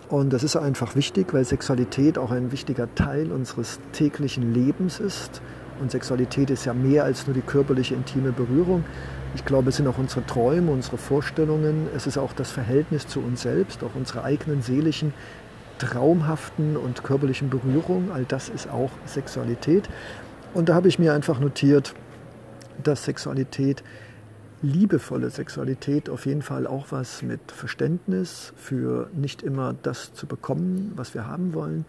Und 0.09 0.33
das 0.33 0.43
ist 0.43 0.55
einfach 0.55 0.95
wichtig, 0.95 1.33
weil 1.33 1.43
Sexualität 1.45 2.17
auch 2.17 2.31
ein 2.31 2.51
wichtiger 2.51 2.93
Teil 2.93 3.31
unseres 3.31 3.79
täglichen 3.91 4.53
Lebens 4.53 4.99
ist. 4.99 5.41
Und 5.79 5.91
Sexualität 5.91 6.51
ist 6.51 6.65
ja 6.65 6.73
mehr 6.73 7.03
als 7.03 7.25
nur 7.25 7.33
die 7.33 7.41
körperliche, 7.41 7.95
intime 7.95 8.31
Berührung. 8.31 8.85
Ich 9.35 9.43
glaube, 9.43 9.69
es 9.69 9.77
sind 9.77 9.87
auch 9.87 9.97
unsere 9.97 10.25
Träume, 10.25 10.71
unsere 10.71 10.97
Vorstellungen. 10.97 11.87
Es 11.95 12.07
ist 12.07 12.17
auch 12.17 12.33
das 12.33 12.51
Verhältnis 12.51 13.07
zu 13.07 13.19
uns 13.19 13.41
selbst, 13.41 13.83
auch 13.83 13.95
unsere 13.95 14.23
eigenen 14.23 14.61
seelischen, 14.61 15.13
traumhaften 15.79 16.77
und 16.77 17.03
körperlichen 17.03 17.49
Berührungen. 17.49 18.11
All 18.11 18.25
das 18.25 18.47
ist 18.47 18.69
auch 18.69 18.91
Sexualität. 19.05 19.89
Und 20.53 20.69
da 20.69 20.75
habe 20.75 20.87
ich 20.87 20.99
mir 20.99 21.13
einfach 21.13 21.39
notiert, 21.39 21.93
dass 22.81 23.03
Sexualität 23.03 23.83
liebevolle 24.65 25.29
Sexualität 25.29 26.09
auf 26.09 26.25
jeden 26.25 26.41
Fall 26.41 26.67
auch 26.67 26.87
was 26.89 27.21
mit 27.21 27.51
Verständnis 27.51 28.53
für 28.55 29.09
nicht 29.13 29.43
immer 29.43 29.73
das 29.73 30.13
zu 30.13 30.25
bekommen, 30.25 30.91
was 30.95 31.13
wir 31.13 31.27
haben 31.27 31.53
wollen. 31.53 31.85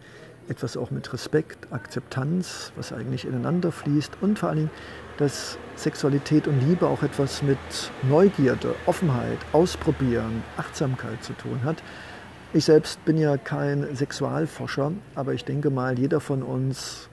Etwas 0.47 0.77
auch 0.77 0.91
mit 0.91 1.11
Respekt, 1.11 1.73
Akzeptanz, 1.73 2.71
was 2.75 2.93
eigentlich 2.93 3.25
ineinander 3.25 3.71
fließt. 3.71 4.13
Und 4.21 4.39
vor 4.39 4.49
allen 4.49 4.57
Dingen, 4.59 4.71
dass 5.17 5.57
Sexualität 5.75 6.47
und 6.47 6.61
Liebe 6.61 6.87
auch 6.87 7.03
etwas 7.03 7.41
mit 7.41 7.57
Neugierde, 8.03 8.75
Offenheit, 8.85 9.39
Ausprobieren, 9.51 10.43
Achtsamkeit 10.55 11.23
zu 11.23 11.33
tun 11.33 11.63
hat. 11.63 11.83
Ich 12.53 12.65
selbst 12.65 13.03
bin 13.03 13.17
ja 13.17 13.35
kein 13.35 13.93
Sexualforscher, 13.93 14.93
aber 15.15 15.33
ich 15.33 15.43
denke 15.43 15.69
mal, 15.69 15.99
jeder 15.99 16.21
von 16.21 16.43
uns 16.43 17.09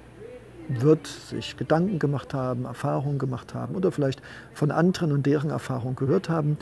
wird, 0.69 1.07
sich 1.07 1.57
Gedanken 1.57 1.99
gemacht 1.99 2.35
haben, 2.35 2.65
Erfahrungen 2.65 3.19
gemacht 3.19 3.55
haben 3.55 3.75
oder 3.75 3.93
vielleicht 3.93 4.23
von 4.53 4.71
anderen 4.71 5.13
und 5.13 5.27
deren 5.27 5.51
Erfahrungen 5.51 5.97
gehört 5.97 6.29
haben. 6.29 6.57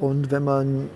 Und 0.00 0.30
wenn 0.30 0.44
man 0.44 0.88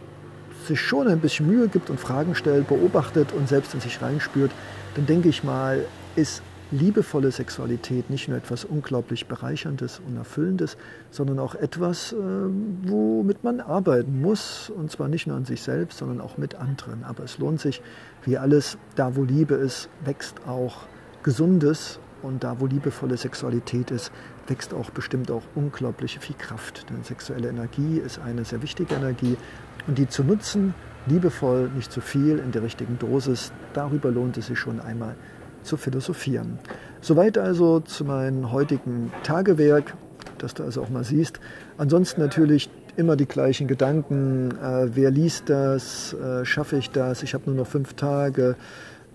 sich 0.66 0.80
schon 0.80 1.08
ein 1.08 1.20
bisschen 1.20 1.46
Mühe 1.46 1.68
gibt 1.68 1.88
und 1.90 2.00
Fragen 2.00 2.34
stellt, 2.34 2.68
beobachtet 2.68 3.32
und 3.32 3.48
selbst 3.48 3.74
in 3.74 3.80
sich 3.80 4.02
reinspürt, 4.02 4.50
dann 4.94 5.06
denke 5.06 5.28
ich 5.28 5.44
mal, 5.44 5.84
ist 6.16 6.42
liebevolle 6.70 7.30
Sexualität 7.30 8.10
nicht 8.10 8.28
nur 8.28 8.36
etwas 8.36 8.64
unglaublich 8.64 9.26
Bereicherndes 9.26 10.00
und 10.06 10.16
Erfüllendes, 10.16 10.76
sondern 11.10 11.38
auch 11.38 11.54
etwas, 11.54 12.12
äh, 12.12 12.16
womit 12.16 13.42
man 13.42 13.60
arbeiten 13.60 14.20
muss. 14.20 14.70
Und 14.70 14.90
zwar 14.90 15.08
nicht 15.08 15.26
nur 15.26 15.36
an 15.36 15.44
sich 15.44 15.62
selbst, 15.62 15.98
sondern 15.98 16.20
auch 16.20 16.36
mit 16.36 16.56
anderen. 16.56 17.04
Aber 17.04 17.24
es 17.24 17.38
lohnt 17.38 17.60
sich, 17.60 17.80
wie 18.24 18.36
alles, 18.36 18.76
da 18.96 19.16
wo 19.16 19.24
Liebe 19.24 19.54
ist, 19.54 19.88
wächst 20.04 20.46
auch 20.46 20.82
Gesundes. 21.22 22.00
Und 22.22 22.44
da 22.44 22.60
wo 22.60 22.66
liebevolle 22.66 23.16
Sexualität 23.16 23.90
ist, 23.90 24.12
wächst 24.46 24.74
auch 24.74 24.90
bestimmt 24.90 25.30
auch 25.30 25.42
unglaublich 25.54 26.18
viel 26.18 26.36
Kraft. 26.36 26.86
Denn 26.90 27.04
sexuelle 27.04 27.48
Energie 27.48 27.98
ist 27.98 28.18
eine 28.18 28.44
sehr 28.44 28.62
wichtige 28.62 28.94
Energie. 28.94 29.36
Und 29.86 29.98
die 29.98 30.08
zu 30.08 30.24
nutzen, 30.24 30.74
liebevoll, 31.06 31.70
nicht 31.74 31.92
zu 31.92 32.00
viel, 32.00 32.38
in 32.38 32.52
der 32.52 32.62
richtigen 32.62 32.98
Dosis, 32.98 33.52
darüber 33.72 34.10
lohnt 34.10 34.36
es 34.36 34.46
sich 34.46 34.58
schon 34.58 34.80
einmal 34.80 35.14
zu 35.62 35.76
philosophieren. 35.76 36.58
Soweit 37.00 37.38
also 37.38 37.80
zu 37.80 38.04
meinem 38.04 38.52
heutigen 38.52 39.12
Tagewerk, 39.22 39.94
dass 40.38 40.54
du 40.54 40.64
also 40.64 40.82
auch 40.82 40.90
mal 40.90 41.04
siehst. 41.04 41.40
Ansonsten 41.76 42.20
natürlich 42.20 42.70
immer 42.96 43.16
die 43.16 43.26
gleichen 43.26 43.68
Gedanken. 43.68 44.50
Äh, 44.50 44.94
wer 44.94 45.10
liest 45.10 45.48
das? 45.48 46.12
Äh, 46.14 46.44
schaffe 46.44 46.76
ich 46.76 46.90
das? 46.90 47.22
Ich 47.22 47.34
habe 47.34 47.44
nur 47.46 47.54
noch 47.54 47.66
fünf 47.66 47.94
Tage. 47.94 48.56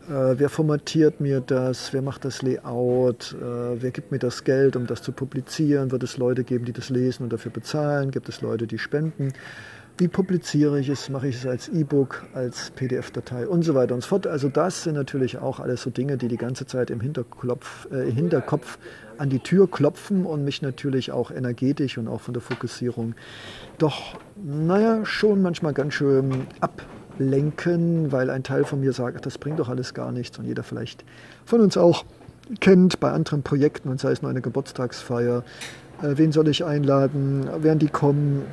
Äh, 0.10 0.38
wer 0.38 0.50
formatiert 0.50 1.22
mir 1.22 1.40
das? 1.40 1.94
Wer 1.94 2.02
macht 2.02 2.26
das 2.26 2.42
Layout? 2.42 3.36
Äh, 3.40 3.82
wer 3.82 3.92
gibt 3.92 4.12
mir 4.12 4.20
das 4.20 4.44
Geld, 4.44 4.76
um 4.76 4.86
das 4.86 5.02
zu 5.02 5.12
publizieren? 5.12 5.92
Wird 5.92 6.04
es 6.04 6.18
Leute 6.18 6.44
geben, 6.44 6.66
die 6.66 6.74
das 6.74 6.90
lesen 6.90 7.24
und 7.24 7.34
dafür 7.34 7.52
bezahlen? 7.52 8.12
Gibt 8.12 8.28
es 8.28 8.42
Leute, 8.42 8.68
die 8.68 8.78
spenden? 8.78 9.34
Wie 9.98 10.08
publiziere 10.08 10.80
ich 10.80 10.90
es? 10.90 11.10
Mache 11.10 11.28
ich 11.28 11.36
es 11.36 11.46
als 11.46 11.70
E-Book, 11.70 12.26
als 12.34 12.72
PDF-Datei 12.72 13.48
und 13.48 13.62
so 13.62 13.76
weiter 13.76 13.94
und 13.94 14.02
so 14.02 14.10
fort. 14.10 14.26
Also 14.26 14.50
das 14.50 14.84
sind 14.84 14.96
natürlich 14.96 15.38
auch 15.38 15.60
alles 15.60 15.84
so 15.84 15.92
Dinge, 15.92 16.18
die 16.18 16.28
die 16.28 16.38
ganze 16.38 16.66
Zeit 16.66 16.90
im 16.90 17.00
Hinterkopf, 17.00 17.88
äh, 17.92 18.12
Hinterkopf 18.12 18.80
an 19.20 19.30
die 19.30 19.40
Tür 19.40 19.70
klopfen 19.70 20.26
und 20.26 20.44
mich 20.44 20.64
natürlich 20.64 21.12
auch 21.12 21.30
energetisch 21.30 22.00
und 22.00 22.08
auch 22.08 22.22
von 22.22 22.34
der 22.34 22.42
Fokussierung 22.42 23.14
doch, 23.78 24.18
naja, 24.36 25.06
schon 25.06 25.44
manchmal 25.44 25.74
ganz 25.74 25.94
schön 25.94 26.48
ablenken, 27.14 28.12
weil 28.12 28.30
ein 28.30 28.44
Teil 28.44 28.64
von 28.64 28.80
mir 28.80 28.94
sagt, 28.94 29.26
das 29.26 29.38
bringt 29.38 29.60
doch 29.60 29.70
alles 29.70 29.94
gar 29.94 30.12
nichts 30.12 30.38
und 30.40 30.46
jeder 30.46 30.64
vielleicht 30.64 31.04
von 31.46 31.62
uns 31.62 31.78
auch 31.78 32.06
kennt 32.60 33.00
bei 33.00 33.12
anderen 33.12 33.44
Projekten 33.44 33.90
und 33.90 34.00
sei 34.00 34.12
es 34.12 34.22
nur 34.22 34.30
eine 34.30 34.42
Geburtstagsfeier. 34.42 35.44
Äh, 36.02 36.18
wen 36.18 36.32
soll 36.32 36.48
ich 36.48 36.66
einladen? 36.66 37.48
Werden 37.64 37.80
die 37.80 37.88
kommen? 37.88 38.44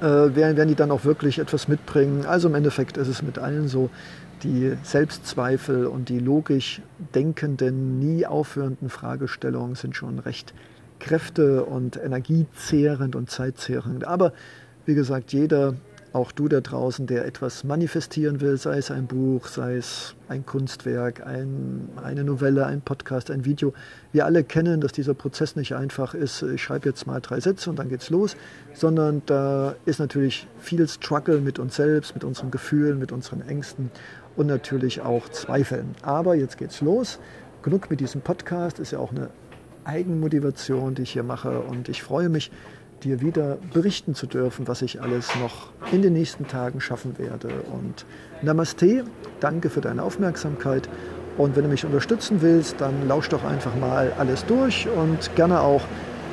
äh, 0.00 0.34
werden, 0.34 0.68
die 0.68 0.74
dann 0.74 0.90
auch 0.90 1.04
wirklich 1.04 1.38
etwas 1.38 1.68
mitbringen. 1.68 2.24
Also 2.26 2.48
im 2.48 2.54
Endeffekt 2.54 2.96
ist 2.96 3.08
es 3.08 3.22
mit 3.22 3.38
allen 3.38 3.68
so, 3.68 3.90
die 4.42 4.72
Selbstzweifel 4.82 5.86
und 5.86 6.08
die 6.08 6.18
logisch 6.18 6.80
denkenden, 7.14 7.98
nie 7.98 8.24
aufhörenden 8.24 8.88
Fragestellungen 8.88 9.74
sind 9.74 9.94
schon 9.94 10.18
recht 10.18 10.54
kräfte- 10.98 11.64
und 11.64 11.98
energiezehrend 11.98 13.16
und 13.16 13.30
zeitzehrend. 13.30 14.06
Aber 14.06 14.32
wie 14.86 14.94
gesagt, 14.94 15.34
jeder 15.34 15.74
auch 16.12 16.32
du 16.32 16.48
da 16.48 16.60
draußen, 16.60 17.06
der 17.06 17.24
etwas 17.24 17.62
manifestieren 17.62 18.40
will, 18.40 18.56
sei 18.56 18.78
es 18.78 18.90
ein 18.90 19.06
Buch, 19.06 19.46
sei 19.46 19.76
es 19.76 20.16
ein 20.28 20.44
Kunstwerk, 20.44 21.24
ein, 21.26 21.88
eine 22.02 22.24
Novelle, 22.24 22.66
ein 22.66 22.80
Podcast, 22.80 23.30
ein 23.30 23.44
Video. 23.44 23.72
Wir 24.12 24.26
alle 24.26 24.42
kennen, 24.42 24.80
dass 24.80 24.92
dieser 24.92 25.14
Prozess 25.14 25.54
nicht 25.54 25.74
einfach 25.74 26.14
ist, 26.14 26.42
ich 26.42 26.62
schreibe 26.62 26.88
jetzt 26.88 27.06
mal 27.06 27.20
drei 27.20 27.40
Sätze 27.40 27.70
und 27.70 27.78
dann 27.78 27.88
geht's 27.88 28.10
los, 28.10 28.36
sondern 28.74 29.22
da 29.26 29.76
ist 29.84 30.00
natürlich 30.00 30.48
viel 30.58 30.86
Struggle 30.88 31.40
mit 31.40 31.58
uns 31.58 31.76
selbst, 31.76 32.14
mit 32.14 32.24
unseren 32.24 32.50
Gefühlen, 32.50 32.98
mit 32.98 33.12
unseren 33.12 33.42
Ängsten 33.42 33.90
und 34.36 34.46
natürlich 34.46 35.00
auch 35.02 35.28
Zweifeln. 35.28 35.94
Aber 36.02 36.34
jetzt 36.34 36.58
geht's 36.58 36.80
los. 36.80 37.20
Genug 37.62 37.90
mit 37.90 38.00
diesem 38.00 38.20
Podcast, 38.20 38.80
ist 38.80 38.90
ja 38.90 38.98
auch 38.98 39.10
eine 39.10 39.28
Eigenmotivation, 39.84 40.94
die 40.94 41.02
ich 41.02 41.12
hier 41.12 41.22
mache 41.22 41.60
und 41.60 41.88
ich 41.88 42.02
freue 42.02 42.28
mich, 42.28 42.50
dir 43.04 43.20
wieder 43.20 43.58
berichten 43.72 44.14
zu 44.14 44.26
dürfen, 44.26 44.68
was 44.68 44.82
ich 44.82 45.02
alles 45.02 45.28
noch 45.36 45.70
in 45.92 46.02
den 46.02 46.12
nächsten 46.12 46.46
Tagen 46.46 46.80
schaffen 46.80 47.18
werde. 47.18 47.48
Und 47.72 48.04
Namaste, 48.42 49.04
danke 49.40 49.70
für 49.70 49.80
deine 49.80 50.02
Aufmerksamkeit. 50.02 50.88
Und 51.36 51.56
wenn 51.56 51.64
du 51.64 51.70
mich 51.70 51.84
unterstützen 51.84 52.42
willst, 52.42 52.80
dann 52.80 53.08
lausch 53.08 53.28
doch 53.28 53.44
einfach 53.44 53.74
mal 53.76 54.12
alles 54.18 54.44
durch 54.46 54.88
und 54.88 55.34
gerne 55.36 55.60
auch 55.60 55.82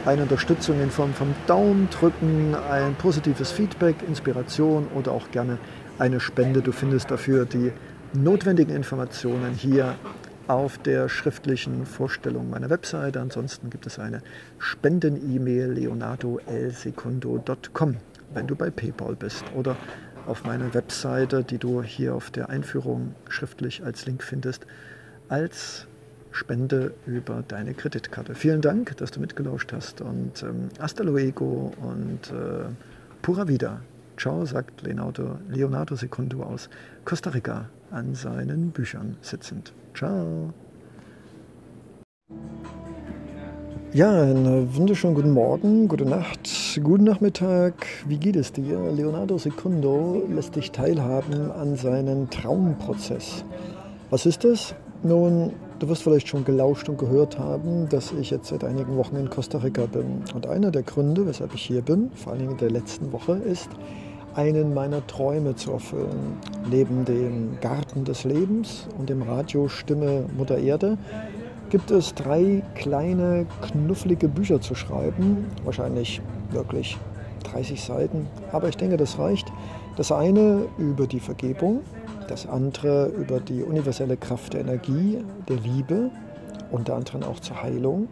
eine 0.06 0.24
Unterstützung 0.24 0.82
in 0.82 0.90
Form 0.90 1.14
von 1.14 1.34
Daumen 1.48 1.90
drücken, 1.90 2.56
ein 2.72 2.96
positives 2.96 3.52
Feedback, 3.52 3.96
Inspiration 4.08 4.88
oder 4.96 5.12
auch 5.12 5.32
gerne 5.32 5.58
eine 6.00 6.20
Spende. 6.20 6.62
Du 6.62 6.72
findest 6.72 7.12
dafür 7.12 7.46
die 7.46 7.72
notwendigen 8.14 8.74
Informationen 8.76 9.54
hier 9.54 9.96
auf 10.48 10.78
der 10.78 11.10
schriftlichen 11.10 11.86
Vorstellung 11.86 12.50
meiner 12.50 12.70
Webseite. 12.70 13.20
Ansonsten 13.20 13.70
gibt 13.70 13.86
es 13.86 14.00
eine 14.00 14.22
Spenden-E-Mail 14.60 15.74
leonardoelsecundo.com, 15.74 17.98
wenn 18.34 18.48
du 18.48 18.56
bei 18.56 18.70
PayPal 18.70 19.16
bist 19.16 19.44
oder 19.56 19.76
auf 20.26 20.46
meiner 20.46 20.74
Webseite, 20.74 21.44
die 21.44 21.58
du 21.58 21.84
hier 21.84 22.16
auf 22.16 22.32
der 22.32 22.50
Einführung 22.50 23.14
schriftlich 23.30 23.84
als 23.84 24.06
Link 24.06 24.24
findest, 24.24 24.66
als 25.30 25.88
Spende 26.32 26.94
über 27.06 27.44
deine 27.48 27.74
Kreditkarte. 27.74 28.36
Vielen 28.36 28.62
Dank, 28.62 28.96
dass 28.98 29.12
du 29.12 29.20
mitgelauscht 29.20 29.74
hast 29.74 30.02
und 30.02 30.44
ähm, 30.44 30.70
hasta 30.80 31.04
luego 31.04 31.74
und 31.82 32.32
äh, 32.32 32.70
pura 33.22 33.48
vida. 33.48 33.82
Ciao, 34.18 34.46
sagt 34.46 34.84
Leonardo, 34.84 35.40
Leonardo 35.50 35.96
Secundo 35.96 36.44
aus 36.44 36.70
Costa 37.06 37.32
Rica 37.32 37.70
an 37.92 38.16
seinen 38.16 38.72
Büchern 38.72 39.18
sitzend. 39.22 39.74
Ciao. 39.98 40.54
Ja, 43.94 44.22
einen 44.22 44.76
wunderschönen 44.76 45.16
guten 45.16 45.32
Morgen, 45.32 45.88
gute 45.88 46.06
Nacht, 46.06 46.80
guten 46.84 47.06
Nachmittag. 47.06 47.74
Wie 48.08 48.18
geht 48.18 48.36
es 48.36 48.54
dir? 48.54 48.92
Leonardo 48.92 49.40
Secundo 49.40 50.22
lässt 50.30 50.56
dich 50.56 50.72
teilhaben 50.72 51.50
an 51.50 51.78
seinem 51.78 52.30
Traumprozess. 52.30 53.44
Was 54.12 54.28
ist 54.28 54.44
das? 54.44 54.76
Nun, 55.02 55.54
du 55.80 55.90
wirst 55.90 56.04
vielleicht 56.04 56.28
schon 56.28 56.46
gelauscht 56.46 56.90
und 56.90 57.00
gehört 57.00 57.40
haben, 57.40 57.90
dass 57.90 58.12
ich 58.12 58.30
jetzt 58.30 58.50
seit 58.50 58.64
einigen 58.64 58.98
Wochen 58.98 59.16
in 59.16 59.32
Costa 59.32 59.58
Rica 59.58 59.88
bin. 59.88 60.22
Und 60.36 60.46
einer 60.46 60.70
der 60.70 60.84
Gründe, 60.84 61.26
weshalb 61.26 61.56
ich 61.56 61.64
hier 61.64 61.82
bin, 61.82 62.12
vor 62.14 62.34
allem 62.34 62.52
in 62.52 62.58
der 62.58 62.70
letzten 62.70 63.12
Woche, 63.12 63.34
ist, 63.34 63.70
einen 64.38 64.76
meiner 64.76 65.06
Träume 65.08 65.56
zu 65.56 65.72
erfüllen. 65.72 66.38
Neben 66.70 67.06
dem 67.06 67.60
Garten 67.60 68.06
des 68.06 68.24
Lebens 68.24 68.88
und 68.98 69.10
dem 69.10 69.24
Radio 69.24 69.68
Stimme 69.68 70.26
Mutter 70.38 70.60
Erde 70.60 70.98
gibt 71.72 71.90
es 71.90 72.14
drei 72.14 72.62
kleine, 72.76 73.48
knufflige 73.62 74.28
Bücher 74.28 74.62
zu 74.62 74.76
schreiben. 74.76 75.48
Wahrscheinlich 75.66 76.22
wirklich 76.52 76.98
30 77.52 77.84
Seiten, 77.84 78.28
aber 78.52 78.70
ich 78.70 78.78
denke, 78.78 78.98
das 78.98 79.18
reicht. 79.18 79.52
Das 79.96 80.12
eine 80.12 80.66
über 80.78 81.08
die 81.08 81.20
Vergebung, 81.20 81.82
das 82.28 82.48
andere 82.48 83.08
über 83.08 83.40
die 83.40 83.64
universelle 83.64 84.18
Kraft 84.18 84.54
der 84.54 84.62
Energie, 84.62 85.18
der 85.50 85.58
Liebe, 85.58 86.12
unter 86.72 86.96
anderem 86.96 87.24
auch 87.24 87.40
zur 87.40 87.64
Heilung. 87.64 88.08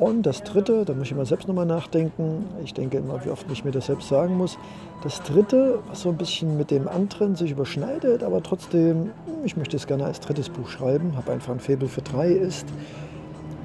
Und 0.00 0.24
das 0.24 0.42
Dritte, 0.42 0.86
da 0.86 0.94
muss 0.94 1.08
ich 1.08 1.12
immer 1.12 1.26
selbst 1.26 1.46
nochmal 1.46 1.66
nachdenken, 1.66 2.46
ich 2.64 2.72
denke 2.72 2.96
immer, 2.96 3.22
wie 3.22 3.28
oft 3.28 3.44
ich 3.52 3.66
mir 3.66 3.70
das 3.70 3.84
selbst 3.86 4.08
sagen 4.08 4.34
muss, 4.34 4.56
das 5.02 5.22
Dritte, 5.22 5.80
was 5.88 6.00
so 6.00 6.08
ein 6.08 6.16
bisschen 6.16 6.56
mit 6.56 6.70
dem 6.70 6.88
anderen 6.88 7.36
sich 7.36 7.50
überschneidet, 7.50 8.22
aber 8.22 8.42
trotzdem, 8.42 9.10
ich 9.44 9.58
möchte 9.58 9.76
es 9.76 9.86
gerne 9.86 10.06
als 10.06 10.18
drittes 10.18 10.48
Buch 10.48 10.68
schreiben, 10.68 11.18
habe 11.18 11.32
einfach 11.32 11.52
ein 11.52 11.60
Faible 11.60 11.86
für 11.86 12.00
drei, 12.00 12.30
ist 12.30 12.66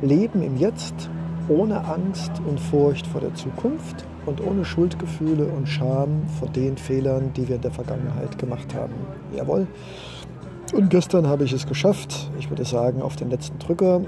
Leben 0.01 0.43
im 0.43 0.57
Jetzt 0.57 1.09
ohne 1.47 1.85
Angst 1.85 2.31
und 2.45 2.59
Furcht 2.59 3.07
vor 3.07 3.21
der 3.21 3.33
Zukunft 3.35 4.03
und 4.25 4.45
ohne 4.45 4.65
Schuldgefühle 4.65 5.45
und 5.45 5.69
Scham 5.69 6.23
vor 6.37 6.49
den 6.49 6.75
Fehlern, 6.75 7.31
die 7.33 7.47
wir 7.47 7.55
in 7.55 7.61
der 7.61 7.71
Vergangenheit 7.71 8.37
gemacht 8.37 8.75
haben. 8.75 8.93
Jawohl. 9.33 9.67
Und 10.73 10.89
gestern 10.89 11.27
habe 11.27 11.45
ich 11.45 11.53
es 11.53 11.65
geschafft, 11.65 12.29
ich 12.37 12.49
würde 12.49 12.65
sagen, 12.65 13.01
auf 13.01 13.15
den 13.15 13.29
letzten 13.29 13.57
Drücker 13.57 14.01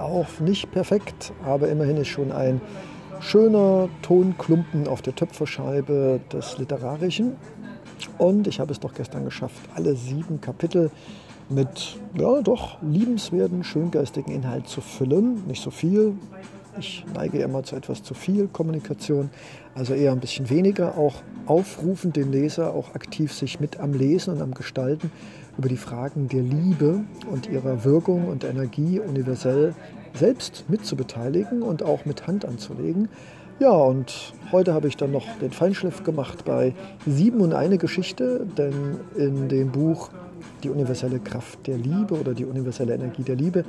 auch 0.00 0.40
nicht 0.40 0.70
perfekt, 0.70 1.32
aber 1.44 1.68
immerhin 1.68 1.96
ist 1.96 2.08
schon 2.08 2.32
ein 2.32 2.60
schöner 3.20 3.88
Tonklumpen 4.02 4.88
auf 4.88 5.02
der 5.02 5.14
Töpferscheibe 5.14 6.20
des 6.32 6.58
Literarischen. 6.58 7.36
Und 8.18 8.46
ich 8.46 8.60
habe 8.60 8.72
es 8.72 8.80
doch 8.80 8.94
gestern 8.94 9.24
geschafft, 9.24 9.60
alle 9.74 9.94
sieben 9.94 10.40
Kapitel 10.40 10.90
mit, 11.50 11.98
ja, 12.14 12.40
doch 12.42 12.80
liebenswerten, 12.80 13.64
schöngeistigen 13.64 14.32
Inhalt 14.32 14.68
zu 14.68 14.80
füllen. 14.80 15.44
Nicht 15.46 15.62
so 15.62 15.70
viel. 15.70 16.14
Ich 16.78 17.04
neige 17.14 17.42
immer 17.42 17.62
zu 17.64 17.76
etwas 17.76 18.02
zu 18.02 18.14
viel 18.14 18.46
Kommunikation, 18.46 19.28
also 19.74 19.92
eher 19.92 20.12
ein 20.12 20.20
bisschen 20.20 20.48
weniger. 20.48 20.96
Auch 20.96 21.16
aufrufen, 21.46 22.12
den 22.12 22.30
Leser 22.30 22.72
auch 22.72 22.94
aktiv 22.94 23.32
sich 23.32 23.58
mit 23.58 23.80
am 23.80 23.92
Lesen 23.92 24.34
und 24.34 24.40
am 24.40 24.54
Gestalten 24.54 25.10
über 25.60 25.68
die 25.68 25.76
Fragen 25.76 26.26
der 26.26 26.42
Liebe 26.42 27.04
und 27.30 27.46
ihrer 27.46 27.84
Wirkung 27.84 28.28
und 28.28 28.44
Energie 28.44 28.98
universell 28.98 29.74
selbst 30.14 30.64
mitzubeteiligen 30.68 31.60
und 31.60 31.82
auch 31.82 32.06
mit 32.06 32.26
Hand 32.26 32.46
anzulegen. 32.46 33.10
Ja, 33.58 33.72
und 33.72 34.32
heute 34.52 34.72
habe 34.72 34.88
ich 34.88 34.96
dann 34.96 35.12
noch 35.12 35.26
den 35.38 35.50
Feinschliff 35.50 36.02
gemacht 36.02 36.46
bei 36.46 36.72
Sieben 37.06 37.42
und 37.42 37.52
eine 37.52 37.76
Geschichte, 37.76 38.46
denn 38.56 39.00
in 39.16 39.50
dem 39.50 39.70
Buch 39.70 40.08
Die 40.64 40.70
universelle 40.70 41.18
Kraft 41.18 41.66
der 41.66 41.76
Liebe 41.76 42.18
oder 42.18 42.32
die 42.32 42.46
universelle 42.46 42.94
Energie 42.94 43.22
der 43.22 43.36
Liebe 43.36 43.64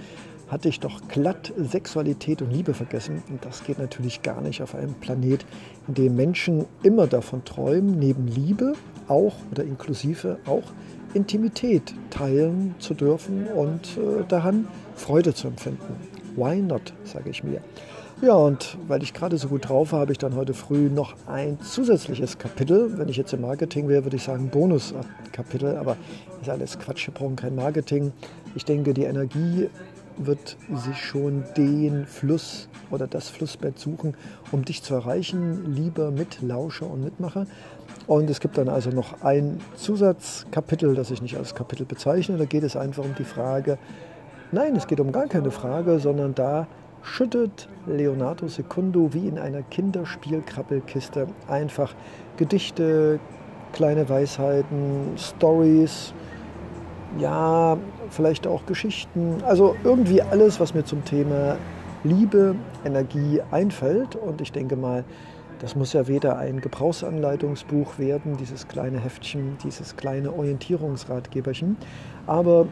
hatte 0.48 0.70
ich 0.70 0.80
doch 0.80 1.06
glatt 1.10 1.52
Sexualität 1.58 2.42
und 2.42 2.52
Liebe 2.52 2.74
vergessen. 2.74 3.22
Und 3.30 3.44
das 3.44 3.66
geht 3.66 3.80
natürlich 3.80 4.22
gar 4.22 4.40
nicht 4.40 4.62
auf 4.62 4.76
einem 4.76 4.94
Planet, 4.94 5.46
in 5.90 5.94
dem 5.94 6.16
Menschen 6.16 6.66
immer 6.84 7.08
davon 7.08 7.44
träumen, 7.44 8.00
neben 8.00 8.28
Liebe 8.28 8.74
auch 9.10 9.36
oder 9.52 9.64
inklusive 9.64 10.38
auch 10.46 10.64
Intimität 11.14 11.94
teilen 12.10 12.76
zu 12.80 12.94
dürfen 12.94 13.48
und 13.48 13.98
äh, 13.98 14.24
daran 14.28 14.68
Freude 14.96 15.34
zu 15.34 15.48
empfinden. 15.48 15.96
Why 16.36 16.62
not, 16.62 16.94
sage 17.04 17.30
ich 17.30 17.44
mir. 17.44 17.62
Ja, 18.22 18.36
und 18.36 18.78
weil 18.88 19.02
ich 19.02 19.14
gerade 19.14 19.38
so 19.38 19.48
gut 19.48 19.68
drauf 19.68 19.94
war, 19.94 20.02
habe 20.02 20.12
ich 20.12 20.20
dann 20.20 20.36
heute 20.36 20.54
früh 20.54 20.90
noch 20.90 21.16
ein 21.26 21.60
zusätzliches 21.60 22.38
Kapitel. 22.38 22.98
Wenn 23.00 23.10
ich 23.10 23.18
jetzt 23.18 23.34
im 23.34 23.42
Marketing 23.42 23.88
wäre, 23.88 24.04
würde 24.04 24.18
ich 24.18 24.24
sagen 24.24 24.50
Bonuskapitel, 24.50 25.76
aber 25.76 25.98
ist 26.40 26.50
alles 26.50 26.78
Quatsch, 26.78 27.08
wir 27.08 27.14
brauchen 27.16 27.36
kein 27.36 27.56
Marketing. 27.56 28.14
Ich 28.54 28.64
denke, 28.64 28.94
die 28.94 29.06
Energie 29.06 29.70
wird 30.18 30.56
sich 30.72 30.98
schon 30.98 31.44
den 31.58 32.06
Fluss 32.06 32.70
oder 32.92 33.08
das 33.08 33.30
Flussbett 33.30 33.80
suchen, 33.80 34.14
um 34.52 34.66
dich 34.66 34.84
zu 34.84 34.94
erreichen, 34.94 35.74
lieber 35.74 36.12
Mitlauscher 36.12 36.88
und 36.90 37.04
Mitmacher. 37.04 37.48
Und 38.08 38.30
es 38.30 38.40
gibt 38.40 38.58
dann 38.58 38.70
also 38.70 38.90
noch 38.90 39.22
ein 39.24 39.60
Zusatzkapitel, 39.76 40.96
das 40.96 41.12
ich 41.12 41.22
nicht 41.22 41.38
als 41.38 41.56
Kapitel 41.56 41.86
bezeichne. 41.86 42.38
Da 42.38 42.46
geht 42.46 42.64
es 42.64 42.76
einfach 42.76 43.04
um 43.04 43.16
die 43.16 43.24
Frage, 43.24 43.78
nein, 44.52 44.76
es 44.76 44.88
geht 44.88 45.00
um 45.00 45.12
gar 45.12 45.28
keine 45.28 45.52
Frage, 45.52 46.00
sondern 46.00 46.34
da 46.36 46.68
schüttet 47.04 47.68
Leonardo 47.88 48.48
Secundo 48.48 49.14
wie 49.14 49.28
in 49.28 49.40
einer 49.40 49.64
Kinderspielkrabbelkiste 49.64 51.28
einfach 51.48 51.94
Gedichte, 52.38 53.20
kleine 53.74 54.08
Weisheiten, 54.10 55.14
Stories, 55.18 56.14
ja, 57.18 57.78
vielleicht 58.10 58.48
auch 58.48 58.66
Geschichten, 58.66 59.38
also 59.46 59.76
irgendwie 59.84 60.22
alles, 60.22 60.60
was 60.60 60.74
mir 60.74 60.84
zum 60.84 61.04
Thema 61.04 61.58
Liebe, 62.04 62.56
Energie 62.86 63.42
einfällt. 63.52 64.16
Und 64.16 64.42
ich 64.42 64.52
denke 64.52 64.76
mal, 64.76 65.04
das 65.62 65.76
muss 65.76 65.94
ja 65.94 66.08
weder 66.08 66.38
ein 66.38 66.60
Gebrauchsanleitungsbuch 66.60 68.00
werden, 68.00 68.38
dieses 68.38 68.68
kleine 68.68 69.00
Heftchen, 69.00 69.58
dieses 69.64 69.96
kleine 69.96 70.34
Orientierungsratgeberchen, 70.34 71.78
aber 72.26 72.68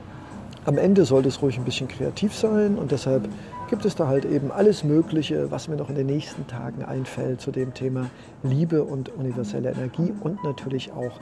am 0.66 0.78
Ende 0.78 1.06
sollte 1.06 1.30
es 1.30 1.42
ruhig 1.42 1.58
ein 1.58 1.66
bisschen 1.66 1.88
kreativ 1.88 2.36
sein 2.36 2.78
und 2.78 2.92
deshalb 2.92 3.30
gibt 3.70 3.86
es 3.86 3.96
da 3.96 4.08
halt 4.08 4.26
eben 4.26 4.52
alles 4.52 4.84
Mögliche, 4.84 5.52
was 5.52 5.68
mir 5.68 5.76
noch 5.76 5.90
in 5.90 5.96
den 5.96 6.08
nächsten 6.08 6.48
Tagen 6.48 6.84
einfällt 6.84 7.40
zu 7.40 7.52
dem 7.52 7.74
Thema 7.74 8.10
Liebe 8.42 8.84
und 8.84 9.10
universelle 9.10 9.72
Energie 9.72 10.12
und 10.22 10.44
natürlich 10.44 10.92
auch 10.92 11.20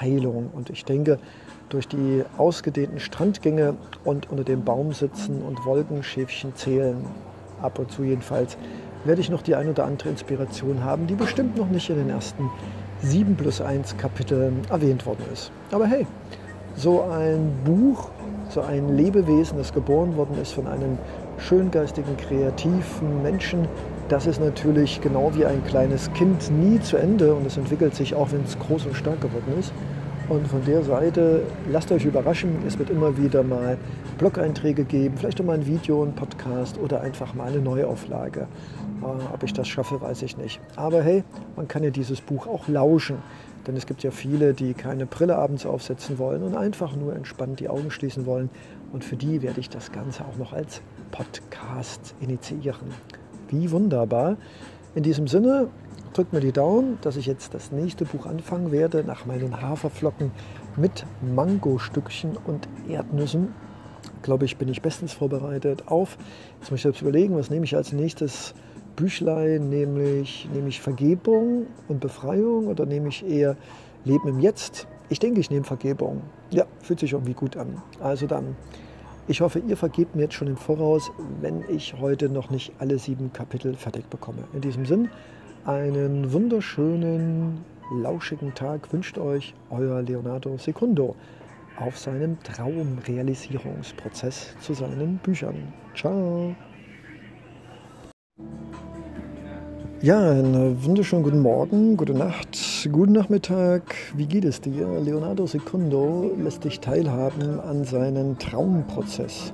Heilung. 0.00 0.50
Und 0.52 0.70
ich 0.70 0.84
denke, 0.84 1.18
durch 1.68 1.86
die 1.86 2.24
ausgedehnten 2.38 2.98
Strandgänge 3.00 3.76
und 4.04 4.30
unter 4.30 4.44
dem 4.44 4.64
Baum 4.64 4.92
sitzen 4.92 5.42
und 5.42 5.64
Wolkenschäfchen 5.66 6.54
zählen, 6.56 7.04
ab 7.60 7.78
und 7.78 7.92
zu 7.92 8.02
jedenfalls, 8.02 8.56
werde 9.04 9.20
ich 9.20 9.30
noch 9.30 9.42
die 9.42 9.54
ein 9.54 9.68
oder 9.68 9.84
andere 9.84 10.08
Inspiration 10.08 10.84
haben, 10.84 11.06
die 11.06 11.14
bestimmt 11.14 11.56
noch 11.56 11.68
nicht 11.68 11.88
in 11.90 11.96
den 11.96 12.10
ersten 12.10 12.50
7 13.02 13.34
plus 13.36 13.60
1 13.60 13.96
Kapiteln 13.96 14.60
erwähnt 14.70 15.06
worden 15.06 15.24
ist. 15.32 15.50
Aber 15.70 15.86
hey, 15.86 16.06
so 16.76 17.02
ein 17.02 17.52
Buch, 17.64 18.10
so 18.50 18.60
ein 18.60 18.96
Lebewesen, 18.96 19.58
das 19.58 19.72
geboren 19.72 20.16
worden 20.16 20.36
ist 20.40 20.52
von 20.52 20.66
einem 20.66 20.98
schöngeistigen, 21.38 22.16
kreativen 22.16 23.22
Menschen, 23.22 23.66
das 24.10 24.26
ist 24.26 24.40
natürlich 24.40 25.00
genau 25.00 25.30
wie 25.34 25.46
ein 25.46 25.64
kleines 25.64 26.12
Kind 26.14 26.50
nie 26.50 26.80
zu 26.80 26.96
Ende 26.96 27.32
und 27.32 27.46
es 27.46 27.56
entwickelt 27.56 27.94
sich 27.94 28.14
auch, 28.14 28.32
wenn 28.32 28.42
es 28.42 28.58
groß 28.58 28.86
und 28.86 28.96
stark 28.96 29.20
geworden 29.20 29.54
ist. 29.58 29.72
Und 30.28 30.46
von 30.46 30.64
der 30.64 30.82
Seite, 30.82 31.42
lasst 31.70 31.90
euch 31.90 32.04
überraschen, 32.04 32.58
es 32.66 32.78
wird 32.78 32.90
immer 32.90 33.16
wieder 33.16 33.42
mal 33.42 33.76
Blog-Einträge 34.18 34.84
geben, 34.84 35.16
vielleicht 35.16 35.40
auch 35.40 35.44
mal 35.44 35.54
ein 35.54 35.66
Video, 35.66 36.02
ein 36.02 36.12
Podcast 36.12 36.78
oder 36.78 37.00
einfach 37.00 37.34
mal 37.34 37.48
eine 37.48 37.60
Neuauflage. 37.60 38.46
Äh, 39.02 39.34
ob 39.34 39.42
ich 39.42 39.52
das 39.52 39.68
schaffe, 39.68 40.00
weiß 40.00 40.22
ich 40.22 40.36
nicht. 40.36 40.60
Aber 40.76 41.02
hey, 41.02 41.24
man 41.56 41.68
kann 41.68 41.82
ja 41.82 41.90
dieses 41.90 42.20
Buch 42.20 42.46
auch 42.46 42.68
lauschen. 42.68 43.18
Denn 43.66 43.76
es 43.76 43.86
gibt 43.86 44.02
ja 44.02 44.10
viele, 44.10 44.54
die 44.54 44.72
keine 44.72 45.04
Brille 45.06 45.36
abends 45.36 45.66
aufsetzen 45.66 46.18
wollen 46.18 46.42
und 46.42 46.56
einfach 46.56 46.96
nur 46.96 47.14
entspannt 47.14 47.60
die 47.60 47.68
Augen 47.68 47.90
schließen 47.90 48.24
wollen. 48.24 48.48
Und 48.92 49.04
für 49.04 49.16
die 49.16 49.42
werde 49.42 49.60
ich 49.60 49.68
das 49.68 49.92
Ganze 49.92 50.24
auch 50.24 50.36
noch 50.38 50.52
als 50.52 50.80
Podcast 51.10 52.14
initiieren. 52.20 52.88
Wie 53.48 53.70
wunderbar. 53.70 54.36
In 54.94 55.02
diesem 55.02 55.28
Sinne, 55.28 55.68
drückt 56.12 56.32
mir 56.32 56.40
die 56.40 56.52
Daumen, 56.52 56.98
dass 57.02 57.16
ich 57.16 57.26
jetzt 57.26 57.54
das 57.54 57.70
nächste 57.70 58.04
Buch 58.04 58.26
anfangen 58.26 58.72
werde 58.72 59.04
nach 59.04 59.26
meinen 59.26 59.60
Haferflocken 59.60 60.32
mit 60.76 61.04
Mangostückchen 61.34 62.36
und 62.36 62.68
Erdnüssen. 62.88 63.54
Glaube 64.22 64.44
ich, 64.44 64.56
bin 64.56 64.68
ich 64.68 64.82
bestens 64.82 65.12
vorbereitet 65.12 65.84
auf. 65.86 66.18
Jetzt 66.58 66.70
muss 66.70 66.78
ich 66.78 66.82
selbst 66.82 67.02
überlegen, 67.02 67.36
was 67.36 67.50
nehme 67.50 67.64
ich 67.64 67.76
als 67.76 67.92
nächstes 67.92 68.54
Büchlein? 68.96 69.68
Nämlich, 69.68 70.48
nehme 70.52 70.68
ich 70.68 70.80
Vergebung 70.80 71.66
und 71.88 72.00
Befreiung 72.00 72.66
oder 72.66 72.86
nehme 72.86 73.08
ich 73.08 73.26
eher 73.26 73.56
Leben 74.04 74.28
im 74.28 74.40
Jetzt? 74.40 74.86
Ich 75.08 75.18
denke, 75.18 75.40
ich 75.40 75.50
nehme 75.50 75.64
Vergebung. 75.64 76.22
Ja, 76.50 76.64
fühlt 76.80 77.00
sich 77.00 77.12
irgendwie 77.12 77.34
gut 77.34 77.56
an. 77.56 77.82
Also 78.00 78.26
dann, 78.26 78.56
ich 79.28 79.40
hoffe, 79.40 79.60
ihr 79.60 79.76
vergebt 79.76 80.14
mir 80.14 80.22
jetzt 80.22 80.34
schon 80.34 80.48
im 80.48 80.56
Voraus, 80.56 81.10
wenn 81.40 81.64
ich 81.68 81.94
heute 82.00 82.28
noch 82.28 82.50
nicht 82.50 82.72
alle 82.78 82.98
sieben 82.98 83.32
Kapitel 83.32 83.74
fertig 83.74 84.06
bekomme. 84.06 84.44
In 84.52 84.60
diesem 84.60 84.86
Sinn, 84.86 85.08
einen 85.64 86.32
wunderschönen, 86.32 87.64
lauschigen 87.92 88.54
Tag 88.54 88.92
wünscht 88.92 89.18
euch 89.18 89.54
euer 89.70 90.02
Leonardo 90.02 90.56
Secundo 90.56 91.16
auf 91.76 91.98
seinem 91.98 92.38
Traumrealisierungsprozess 92.42 94.54
zu 94.60 94.74
seinen 94.74 95.18
Büchern. 95.18 95.72
Ciao! 95.94 96.54
Ja, 100.02 100.30
einen 100.30 100.82
wunderschönen 100.82 101.22
guten 101.22 101.40
Morgen, 101.40 101.96
gute 101.96 102.14
Nacht, 102.14 102.88
guten 102.90 103.12
Nachmittag. 103.12 103.82
Wie 104.16 104.26
geht 104.26 104.44
es 104.44 104.60
dir? 104.60 104.86
Leonardo 105.00 105.46
Secundo 105.46 106.32
lässt 106.38 106.64
dich 106.64 106.80
teilhaben 106.80 107.60
an 107.60 107.84
seinem 107.84 108.38
Traumprozess. 108.38 109.52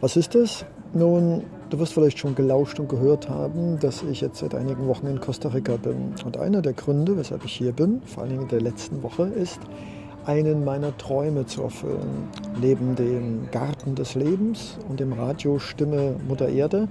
Was 0.00 0.16
ist 0.16 0.34
das? 0.34 0.64
Nun, 0.94 1.42
Du 1.72 1.78
wirst 1.78 1.94
vielleicht 1.94 2.18
schon 2.18 2.34
gelauscht 2.34 2.78
und 2.80 2.90
gehört 2.90 3.30
haben, 3.30 3.78
dass 3.80 4.02
ich 4.02 4.20
jetzt 4.20 4.40
seit 4.40 4.54
einigen 4.54 4.86
Wochen 4.88 5.06
in 5.06 5.18
Costa 5.18 5.48
Rica 5.48 5.78
bin. 5.78 6.12
Und 6.22 6.36
einer 6.36 6.60
der 6.60 6.74
Gründe, 6.74 7.16
weshalb 7.16 7.46
ich 7.46 7.54
hier 7.54 7.72
bin, 7.72 8.02
vor 8.04 8.24
allem 8.24 8.42
in 8.42 8.48
der 8.48 8.60
letzten 8.60 9.02
Woche, 9.02 9.22
ist, 9.22 9.58
einen 10.26 10.66
meiner 10.66 10.94
Träume 10.98 11.46
zu 11.46 11.62
erfüllen. 11.62 12.28
Neben 12.60 12.94
dem 12.94 13.50
Garten 13.52 13.94
des 13.94 14.14
Lebens 14.14 14.76
und 14.86 15.00
dem 15.00 15.14
Radio 15.14 15.58
Stimme 15.58 16.16
Mutter 16.28 16.50
Erde 16.50 16.88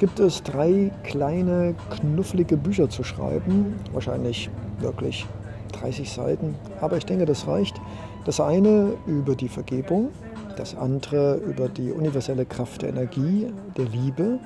gibt 0.00 0.18
es 0.18 0.42
drei 0.42 0.90
kleine, 1.04 1.74
knuffelige 1.90 2.56
Bücher 2.56 2.88
zu 2.88 3.04
schreiben. 3.04 3.74
Wahrscheinlich 3.92 4.48
wirklich 4.78 5.26
30 5.72 6.10
Seiten, 6.10 6.54
aber 6.80 6.96
ich 6.96 7.04
denke, 7.04 7.26
das 7.26 7.46
reicht. 7.46 7.78
Das 8.24 8.40
eine 8.40 8.94
über 9.06 9.36
die 9.36 9.48
Vergebung, 9.48 10.08
das 10.56 10.74
andere 10.74 11.36
über 11.36 11.68
die 11.68 11.92
universelle 11.92 12.46
Kraft 12.46 12.80
der 12.80 12.88
Energie, 12.88 13.48
der 13.76 13.84
Liebe, 13.84 14.38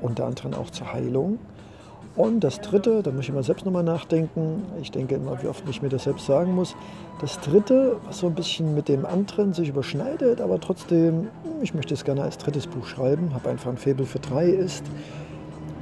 unter 0.00 0.24
anderem 0.24 0.54
auch 0.54 0.70
zur 0.70 0.92
Heilung. 0.92 1.38
Und 2.14 2.44
das 2.44 2.60
dritte, 2.60 3.02
da 3.02 3.10
muss 3.10 3.22
ich 3.22 3.30
immer 3.30 3.42
selbst 3.42 3.64
nochmal 3.64 3.82
nachdenken, 3.82 4.64
ich 4.82 4.90
denke 4.90 5.14
immer, 5.14 5.42
wie 5.42 5.48
oft 5.48 5.66
ich 5.68 5.80
mir 5.80 5.88
das 5.88 6.04
selbst 6.04 6.26
sagen 6.26 6.54
muss, 6.54 6.76
das 7.22 7.40
dritte, 7.40 7.96
was 8.04 8.18
so 8.18 8.26
ein 8.26 8.34
bisschen 8.34 8.74
mit 8.74 8.88
dem 8.88 9.06
anderen 9.06 9.54
sich 9.54 9.70
überschneidet, 9.70 10.42
aber 10.42 10.60
trotzdem, 10.60 11.28
ich 11.62 11.72
möchte 11.72 11.94
es 11.94 12.04
gerne 12.04 12.22
als 12.22 12.36
drittes 12.36 12.66
Buch 12.66 12.86
schreiben, 12.86 13.32
habe 13.32 13.48
einfach 13.48 13.70
ein 13.70 13.78
Faible 13.78 14.04
für 14.04 14.18
drei, 14.18 14.46
ist 14.46 14.84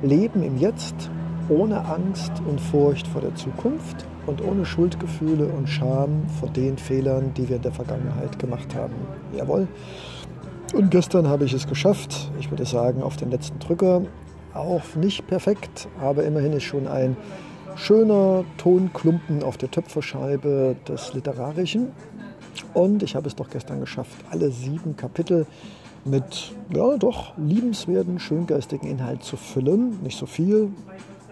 Leben 0.02 0.44
im 0.44 0.56
Jetzt 0.56 1.10
ohne 1.48 1.84
Angst 1.84 2.32
und 2.48 2.60
Furcht 2.60 3.08
vor 3.08 3.20
der 3.20 3.34
Zukunft 3.34 4.06
und 4.26 4.40
ohne 4.40 4.64
Schuldgefühle 4.64 5.46
und 5.46 5.68
Scham 5.68 6.22
vor 6.38 6.48
den 6.50 6.78
Fehlern, 6.78 7.34
die 7.34 7.48
wir 7.48 7.56
in 7.56 7.62
der 7.62 7.72
Vergangenheit 7.72 8.38
gemacht 8.38 8.74
haben. 8.76 8.94
Jawohl. 9.36 9.66
Und 10.74 10.92
gestern 10.92 11.26
habe 11.26 11.44
ich 11.44 11.52
es 11.52 11.66
geschafft. 11.66 12.30
Ich 12.38 12.50
würde 12.50 12.64
sagen, 12.64 13.02
auf 13.02 13.16
den 13.16 13.30
letzten 13.30 13.58
Drücker. 13.58 14.02
Auch 14.54 14.82
nicht 14.96 15.26
perfekt, 15.26 15.88
aber 16.00 16.24
immerhin 16.24 16.52
ist 16.52 16.64
schon 16.64 16.88
ein 16.88 17.16
schöner 17.76 18.44
Tonklumpen 18.58 19.42
auf 19.42 19.56
der 19.56 19.70
Töpferscheibe 19.70 20.76
des 20.88 21.14
Literarischen. 21.14 21.92
Und 22.74 23.02
ich 23.02 23.14
habe 23.14 23.28
es 23.28 23.36
doch 23.36 23.48
gestern 23.48 23.80
geschafft, 23.80 24.16
alle 24.30 24.50
sieben 24.50 24.96
Kapitel 24.96 25.46
mit, 26.04 26.52
ja, 26.74 26.96
doch 26.96 27.36
liebenswerten, 27.36 28.18
schöngeistigen 28.18 28.88
Inhalt 28.88 29.22
zu 29.22 29.36
füllen. 29.36 30.00
Nicht 30.02 30.18
so 30.18 30.26
viel, 30.26 30.70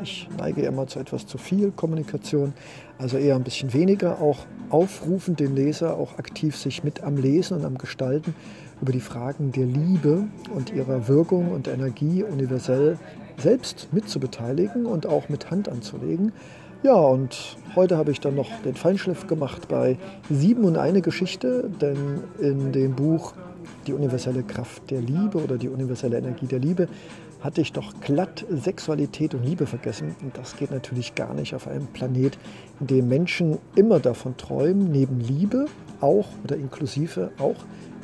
Ich 0.00 0.28
neige 0.38 0.62
immer 0.62 0.86
zu 0.86 1.00
etwas 1.00 1.26
zu 1.26 1.38
viel 1.38 1.72
Kommunikation, 1.72 2.52
also 2.98 3.16
eher 3.16 3.34
ein 3.34 3.42
bisschen 3.42 3.72
weniger. 3.72 4.20
Auch 4.20 4.46
aufrufen 4.70 5.34
den 5.34 5.56
Leser, 5.56 5.96
auch 5.96 6.18
aktiv 6.18 6.56
sich 6.56 6.84
mit 6.84 7.02
am 7.02 7.16
Lesen 7.16 7.56
und 7.56 7.64
am 7.64 7.78
Gestalten 7.78 8.34
über 8.80 8.92
die 8.92 9.00
Fragen 9.00 9.52
der 9.52 9.66
Liebe 9.66 10.24
und 10.54 10.72
ihrer 10.72 11.08
Wirkung 11.08 11.52
und 11.52 11.68
Energie 11.68 12.22
universell 12.22 12.98
selbst 13.36 13.88
mitzubeteiligen 13.92 14.86
und 14.86 15.06
auch 15.06 15.28
mit 15.28 15.50
Hand 15.50 15.68
anzulegen. 15.68 16.32
Ja, 16.82 16.94
und 16.94 17.56
heute 17.74 17.96
habe 17.96 18.12
ich 18.12 18.20
dann 18.20 18.36
noch 18.36 18.50
den 18.64 18.76
Feinschliff 18.76 19.26
gemacht 19.26 19.68
bei 19.68 19.98
Sieben 20.30 20.64
und 20.64 20.76
eine 20.76 21.02
Geschichte, 21.02 21.68
denn 21.80 22.20
in 22.38 22.72
dem 22.72 22.94
Buch 22.94 23.34
Die 23.86 23.92
universelle 23.92 24.42
Kraft 24.42 24.90
der 24.90 25.00
Liebe 25.00 25.38
oder 25.42 25.58
die 25.58 25.68
universelle 25.68 26.18
Energie 26.18 26.46
der 26.46 26.58
Liebe 26.58 26.88
hatte 27.40 27.60
ich 27.60 27.72
doch 27.72 28.00
glatt 28.00 28.44
Sexualität 28.50 29.34
und 29.34 29.44
Liebe 29.44 29.66
vergessen. 29.66 30.16
Und 30.22 30.36
das 30.36 30.56
geht 30.56 30.70
natürlich 30.70 31.14
gar 31.14 31.34
nicht 31.34 31.54
auf 31.54 31.68
einem 31.68 31.86
Planet, 31.86 32.38
dem 32.80 33.08
Menschen 33.08 33.58
immer 33.74 34.00
davon 34.00 34.36
träumen, 34.36 34.90
neben 34.90 35.20
Liebe 35.20 35.66
auch 36.00 36.26
oder 36.44 36.56
inklusive 36.56 37.30
auch 37.38 37.56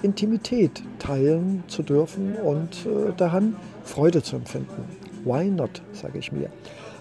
Intimität 0.03 0.83
teilen 0.99 1.65
zu 1.67 1.83
dürfen 1.83 2.35
und 2.37 2.87
äh, 2.87 3.13
daran 3.17 3.57
Freude 3.85 4.23
zu 4.23 4.37
empfinden. 4.37 4.85
Why 5.25 5.47
not, 5.49 5.81
sage 5.93 6.19
ich 6.19 6.31
mir. 6.33 6.51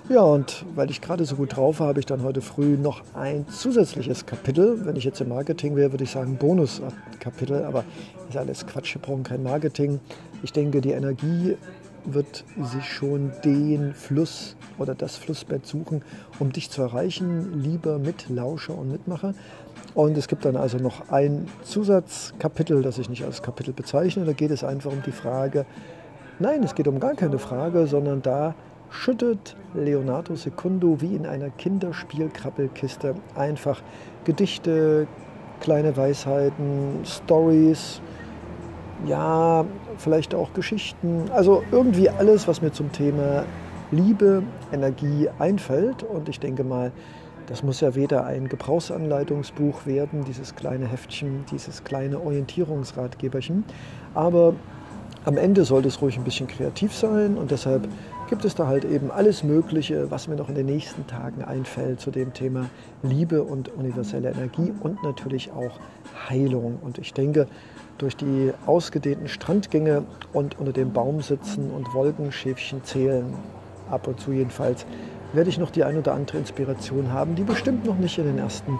Ja, 0.09 0.21
und 0.21 0.65
weil 0.75 0.89
ich 0.89 0.99
gerade 0.99 1.23
so 1.23 1.37
gut 1.37 1.55
drauf 1.55 1.79
war, 1.79 1.87
habe 1.87 1.99
ich 1.99 2.05
dann 2.05 2.23
heute 2.23 2.41
früh 2.41 2.77
noch 2.77 3.03
ein 3.13 3.47
zusätzliches 3.47 4.25
Kapitel. 4.25 4.85
Wenn 4.85 4.97
ich 4.97 5.05
jetzt 5.05 5.21
im 5.21 5.29
Marketing 5.29 5.77
wäre, 5.77 5.91
würde 5.91 6.03
ich 6.03 6.11
sagen 6.11 6.35
Bonuskapitel, 6.35 7.63
aber 7.63 7.85
ist 8.29 8.37
alles 8.37 8.67
Quatsch, 8.67 8.95
wir 8.95 9.01
brauchen 9.01 9.23
kein 9.23 9.43
Marketing. 9.43 10.01
Ich 10.43 10.51
denke, 10.51 10.81
die 10.81 10.91
Energie 10.91 11.55
wird 12.05 12.43
sich 12.61 12.85
schon 12.85 13.31
den 13.43 13.93
Fluss 13.93 14.55
oder 14.77 14.95
das 14.95 15.15
Flussbett 15.15 15.65
suchen, 15.65 16.03
um 16.39 16.51
dich 16.51 16.69
zu 16.69 16.81
erreichen, 16.81 17.61
lieber 17.61 17.99
Mitlauscher 17.99 18.77
und 18.77 18.91
Mitmacher. 18.91 19.33
Und 19.93 20.17
es 20.17 20.27
gibt 20.27 20.45
dann 20.45 20.55
also 20.55 20.77
noch 20.77 21.09
ein 21.09 21.47
Zusatzkapitel, 21.63 22.81
das 22.81 22.97
ich 22.97 23.09
nicht 23.09 23.23
als 23.23 23.41
Kapitel 23.41 23.73
bezeichne. 23.73 24.25
Da 24.25 24.33
geht 24.33 24.51
es 24.51 24.63
einfach 24.63 24.91
um 24.91 25.03
die 25.03 25.11
Frage, 25.11 25.65
nein, 26.39 26.63
es 26.63 26.75
geht 26.75 26.87
um 26.87 26.99
gar 26.99 27.13
keine 27.13 27.39
Frage, 27.39 27.87
sondern 27.87 28.21
da 28.21 28.55
schüttet 28.89 29.55
Leonardo 29.73 30.35
Secundo 30.35 31.01
wie 31.01 31.15
in 31.15 31.25
einer 31.25 31.49
Kinderspielkrabbelkiste 31.49 33.15
einfach 33.35 33.81
Gedichte, 34.23 35.07
kleine 35.59 35.95
Weisheiten, 35.97 36.99
Stories, 37.03 38.01
ja, 39.05 39.65
vielleicht 39.97 40.35
auch 40.35 40.53
Geschichten, 40.53 41.25
also 41.33 41.63
irgendwie 41.71 42.09
alles, 42.09 42.47
was 42.47 42.61
mir 42.61 42.71
zum 42.71 42.91
Thema 42.91 43.45
Liebe, 43.91 44.43
Energie 44.71 45.29
einfällt. 45.39 46.03
Und 46.03 46.29
ich 46.29 46.39
denke 46.39 46.63
mal, 46.63 46.91
das 47.47 47.63
muss 47.63 47.81
ja 47.81 47.95
weder 47.95 48.25
ein 48.25 48.47
Gebrauchsanleitungsbuch 48.47 49.85
werden, 49.85 50.23
dieses 50.25 50.55
kleine 50.55 50.87
Heftchen, 50.87 51.45
dieses 51.51 51.83
kleine 51.83 52.21
Orientierungsratgeberchen, 52.21 53.65
aber 54.13 54.53
am 55.25 55.37
Ende 55.37 55.63
sollte 55.63 55.87
es 55.87 56.01
ruhig 56.01 56.17
ein 56.17 56.23
bisschen 56.23 56.47
kreativ 56.47 56.93
sein 56.93 57.37
und 57.37 57.51
deshalb 57.51 57.87
gibt 58.29 58.45
es 58.45 58.55
da 58.55 58.67
halt 58.67 58.85
eben 58.85 59.11
alles 59.11 59.43
Mögliche, 59.43 60.09
was 60.09 60.27
mir 60.27 60.35
noch 60.35 60.49
in 60.49 60.55
den 60.55 60.65
nächsten 60.65 61.05
Tagen 61.07 61.43
einfällt 61.43 61.99
zu 61.99 62.11
dem 62.11 62.33
Thema 62.33 62.69
Liebe 63.03 63.43
und 63.43 63.69
universelle 63.69 64.31
Energie 64.31 64.73
und 64.81 65.03
natürlich 65.03 65.51
auch 65.51 65.79
Heilung. 66.29 66.79
Und 66.81 66.97
ich 66.97 67.13
denke, 67.13 67.47
durch 67.97 68.15
die 68.15 68.51
ausgedehnten 68.65 69.27
Strandgänge 69.27 70.03
und 70.33 70.59
unter 70.59 70.73
dem 70.73 70.91
Baum 70.91 71.21
sitzen 71.21 71.71
und 71.71 71.93
Wolkenschäfchen 71.93 72.83
zählen, 72.83 73.33
ab 73.89 74.07
und 74.07 74.19
zu 74.19 74.31
jedenfalls, 74.31 74.85
werde 75.33 75.49
ich 75.49 75.57
noch 75.57 75.71
die 75.71 75.83
ein 75.83 75.97
oder 75.97 76.13
andere 76.13 76.37
Inspiration 76.37 77.11
haben, 77.11 77.35
die 77.35 77.43
bestimmt 77.43 77.85
noch 77.85 77.97
nicht 77.97 78.17
in 78.17 78.25
den 78.25 78.37
ersten 78.37 78.77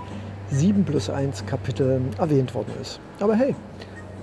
7 0.49 0.84
plus 0.84 1.10
1 1.10 1.45
Kapiteln 1.45 2.10
erwähnt 2.17 2.54
worden 2.54 2.73
ist. 2.82 2.99
Aber 3.19 3.36
hey, 3.36 3.56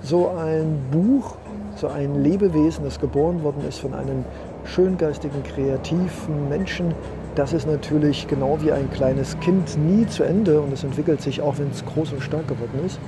so 0.01 0.29
ein 0.29 0.79
Buch, 0.91 1.35
so 1.75 1.87
ein 1.87 2.23
Lebewesen, 2.23 2.83
das 2.85 2.99
geboren 2.99 3.43
worden 3.43 3.63
ist 3.67 3.79
von 3.79 3.93
einem 3.93 4.23
schöngeistigen, 4.65 5.43
kreativen 5.43 6.49
Menschen, 6.49 6.93
das 7.35 7.53
ist 7.53 7.65
natürlich 7.65 8.27
genau 8.27 8.57
wie 8.61 8.71
ein 8.71 8.89
kleines 8.91 9.39
Kind 9.39 9.77
nie 9.77 10.05
zu 10.07 10.23
Ende 10.23 10.59
und 10.59 10.73
es 10.73 10.83
entwickelt 10.83 11.21
sich 11.21 11.41
auch, 11.41 11.57
wenn 11.59 11.69
es 11.69 11.85
groß 11.85 12.11
und 12.13 12.21
stark 12.21 12.47
geworden 12.47 12.85
ist. 12.85 12.99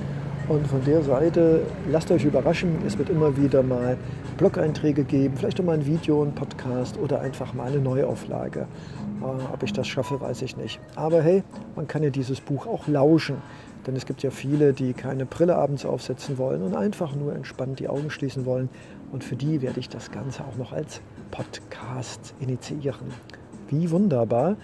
Und 0.46 0.66
von 0.66 0.84
der 0.84 1.02
Seite, 1.02 1.62
lasst 1.90 2.10
euch 2.10 2.24
überraschen, 2.24 2.76
es 2.86 2.98
wird 2.98 3.08
immer 3.08 3.34
wieder 3.38 3.62
mal 3.62 3.96
Blog-Einträge 4.36 5.04
geben, 5.04 5.36
vielleicht 5.38 5.58
auch 5.58 5.64
mal 5.64 5.72
ein 5.72 5.86
Video, 5.86 6.22
ein 6.22 6.34
Podcast 6.34 6.98
oder 6.98 7.20
einfach 7.22 7.54
mal 7.54 7.68
eine 7.68 7.78
Neuauflage. 7.78 8.66
Äh, 9.22 9.24
ob 9.24 9.62
ich 9.62 9.72
das 9.72 9.88
schaffe, 9.88 10.20
weiß 10.20 10.42
ich 10.42 10.58
nicht. 10.58 10.80
Aber 10.96 11.22
hey, 11.22 11.42
man 11.76 11.88
kann 11.88 12.02
ja 12.02 12.10
dieses 12.10 12.42
Buch 12.42 12.66
auch 12.66 12.86
lauschen. 12.88 13.36
Denn 13.86 13.96
es 13.96 14.04
gibt 14.04 14.22
ja 14.22 14.30
viele, 14.30 14.74
die 14.74 14.92
keine 14.92 15.24
Brille 15.24 15.56
abends 15.56 15.86
aufsetzen 15.86 16.36
wollen 16.36 16.62
und 16.62 16.74
einfach 16.74 17.14
nur 17.14 17.34
entspannt 17.34 17.80
die 17.80 17.88
Augen 17.88 18.10
schließen 18.10 18.44
wollen. 18.44 18.68
Und 19.12 19.24
für 19.24 19.36
die 19.36 19.62
werde 19.62 19.80
ich 19.80 19.88
das 19.88 20.10
Ganze 20.10 20.44
auch 20.44 20.56
noch 20.56 20.72
als 20.72 21.00
Podcast 21.30 22.34
initiieren. 22.40 23.06
Wie 23.68 23.90
wunderbar. 23.90 24.56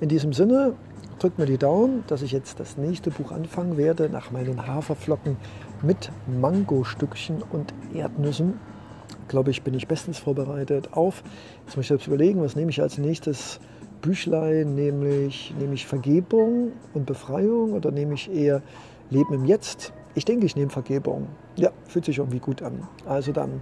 In 0.00 0.08
diesem 0.08 0.32
Sinne, 0.32 0.74
drückt 1.20 1.38
mir 1.38 1.46
die 1.46 1.58
Daumen, 1.58 2.02
dass 2.06 2.22
ich 2.22 2.32
jetzt 2.32 2.58
das 2.60 2.78
nächste 2.78 3.10
Buch 3.10 3.30
anfangen 3.30 3.76
werde 3.76 4.08
nach 4.08 4.30
meinen 4.30 4.66
Haferflocken 4.66 5.36
mit 5.82 6.10
Mangostückchen 6.26 7.42
und 7.52 7.74
Erdnüssen. 7.94 8.54
Glaube 9.28 9.50
ich, 9.50 9.62
bin 9.62 9.74
ich 9.74 9.86
bestens 9.86 10.18
vorbereitet 10.18 10.94
auf. 10.94 11.22
Jetzt 11.66 11.76
muss 11.76 11.84
ich 11.84 11.88
selbst 11.88 12.06
überlegen, 12.06 12.40
was 12.40 12.56
nehme 12.56 12.70
ich 12.70 12.80
als 12.80 12.96
nächstes 12.96 13.60
Büchlein, 14.00 14.74
nämlich 14.74 15.54
nehme 15.58 15.74
ich 15.74 15.86
Vergebung 15.86 16.72
und 16.94 17.04
Befreiung 17.04 17.74
oder 17.74 17.90
nehme 17.90 18.14
ich 18.14 18.32
eher 18.32 18.62
Leben 19.10 19.34
im 19.34 19.44
Jetzt? 19.44 19.92
Ich 20.14 20.24
denke, 20.24 20.46
ich 20.46 20.56
nehme 20.56 20.70
Vergebung. 20.70 21.28
Ja, 21.56 21.70
fühlt 21.84 22.06
sich 22.06 22.18
irgendwie 22.18 22.40
gut 22.40 22.62
an. 22.62 22.88
Also 23.06 23.32
dann, 23.32 23.60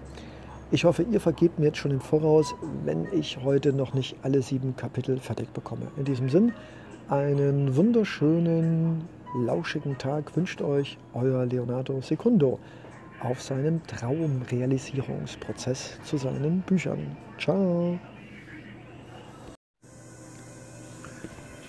ich 0.71 0.85
hoffe, 0.85 1.05
ihr 1.11 1.21
vergebt 1.21 1.59
mir 1.59 1.66
jetzt 1.66 1.79
schon 1.79 1.90
im 1.90 2.01
Voraus, 2.01 2.55
wenn 2.85 3.09
ich 3.12 3.38
heute 3.42 3.73
noch 3.73 3.94
nicht 3.94 4.16
alle 4.23 4.42
sieben 4.42 4.77
Kapitel 4.77 5.18
fertig 5.18 5.53
bekomme. 5.53 5.88
In 5.97 6.05
diesem 6.05 6.29
Sinn, 6.29 6.53
einen 7.09 7.75
wunderschönen, 7.75 9.09
lauschigen 9.35 9.99
Tag 9.99 10.37
wünscht 10.37 10.61
euch 10.61 10.99
euer 11.14 11.47
Leonardo 11.47 12.03
Secundo 12.03 12.61
auf 13.21 13.40
seinem 13.42 13.81
Traumrealisierungsprozess 13.87 15.99
zu 16.05 16.18
seinen 16.18 16.61
Büchern. 16.61 17.16
Ciao! 17.38 17.99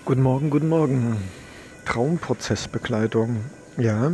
Guten 0.04 0.22
Morgen, 0.22 0.50
guten 0.50 0.68
Morgen. 0.68 1.16
Traumprozessbegleitung. 1.86 3.38
Ja, 3.78 4.12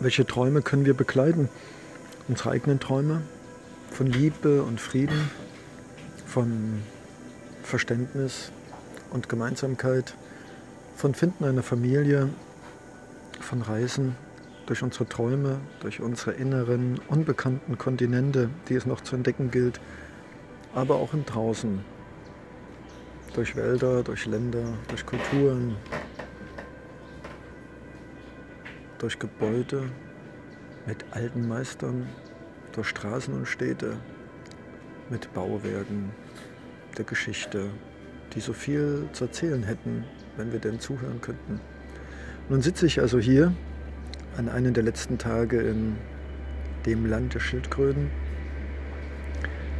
welche 0.00 0.24
Träume 0.24 0.62
können 0.62 0.86
wir 0.86 0.94
begleiten? 0.94 1.48
Unsere 2.28 2.50
eigenen 2.50 2.78
Träume 2.78 3.22
von 3.90 4.06
Liebe 4.06 4.62
und 4.62 4.80
Frieden, 4.80 5.28
von 6.26 6.80
Verständnis, 7.62 8.52
und 9.12 9.28
Gemeinsamkeit, 9.28 10.14
von 10.96 11.14
Finden 11.14 11.44
einer 11.44 11.62
Familie, 11.62 12.28
von 13.40 13.62
Reisen 13.62 14.16
durch 14.66 14.82
unsere 14.82 15.08
Träume, 15.08 15.60
durch 15.80 16.00
unsere 16.00 16.32
inneren, 16.32 17.00
unbekannten 17.08 17.76
Kontinente, 17.76 18.50
die 18.68 18.74
es 18.74 18.86
noch 18.86 19.00
zu 19.00 19.16
entdecken 19.16 19.50
gilt, 19.50 19.80
aber 20.74 20.96
auch 20.96 21.12
im 21.12 21.26
Draußen, 21.26 21.84
durch 23.34 23.56
Wälder, 23.56 24.02
durch 24.02 24.26
Länder, 24.26 24.64
durch 24.88 25.04
Kulturen, 25.04 25.76
durch 28.98 29.18
Gebäude 29.18 29.90
mit 30.86 31.04
alten 31.10 31.48
Meistern, 31.48 32.08
durch 32.72 32.88
Straßen 32.88 33.34
und 33.34 33.46
Städte, 33.46 33.96
mit 35.10 35.32
Bauwerken 35.34 36.10
der 36.96 37.04
Geschichte, 37.04 37.70
die 38.34 38.40
so 38.40 38.52
viel 38.52 39.08
zu 39.12 39.24
erzählen 39.24 39.62
hätten, 39.62 40.04
wenn 40.36 40.52
wir 40.52 40.58
denn 40.58 40.80
zuhören 40.80 41.20
könnten. 41.20 41.60
Nun 42.48 42.62
sitze 42.62 42.86
ich 42.86 43.00
also 43.00 43.18
hier 43.18 43.52
an 44.36 44.48
einem 44.48 44.74
der 44.74 44.82
letzten 44.82 45.18
Tage 45.18 45.60
in 45.60 45.96
dem 46.86 47.06
Land 47.06 47.34
der 47.34 47.40
Schildkröten, 47.40 48.10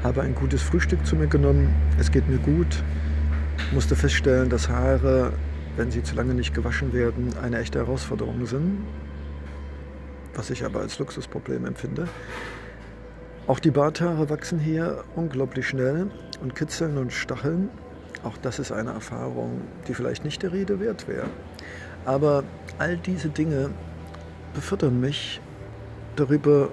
habe 0.03 0.23
ein 0.23 0.35
gutes 0.35 0.63
Frühstück 0.63 1.05
zu 1.07 1.17
mir 1.17 1.27
genommen, 1.27 1.75
es 1.99 2.11
geht 2.11 2.29
mir 2.29 2.39
gut, 2.39 2.83
musste 3.73 3.97
feststellen, 3.97 4.51
dass 4.51 4.69
Haare, 4.69 5.33
wenn 5.77 5.91
sie 5.91 6.03
zu 6.03 6.15
lange 6.15 6.35
nicht 6.35 6.55
gewaschen 6.55 6.93
werden, 6.93 7.35
eine 7.43 7.59
echte 7.59 7.79
Herausforderung 7.79 8.47
sind, 8.47 8.85
was 10.35 10.51
ich 10.51 10.65
aber 10.65 10.81
als 10.81 10.99
Luxusproblem 10.99 11.65
empfinde. 11.65 12.09
Auch 13.47 13.59
die 13.59 13.71
Barthaare 13.71 14.31
wachsen 14.31 14.59
hier 14.59 15.05
unglaublich 15.17 15.67
schnell 15.67 16.11
und 16.41 16.55
kitzeln 16.55 16.99
und 16.99 17.13
stacheln 17.13 17.71
auch 18.25 18.37
das 18.39 18.59
ist 18.59 18.73
eine 18.73 18.91
Erfahrung, 18.91 19.63
die 19.89 19.95
vielleicht 19.95 20.25
nicht 20.25 20.43
der 20.43 20.53
Rede 20.53 20.81
wert 20.81 21.09
wäre. 21.09 21.27
Aber 22.05 22.45
all 22.79 22.97
diese 22.97 23.29
Dinge 23.29 23.71
befördern 24.55 25.01
mich 25.01 25.41
darüber 26.17 26.69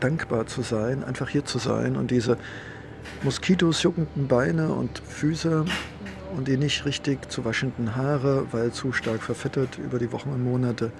dankbar 0.00 0.46
zu 0.46 0.62
sein, 0.62 1.04
einfach 1.04 1.28
hier 1.28 1.44
zu 1.44 1.58
sein 1.58 1.96
und 1.96 2.10
diese 2.10 2.38
Moskitos 3.22 3.82
juckenden 3.82 4.28
Beine 4.28 4.72
und 4.72 4.98
Füße 4.98 5.64
und 6.36 6.48
die 6.48 6.56
nicht 6.56 6.84
richtig 6.84 7.30
zu 7.30 7.44
waschenden 7.44 7.96
Haare, 7.96 8.46
weil 8.52 8.72
zu 8.72 8.92
stark 8.92 9.22
verfettet 9.22 9.78
über 9.78 9.98
die 9.98 10.12
Wochen 10.12 10.30
und 10.30 10.42
Monate. 10.42 10.92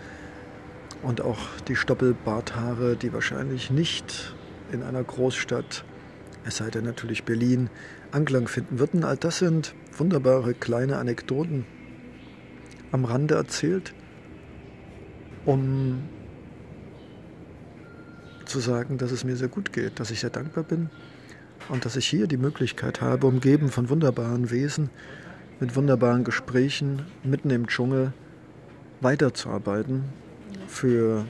Und 1.03 1.23
auch 1.23 1.39
die 1.67 1.77
Stoppelbarthaare, 1.77 2.97
die 2.97 3.13
wahrscheinlich 3.13 3.71
nicht 3.71 4.35
in 4.71 4.83
einer 4.83 5.03
Großstadt, 5.03 5.85
es 6.45 6.57
sei 6.57 6.71
denn 6.71 6.85
natürlich 6.85 7.25
Berlin, 7.25 7.71
Anklang 8.13 8.49
finden 8.49 8.79
würden. 8.79 9.05
All 9.05 9.17
das 9.17 9.39
sind 9.39 9.75
wunderbare 9.97 10.55
kleine 10.55 10.97
Anekdoten 10.99 11.65
am 12.93 13.05
Rande 13.05 13.35
erzählt, 13.35 13.95
um 15.45 16.03
zu 18.47 18.59
sagen, 18.59 18.99
dass 18.99 19.13
es 19.13 19.25
mir 19.25 19.37
sehr 19.37 19.49
gut 19.49 19.73
geht, 19.73 20.01
dass 20.01 20.11
ich 20.11 20.21
sehr 20.21 20.31
dankbar 20.31 20.65
bin 20.65 20.91
und 21.69 21.85
dass 21.85 21.97
ich 21.97 22.07
hier 22.07 22.27
die 22.27 22.37
Möglichkeit 22.37 23.01
habe, 23.01 23.27
umgeben 23.27 23.69
von 23.69 23.89
wunderbaren 23.89 24.51
Wesen, 24.51 24.91
mit 25.61 25.77
wunderbaren 25.77 26.25
Gesprächen 26.25 27.03
mitten 27.23 27.51
im 27.51 27.69
Dschungel 27.69 28.13
weiterzuarbeiten 29.01 30.05
für 30.67 31.27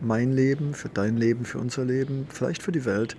mein 0.00 0.32
Leben, 0.32 0.74
für 0.74 0.88
dein 0.88 1.16
Leben, 1.16 1.44
für 1.44 1.58
unser 1.58 1.84
Leben, 1.84 2.26
vielleicht 2.28 2.62
für 2.62 2.72
die 2.72 2.84
Welt, 2.84 3.16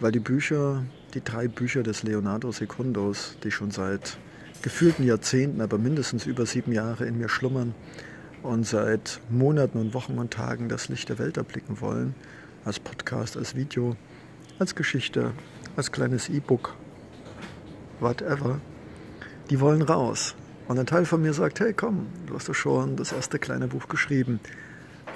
weil 0.00 0.12
die 0.12 0.20
Bücher, 0.20 0.82
die 1.14 1.22
drei 1.22 1.46
Bücher 1.46 1.82
des 1.82 2.02
Leonardo 2.02 2.50
Secundos, 2.50 3.36
die 3.44 3.50
schon 3.50 3.70
seit 3.70 4.18
gefühlten 4.62 5.06
Jahrzehnten, 5.06 5.60
aber 5.60 5.78
mindestens 5.78 6.26
über 6.26 6.46
sieben 6.46 6.72
Jahre 6.72 7.06
in 7.06 7.18
mir 7.18 7.28
schlummern 7.28 7.74
und 8.42 8.66
seit 8.66 9.20
Monaten 9.28 9.78
und 9.78 9.94
Wochen 9.94 10.18
und 10.18 10.32
Tagen 10.32 10.68
das 10.68 10.88
Licht 10.88 11.08
der 11.08 11.18
Welt 11.18 11.36
erblicken 11.36 11.80
wollen, 11.80 12.14
als 12.64 12.80
Podcast, 12.80 13.36
als 13.36 13.54
Video, 13.54 13.96
als 14.58 14.74
Geschichte, 14.74 15.32
als 15.76 15.92
kleines 15.92 16.28
E-Book, 16.28 16.74
whatever, 18.00 18.60
die 19.50 19.60
wollen 19.60 19.82
raus. 19.82 20.34
Und 20.68 20.78
ein 20.78 20.86
Teil 20.86 21.04
von 21.04 21.20
mir 21.20 21.34
sagt, 21.34 21.60
hey 21.60 21.72
komm, 21.72 22.06
du 22.26 22.34
hast 22.34 22.48
doch 22.48 22.54
schon 22.54 22.96
das 22.96 23.12
erste 23.12 23.38
kleine 23.38 23.66
Buch 23.66 23.88
geschrieben 23.88 24.40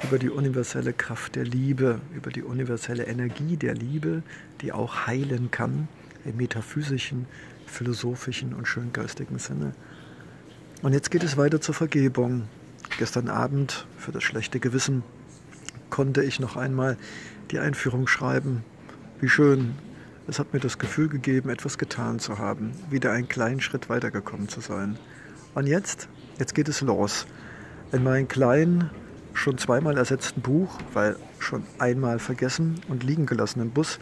über 0.04 0.18
die 0.18 0.28
universelle 0.28 0.92
Kraft 0.92 1.34
der 1.34 1.44
Liebe, 1.44 2.00
über 2.14 2.30
die 2.30 2.42
universelle 2.42 3.04
Energie 3.04 3.56
der 3.56 3.74
Liebe, 3.74 4.22
die 4.60 4.72
auch 4.72 5.06
heilen 5.06 5.50
kann 5.50 5.88
im 6.26 6.36
metaphysischen, 6.36 7.26
philosophischen 7.66 8.52
und 8.52 8.68
schöngeistigen 8.68 9.38
Sinne. 9.38 9.72
Und 10.82 10.92
jetzt 10.92 11.10
geht 11.10 11.24
es 11.24 11.38
weiter 11.38 11.60
zur 11.60 11.74
Vergebung. 11.74 12.42
Gestern 12.98 13.28
Abend, 13.28 13.86
für 13.96 14.12
das 14.12 14.22
schlechte 14.22 14.60
Gewissen, 14.60 15.02
konnte 15.88 16.22
ich 16.22 16.38
noch 16.38 16.56
einmal 16.56 16.98
die 17.50 17.58
Einführung 17.58 18.06
schreiben 18.06 18.62
wie 19.20 19.28
schön. 19.28 19.74
Es 20.26 20.38
hat 20.38 20.52
mir 20.52 20.60
das 20.60 20.78
Gefühl 20.78 21.08
gegeben, 21.08 21.48
etwas 21.48 21.78
getan 21.78 22.18
zu 22.18 22.38
haben, 22.38 22.72
wieder 22.90 23.12
einen 23.12 23.28
kleinen 23.28 23.62
Schritt 23.62 23.88
weitergekommen 23.88 24.48
zu 24.48 24.60
sein. 24.60 24.98
Und 25.54 25.66
jetzt, 25.66 26.08
jetzt 26.38 26.54
geht 26.54 26.68
es 26.68 26.82
los. 26.82 27.26
In 27.92 28.02
meinem 28.02 28.28
kleinen, 28.28 28.90
schon 29.34 29.58
zweimal 29.58 29.96
ersetzten 29.96 30.40
Buch, 30.40 30.78
weil 30.92 31.16
schon 31.38 31.64
einmal 31.78 32.18
vergessen 32.18 32.80
und 32.88 33.04
liegen 33.04 33.26
gelassenen 33.26 33.70
Bus, 33.70 33.98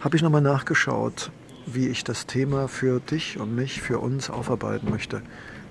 habe 0.00 0.16
ich 0.16 0.22
nochmal 0.22 0.42
nachgeschaut, 0.42 1.30
wie 1.66 1.88
ich 1.88 2.04
das 2.04 2.26
Thema 2.26 2.68
für 2.68 3.00
dich 3.00 3.38
und 3.38 3.54
mich, 3.54 3.80
für 3.80 3.98
uns 3.98 4.30
aufarbeiten 4.30 4.90
möchte. 4.90 5.22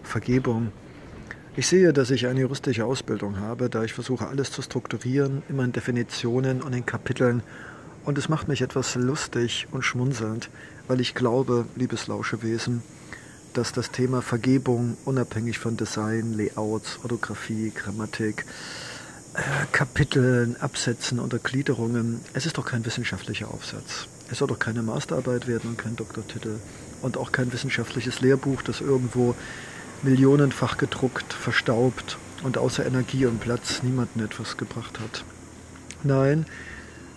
Vergebung. 0.04 0.72
Ich 1.56 1.68
sehe, 1.68 1.92
dass 1.92 2.12
ich 2.12 2.28
eine 2.28 2.42
juristische 2.42 2.86
Ausbildung 2.86 3.40
habe, 3.40 3.70
da 3.70 3.84
ich 3.84 3.94
versuche, 3.94 4.28
alles 4.28 4.52
zu 4.52 4.62
strukturieren, 4.62 5.44
immer 5.50 5.66
in 5.66 5.74
Definitionen 5.74 6.62
und 6.62 6.74
in 6.74 6.86
Kapiteln 6.86 7.44
und 8.04 8.18
es 8.18 8.30
macht 8.30 8.48
mich 8.48 8.62
etwas 8.62 8.96
lustig 8.96 9.68
und 9.72 9.84
schmunzelnd, 9.84 10.50
weil 10.88 11.02
ich 11.02 11.14
glaube, 11.14 11.66
liebes 11.76 12.08
Lauschewesen, 12.08 12.82
dass 13.54 13.74
das 13.74 13.92
Thema 13.92 14.22
Vergebung 14.22 14.98
unabhängig 15.06 15.60
von 15.60 15.78
Design, 15.78 16.34
Layouts, 16.34 17.00
Orthographie, 17.04 17.72
Grammatik, 17.76 18.46
Kapiteln, 19.72 20.58
Absätzen, 20.60 21.20
Untergliederungen, 21.20 22.20
es 22.34 22.46
ist 22.46 22.58
doch 22.58 22.66
kein 22.66 22.86
wissenschaftlicher 22.86 23.50
Aufsatz. 23.50 24.08
Es 24.30 24.40
soll 24.40 24.50
doch 24.50 24.60
keine 24.60 24.82
Masterarbeit 24.82 25.48
werden 25.48 25.72
und 25.72 25.78
kein 25.78 25.96
Doktortitel 25.96 26.60
und 27.02 27.18
auch 27.18 27.32
kein 27.32 27.54
wissenschaftliches 27.54 28.20
Lehrbuch, 28.20 28.62
das 28.62 28.82
irgendwo 28.82 29.36
millionenfach 30.04 30.78
gedruckt, 30.78 31.32
verstaubt 31.32 32.18
und 32.44 32.58
außer 32.58 32.86
Energie 32.86 33.26
und 33.26 33.40
Platz 33.40 33.84
niemanden 33.84 34.20
etwas 34.20 34.58
gebracht 34.58 35.00
hat. 35.00 35.24
Nein, 36.04 36.46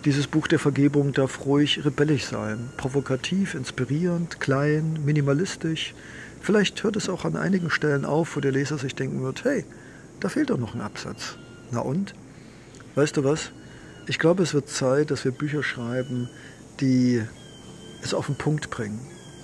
dieses 0.05 0.29
Buch 0.29 0.47
der 0.47 0.59
Vergebung 0.59 1.13
darf 1.13 1.45
ruhig 1.47 1.85
rebellisch 1.85 2.27
sein, 2.27 2.71
provokativ, 2.77 3.55
inspirierend, 3.55 4.39
klein, 4.39 4.99
minimalistisch. 5.05 5.95
Vielleicht 6.43 6.85
hört 6.85 6.97
es 6.97 7.09
auch 7.09 7.25
an 7.25 7.37
einigen 7.37 7.71
Stellen 7.71 8.05
auf, 8.05 8.37
wo 8.37 8.41
der 8.41 8.53
Leser 8.53 8.79
sich 8.79 8.95
denken 8.95 9.23
wird, 9.23 9.45
hey, 9.45 9.65
da 10.21 10.29
fehlt 10.29 10.51
doch 10.51 10.59
noch 10.59 10.75
ein 10.75 10.81
Absatz. 10.81 11.39
Na 11.71 11.81
und? 11.81 12.15
Weißt 12.95 13.17
du 13.17 13.25
was? 13.25 13.51
Ich 14.07 14.19
glaube, 14.19 14.43
es 14.43 14.55
wird 14.55 14.69
Zeit, 14.69 15.11
dass 15.11 15.25
wir 15.25 15.33
Bücher 15.33 15.63
schreiben, 15.63 16.29
die 16.81 17.23
es 18.03 18.15
auf 18.15 18.27
den 18.27 18.37
Punkt 18.37 18.71
bringen, 18.71 19.01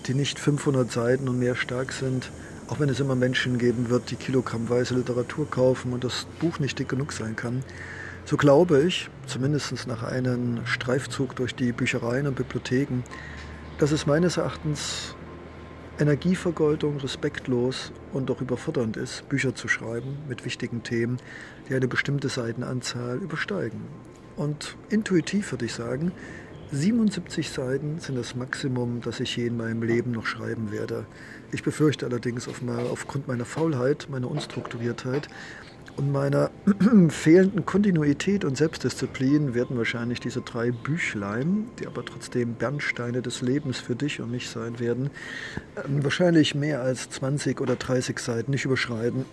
die 0.06 0.14
nicht 0.14 0.38
500 0.38 0.90
Seiten 0.90 1.28
und 1.28 1.38
mehr 1.38 1.56
stark 1.56 1.92
sind, 1.92 2.30
auch 2.68 2.78
wenn 2.78 2.88
es 2.88 3.00
immer 3.00 3.14
Menschen 3.14 3.58
geben 3.58 3.88
wird, 3.88 4.10
die 4.10 4.16
kilogrammweise 4.16 4.94
Literatur 4.94 5.50
kaufen 5.50 5.92
und 5.92 6.04
das 6.04 6.26
Buch 6.38 6.58
nicht 6.58 6.78
dick 6.78 6.88
genug 6.88 7.12
sein 7.12 7.36
kann. 7.36 7.64
So 8.26 8.36
glaube 8.36 8.82
ich, 8.82 9.08
zumindest 9.26 9.86
nach 9.88 10.02
einem 10.02 10.64
Streifzug 10.66 11.34
durch 11.36 11.54
die 11.54 11.72
Büchereien 11.72 12.26
und 12.26 12.36
Bibliotheken, 12.36 13.02
dass 13.78 13.90
es 13.90 14.06
meines 14.06 14.36
Erachtens 14.36 15.16
Energievergeudung, 16.00 16.96
respektlos 16.96 17.92
und 18.14 18.30
auch 18.30 18.40
überfordernd 18.40 18.96
ist, 18.96 19.28
Bücher 19.28 19.54
zu 19.54 19.68
schreiben 19.68 20.16
mit 20.26 20.46
wichtigen 20.46 20.82
Themen, 20.82 21.18
die 21.68 21.74
eine 21.74 21.88
bestimmte 21.88 22.30
Seitenanzahl 22.30 23.18
übersteigen. 23.18 23.82
Und 24.36 24.76
intuitiv 24.88 25.52
würde 25.52 25.66
ich 25.66 25.74
sagen, 25.74 26.12
77 26.72 27.50
Seiten 27.50 27.98
sind 27.98 28.16
das 28.16 28.34
Maximum, 28.34 29.02
das 29.02 29.20
ich 29.20 29.36
je 29.36 29.48
in 29.48 29.58
meinem 29.58 29.82
Leben 29.82 30.12
noch 30.12 30.24
schreiben 30.24 30.72
werde. 30.72 31.04
Ich 31.52 31.62
befürchte 31.62 32.06
allerdings 32.06 32.48
auf 32.48 32.62
mal, 32.62 32.86
aufgrund 32.86 33.28
meiner 33.28 33.44
Faulheit, 33.44 34.06
meiner 34.08 34.30
Unstrukturiertheit, 34.30 35.28
und 36.00 36.12
meiner 36.12 36.50
fehlenden 37.10 37.66
Kontinuität 37.66 38.46
und 38.46 38.56
Selbstdisziplin 38.56 39.52
werden 39.54 39.76
wahrscheinlich 39.76 40.18
diese 40.18 40.40
drei 40.40 40.70
Büchlein, 40.70 41.66
die 41.78 41.86
aber 41.86 42.02
trotzdem 42.02 42.54
Bernsteine 42.54 43.20
des 43.20 43.42
Lebens 43.42 43.80
für 43.80 43.94
dich 43.94 44.18
und 44.18 44.30
mich 44.30 44.48
sein 44.48 44.80
werden, 44.80 45.10
ähm, 45.76 46.02
wahrscheinlich 46.02 46.54
mehr 46.54 46.80
als 46.80 47.10
20 47.10 47.60
oder 47.60 47.76
30 47.76 48.18
Seiten 48.18 48.50
nicht 48.50 48.64
überschreiten. 48.64 49.26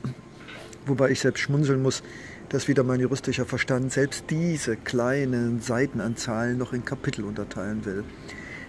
Wobei 0.86 1.10
ich 1.12 1.22
selbst 1.22 1.40
schmunzeln 1.40 1.82
muss, 1.82 2.04
dass 2.50 2.68
wieder 2.68 2.84
mein 2.84 3.00
juristischer 3.00 3.46
Verstand 3.46 3.94
selbst 3.94 4.26
diese 4.30 4.76
kleinen 4.76 5.62
Seitenanzahlen 5.62 6.58
noch 6.58 6.74
in 6.74 6.84
Kapitel 6.84 7.24
unterteilen 7.24 7.86
will. 7.86 8.04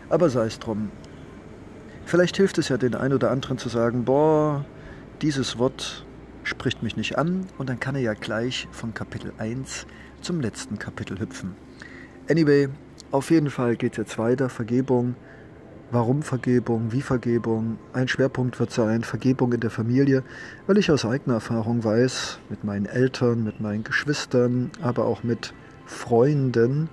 Aber 0.09 0.31
sei 0.31 0.47
es 0.47 0.61
drum. 0.61 0.93
Vielleicht 2.07 2.37
hilft 2.37 2.59
es 2.59 2.69
ja 2.69 2.77
den 2.77 2.95
einen 2.95 3.15
oder 3.15 3.33
anderen 3.33 3.59
zu 3.59 3.69
sagen, 3.69 4.05
boah, 4.05 4.65
dieses 5.21 5.59
Wort 5.59 6.05
spricht 6.49 6.83
mich 6.83 6.97
nicht 6.97 7.19
an 7.19 7.47
und 7.59 7.69
dann 7.69 7.79
kann 7.79 7.95
er 7.95 8.01
ja 8.01 8.15
gleich 8.15 8.69
von 8.73 8.95
Kapitel 8.95 9.33
1 9.39 9.87
zum 10.21 10.41
letzten 10.41 10.79
Kapitel 10.79 11.21
hüpfen. 11.21 11.55
Anyway, 12.29 12.69
auf 13.11 13.31
jeden 13.31 13.51
Fall 13.51 13.77
geht 13.77 13.93
es 13.93 13.99
jetzt 13.99 14.19
weiter. 14.19 14.49
Vergebung. 14.49 15.15
Warum 15.91 16.23
Vergebung? 16.23 16.93
Wie 16.93 17.01
Vergebung? 17.01 17.79
Ein 17.93 18.09
Schwerpunkt 18.09 18.61
wird 18.61 18.71
sein 18.71 19.05
Vergebung 19.05 19.53
in 19.53 19.61
der 19.61 19.71
Familie, 19.71 20.23
weil 20.67 20.77
ich 20.77 20.91
aus 20.91 21.07
eigener 21.07 21.37
Erfahrung 21.37 21.85
weiß, 21.85 22.41
mit 22.51 22.65
meinen 22.65 22.85
Eltern, 22.85 23.45
mit 23.45 23.61
meinen 23.61 23.85
Geschwistern, 23.85 24.71
aber 24.83 25.07
auch 25.07 25.23
mit 25.23 25.55
Freunden 25.87 26.91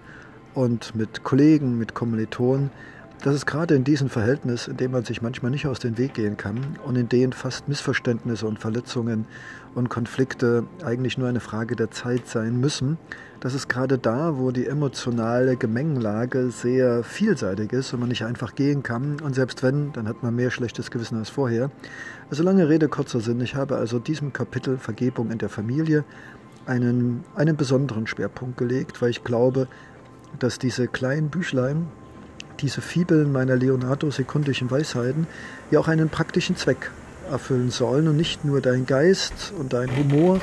und 0.54 0.96
mit 0.96 1.24
Kollegen, 1.24 1.78
mit 1.78 1.94
Kommilitonen, 1.94 2.70
dass 3.26 3.34
es 3.34 3.48
gerade 3.48 3.74
in 3.74 3.84
diesem 3.84 4.08
Verhältnis, 4.08 4.68
in 4.68 4.78
dem 4.78 4.92
man 4.92 5.04
sich 5.04 5.24
manchmal 5.24 5.50
nicht 5.50 5.66
aus 5.66 5.80
dem 5.80 5.98
Weg 5.98 6.14
gehen 6.14 6.38
kann 6.38 6.78
und 6.86 6.96
in 6.96 7.10
denen 7.10 7.34
fast 7.34 7.68
Missverständnisse 7.68 8.46
und 8.46 8.60
Verletzungen 8.60 9.26
und 9.74 9.90
Konflikte 9.90 10.66
eigentlich 10.84 11.18
nur 11.18 11.28
eine 11.28 11.40
Frage 11.40 11.76
der 11.76 11.90
Zeit 11.90 12.28
sein 12.28 12.60
müssen, 12.60 13.00
dass 13.40 13.56
es 13.56 13.68
gerade 13.68 13.98
da, 13.98 14.38
wo 14.38 14.52
die 14.52 14.68
emotionale 14.68 15.58
Gemengenlage 15.58 16.52
sehr 16.52 17.04
vielseitig 17.04 17.74
ist 17.74 17.92
und 17.96 18.02
man 18.02 18.10
nicht 18.10 18.24
einfach 18.24 18.54
gehen 18.54 18.84
kann 18.84 19.20
und 19.20 19.34
selbst 19.34 19.64
wenn, 19.64 19.92
dann 19.94 20.08
hat 20.08 20.22
man 20.22 20.36
mehr 20.36 20.52
schlechtes 20.52 20.92
Gewissen 20.92 21.18
als 21.18 21.32
vorher. 21.32 21.72
Also 22.30 22.44
lange 22.44 22.70
Rede, 22.70 22.90
kurzer 22.90 23.22
Sinn. 23.22 23.42
Ich 23.42 23.56
habe 23.56 23.78
also 23.78 23.98
diesem 23.98 24.34
Kapitel 24.34 24.78
Vergebung 24.78 25.32
in 25.32 25.40
der 25.40 25.50
Familie 25.50 26.04
einen, 26.68 27.24
einen 27.34 27.58
besonderen 27.58 28.06
Schwerpunkt 28.06 28.60
gelegt, 28.60 29.02
weil 29.02 29.10
ich 29.10 29.24
glaube, 29.24 29.68
dass 30.38 30.60
diese 30.60 30.88
kleinen 30.88 31.30
Büchlein, 31.30 31.88
diese 32.62 32.82
Fibeln 32.82 33.32
meiner 33.32 33.56
Leonardo-sekundischen 33.56 34.70
Weisheiten 34.72 35.28
ja 35.72 35.80
auch 35.80 35.88
einen 35.88 36.10
praktischen 36.10 36.56
Zweck 36.56 36.92
erfüllen 37.30 37.72
sollen 37.72 38.08
und 38.08 38.18
nicht 38.18 38.46
nur 38.46 38.62
dein 38.62 38.86
Geist 38.86 39.54
und 39.58 39.74
dein 39.74 39.96
Humor 39.96 40.40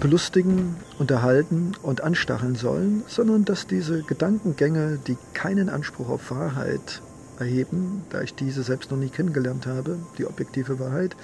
belustigen, 0.00 0.76
unterhalten 0.98 1.72
und 1.82 2.02
anstacheln 2.02 2.54
sollen, 2.54 3.02
sondern 3.06 3.44
dass 3.44 3.66
diese 3.66 4.02
Gedankengänge, 4.02 4.98
die 5.06 5.16
keinen 5.32 5.68
Anspruch 5.68 6.08
auf 6.08 6.30
Wahrheit 6.30 7.00
erheben, 7.38 8.02
da 8.10 8.22
ich 8.22 8.34
diese 8.34 8.62
selbst 8.62 8.90
noch 8.90 8.98
nie 8.98 9.08
kennengelernt 9.08 9.66
habe, 9.66 9.98
die 10.18 10.26
objektive 10.26 10.78
Wahrheit, 10.78 11.16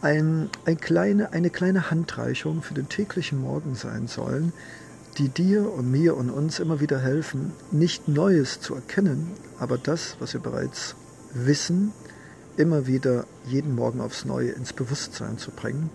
ein, 0.00 0.50
ein 0.64 0.78
kleine, 0.78 1.32
eine 1.32 1.50
kleine 1.50 1.90
Handreichung 1.90 2.62
für 2.62 2.74
den 2.74 2.88
täglichen 2.88 3.40
Morgen 3.40 3.74
sein 3.74 4.08
sollen, 4.08 4.52
die 5.18 5.28
dir 5.28 5.70
und 5.70 5.90
mir 5.90 6.16
und 6.16 6.30
uns 6.30 6.58
immer 6.58 6.80
wieder 6.80 6.98
helfen, 6.98 7.52
nicht 7.70 8.08
Neues 8.08 8.60
zu 8.60 8.74
erkennen, 8.74 9.30
aber 9.58 9.78
das, 9.78 10.16
was 10.20 10.32
wir 10.32 10.40
bereits 10.40 10.94
wissen, 11.34 11.92
immer 12.56 12.86
wieder 12.86 13.26
jeden 13.46 13.74
Morgen 13.74 14.00
aufs 14.00 14.24
Neue 14.24 14.50
ins 14.50 14.72
Bewusstsein 14.72 15.38
zu 15.38 15.50
bringen. 15.50 15.90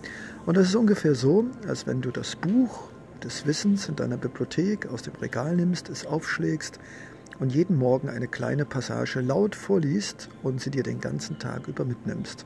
Und 0.46 0.56
das 0.56 0.68
ist 0.68 0.76
ungefähr 0.76 1.14
so, 1.14 1.46
als 1.66 1.86
wenn 1.86 2.00
du 2.00 2.10
das 2.10 2.36
Buch 2.36 2.88
des 3.22 3.46
Wissens 3.46 3.88
in 3.88 3.96
deiner 3.96 4.16
Bibliothek 4.16 4.86
aus 4.86 5.02
dem 5.02 5.14
Regal 5.20 5.56
nimmst, 5.56 5.88
es 5.88 6.06
aufschlägst 6.06 6.78
und 7.38 7.54
jeden 7.54 7.76
Morgen 7.76 8.08
eine 8.08 8.28
kleine 8.28 8.64
Passage 8.64 9.20
laut 9.20 9.54
vorliest 9.54 10.28
und 10.42 10.60
sie 10.60 10.70
dir 10.70 10.82
den 10.82 11.00
ganzen 11.00 11.38
Tag 11.38 11.68
über 11.68 11.84
mitnimmst. 11.84 12.44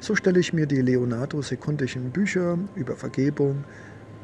So 0.00 0.14
stelle 0.14 0.40
ich 0.40 0.52
mir 0.52 0.66
die 0.66 0.82
Leonardo-sekundischen 0.82 2.10
Bücher 2.10 2.58
über 2.74 2.96
Vergebung, 2.96 3.64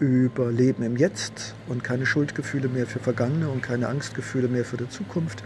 über 0.00 0.50
Leben 0.50 0.82
im 0.82 0.96
Jetzt 0.96 1.54
und 1.68 1.84
keine 1.84 2.06
Schuldgefühle 2.06 2.68
mehr 2.68 2.86
für 2.86 2.98
Vergangene 2.98 3.48
und 3.48 3.62
keine 3.62 3.88
Angstgefühle 3.88 4.48
mehr 4.48 4.64
für 4.64 4.78
die 4.78 4.88
Zukunft 4.88 5.44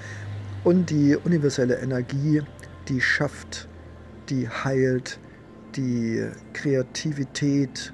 und 0.62 0.90
die 0.90 1.16
universelle 1.16 1.78
Energie, 1.80 2.42
die 2.88 3.00
schafft, 3.00 3.68
die 4.30 4.48
heilt, 4.48 5.18
die 5.76 6.24
Kreativität, 6.52 7.92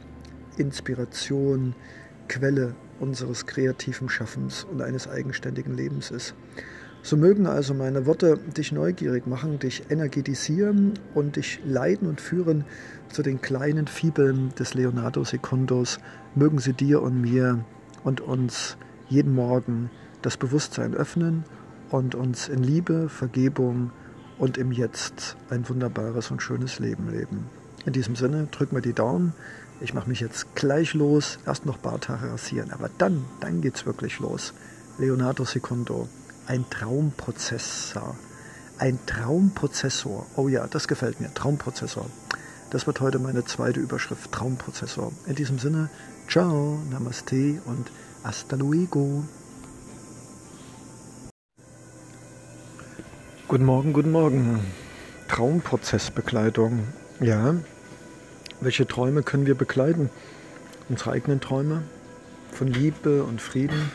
Inspiration, 0.59 1.75
Quelle 2.29 2.77
unseres 3.01 3.47
kreativen 3.47 4.09
Schaffens 4.09 4.65
und 4.71 4.83
eines 4.83 5.09
eigenständigen 5.09 5.75
Lebens 5.75 6.11
ist. 6.11 6.35
So 7.03 7.17
mögen 7.17 7.47
also 7.47 7.73
meine 7.73 8.05
Worte 8.05 8.39
dich 8.57 8.73
neugierig 8.73 9.27
machen, 9.27 9.59
dich 9.59 9.85
energetisieren 9.91 10.93
und 11.15 11.37
dich 11.37 11.59
leiten 11.65 12.07
und 12.07 12.21
führen 12.21 12.67
zu 13.09 13.23
den 13.23 13.41
kleinen 13.41 13.87
Fibeln 13.87 14.55
des 14.59 14.75
Leonardo 14.75 15.25
Secundos. 15.25 15.99
Mögen 16.35 16.59
sie 16.59 16.73
dir 16.73 17.03
und 17.03 17.21
mir 17.21 17.65
und 18.05 18.21
uns 18.21 18.77
jeden 19.09 19.35
Morgen 19.35 19.91
das 20.23 20.37
Bewusstsein 20.37 20.95
öffnen 20.95 21.45
und 21.91 22.15
uns 22.15 22.49
in 22.49 22.63
Liebe, 22.63 23.09
Vergebung 23.09 23.91
und 24.39 24.57
im 24.57 24.73
Jetzt 24.73 25.37
ein 25.51 25.69
wunderbares 25.69 26.31
und 26.31 26.43
schönes 26.43 26.79
Leben 26.79 27.11
leben. 27.11 27.47
In 27.85 27.93
diesem 27.93 28.17
Sinne, 28.17 28.47
drück 28.51 28.73
mir 28.73 28.83
die 28.83 28.93
Daumen. 28.93 29.33
Ich 29.81 29.95
mache 29.95 30.09
mich 30.09 30.21
jetzt 30.21 30.55
gleich 30.55 30.95
los. 30.95 31.39
Erst 31.47 31.67
noch 31.67 31.79
Barthaare 31.79 32.31
rasieren, 32.31 32.71
aber 32.73 32.91
dann, 32.99 33.25
dann 33.41 33.61
geht's 33.61 33.87
wirklich 33.87 34.19
los. 34.19 34.53
Leonardo 34.99 35.45
Secundo 35.45 36.09
ein 36.47 36.65
Traumprozessor. 36.69 38.17
Ein 38.79 38.99
Traumprozessor. 39.07 40.27
Oh 40.37 40.49
ja, 40.49 40.67
das 40.67 40.89
gefällt 40.89 41.21
mir. 41.21 41.33
Traumprozessor. 41.33 42.07
Das 42.71 42.87
wird 42.87 43.01
heute 43.01 43.19
meine 43.19 43.45
zweite 43.45 43.81
Überschrift. 43.81 44.31
Traumprozessor. 44.31 45.11
In 45.27 45.35
diesem 45.35 45.59
Sinne, 45.59 45.91
ciao, 46.29 46.79
namaste 46.89 47.61
und 47.65 47.91
hasta 48.23 48.55
luego. 48.55 49.25
Guten 53.49 53.65
Morgen, 53.65 53.93
guten 53.93 54.13
Morgen. 54.13 54.61
Traumprozessbekleidung. 55.27 56.87
Ja, 57.19 57.57
welche 58.61 58.87
Träume 58.87 59.25
können 59.25 59.47
wir 59.47 59.57
bekleiden? 59.57 60.09
Unsere 60.89 61.11
eigenen 61.11 61.41
Träume 61.41 61.83
von 62.53 62.69
Liebe 62.69 63.25
und 63.25 63.41
Frieden, 63.41 63.91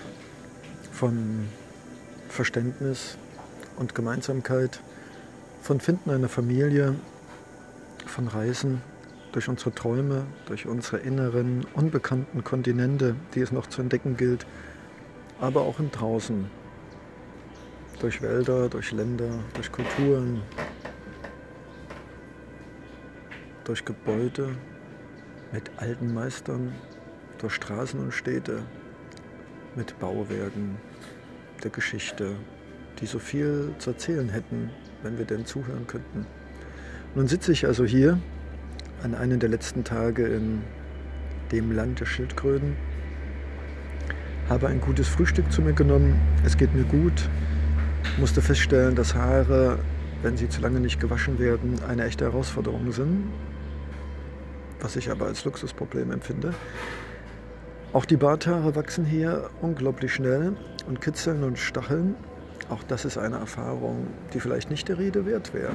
von 0.92 1.48
Verständnis 2.28 3.18
und 3.78 3.96
Gemeinsamkeit, 3.96 4.82
von 5.62 5.80
Finden 5.80 6.10
einer 6.10 6.30
Familie, 6.30 6.96
von 8.06 8.28
Reisen 8.28 8.82
durch 9.32 9.50
unsere 9.50 9.74
Träume, 9.74 10.26
durch 10.46 10.66
unsere 10.66 10.98
inneren, 10.98 11.66
unbekannten 11.74 12.44
Kontinente, 12.44 13.16
die 13.34 13.42
es 13.42 13.52
noch 13.52 13.68
zu 13.68 13.82
entdecken 13.82 14.16
gilt, 14.16 14.46
aber 15.40 15.62
auch 15.62 15.80
im 15.80 15.92
Draußen, 15.92 16.50
durch 18.00 18.22
Wälder, 18.22 18.70
durch 18.70 18.92
Länder, 18.92 19.40
durch 19.54 19.72
Kulturen, 19.72 20.42
durch 23.66 23.84
Gebäude 23.84 24.56
mit 25.52 25.70
alten 25.78 26.14
Meistern, 26.14 26.74
durch 27.40 27.54
Straßen 27.54 28.00
und 28.00 28.14
Städte, 28.14 28.64
mit 29.76 30.00
Bauwerken, 30.00 30.78
der 31.64 31.72
Geschichte, 31.72 32.36
die 33.00 33.06
so 33.06 33.20
viel 33.20 33.74
zu 33.80 33.92
erzählen 33.92 34.30
hätten, 34.30 34.70
wenn 35.02 35.18
wir 35.18 35.26
denn 35.26 35.46
zuhören 35.46 35.86
könnten. 35.88 36.26
Nun 37.16 37.28
sitze 37.28 37.54
ich 37.54 37.66
also 37.66 37.86
hier 37.86 38.20
an 39.02 39.16
einem 39.16 39.40
der 39.40 39.48
letzten 39.48 39.86
Tage 39.86 40.28
in 40.28 40.62
dem 41.54 41.72
Land 41.72 42.02
der 42.02 42.06
Schildkröten, 42.06 42.76
habe 44.50 44.68
ein 44.68 44.82
gutes 44.82 45.08
Frühstück 45.08 45.50
zu 45.50 45.62
mir 45.62 45.72
genommen, 45.72 46.20
es 46.44 46.58
geht 46.58 46.76
mir 46.76 46.84
gut, 46.84 47.30
musste 48.20 48.42
feststellen, 48.42 48.96
dass 48.96 49.16
Haare, 49.16 49.80
wenn 50.24 50.36
sie 50.36 50.50
zu 50.50 50.60
lange 50.60 50.82
nicht 50.82 51.00
gewaschen 51.00 51.40
werden, 51.40 51.80
eine 51.88 52.04
echte 52.04 52.26
Herausforderung 52.26 52.92
sind, 52.92 53.30
was 54.82 54.98
ich 54.98 55.10
aber 55.10 55.28
als 55.28 55.46
Luxusproblem 55.46 56.12
empfinde. 56.12 56.54
Auch 57.94 58.04
die 58.04 58.18
Barthaare 58.18 58.76
wachsen 58.76 59.06
hier 59.06 59.50
unglaublich 59.62 60.14
schnell 60.14 60.58
und 60.86 61.00
kitzeln 61.00 61.44
und 61.46 61.58
stacheln. 61.58 62.16
Auch 62.68 62.84
das 62.84 63.06
ist 63.06 63.18
eine 63.18 63.38
Erfahrung, 63.38 64.08
die 64.34 64.42
vielleicht 64.42 64.70
nicht 64.70 64.90
der 64.90 64.98
Rede 64.98 65.26
wert 65.26 65.54
wäre. 65.54 65.72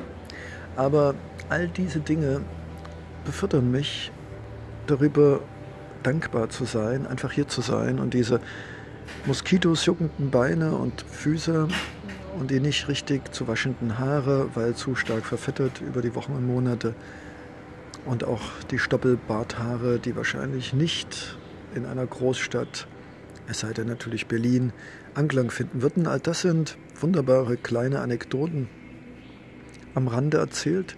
Aber 0.77 1.15
all 1.49 1.69
diese 1.69 2.01
Dinge 2.01 2.43
befördern 3.25 3.71
mich 3.71 4.11
darüber 4.87 5.41
dankbar 6.03 6.49
zu 6.49 6.65
sein, 6.65 7.07
einfach 7.07 7.33
hier 7.33 7.49
zu 7.49 7.61
sein 7.61 7.99
und 7.99 8.15
diese 8.15 8.41
Moskitos 9.27 9.85
juckenden 9.87 10.31
Beine 10.31 10.73
und 10.73 11.03
Füße 11.03 11.69
und 12.39 12.51
die 12.51 12.61
nicht 12.61 12.89
richtig 12.89 13.33
zu 13.33 13.49
waschenden 13.49 13.99
Haare, 13.99 14.49
weil 14.55 14.75
zu 14.75 14.95
stark 14.95 15.27
verfettet 15.27 15.81
über 15.81 16.01
die 16.01 16.15
Wochen 16.15 16.33
und 16.33 16.47
Monate 16.47 16.95
und 18.07 18.25
auch 18.25 18.41
die 18.71 18.79
Stoppelbarthaare, 18.79 19.99
die 19.99 20.17
wahrscheinlich 20.17 20.73
nicht 20.73 21.37
in 21.75 21.87
einer 21.87 22.07
Großstadt, 22.07 22.87
es 23.49 23.61
sei 23.61 23.73
denn 23.73 23.89
natürlich 23.89 24.27
Berlin, 24.27 24.73
Anklang 25.15 25.51
finden 25.51 25.83
würden. 25.83 26.07
All 26.07 26.21
das 26.21 26.41
sind 26.41 26.79
wunderbare 27.01 27.57
kleine 27.57 28.01
Anekdoten 28.01 28.69
am 29.95 30.09
Rande 30.09 30.39
erzählt, 30.39 30.97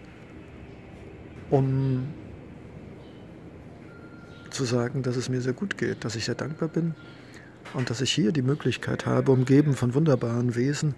um 1.50 2.08
zu 4.50 4.64
sagen, 4.64 5.02
dass 5.02 5.16
es 5.16 5.28
mir 5.28 5.40
sehr 5.40 5.52
gut 5.52 5.78
geht, 5.78 6.04
dass 6.04 6.14
ich 6.14 6.24
sehr 6.26 6.34
dankbar 6.34 6.68
bin 6.68 6.94
und 7.74 7.90
dass 7.90 8.00
ich 8.00 8.12
hier 8.12 8.32
die 8.32 8.42
Möglichkeit 8.42 9.06
habe, 9.06 9.32
umgeben 9.32 9.74
von 9.74 9.94
wunderbaren 9.94 10.54
Wesen, 10.54 10.94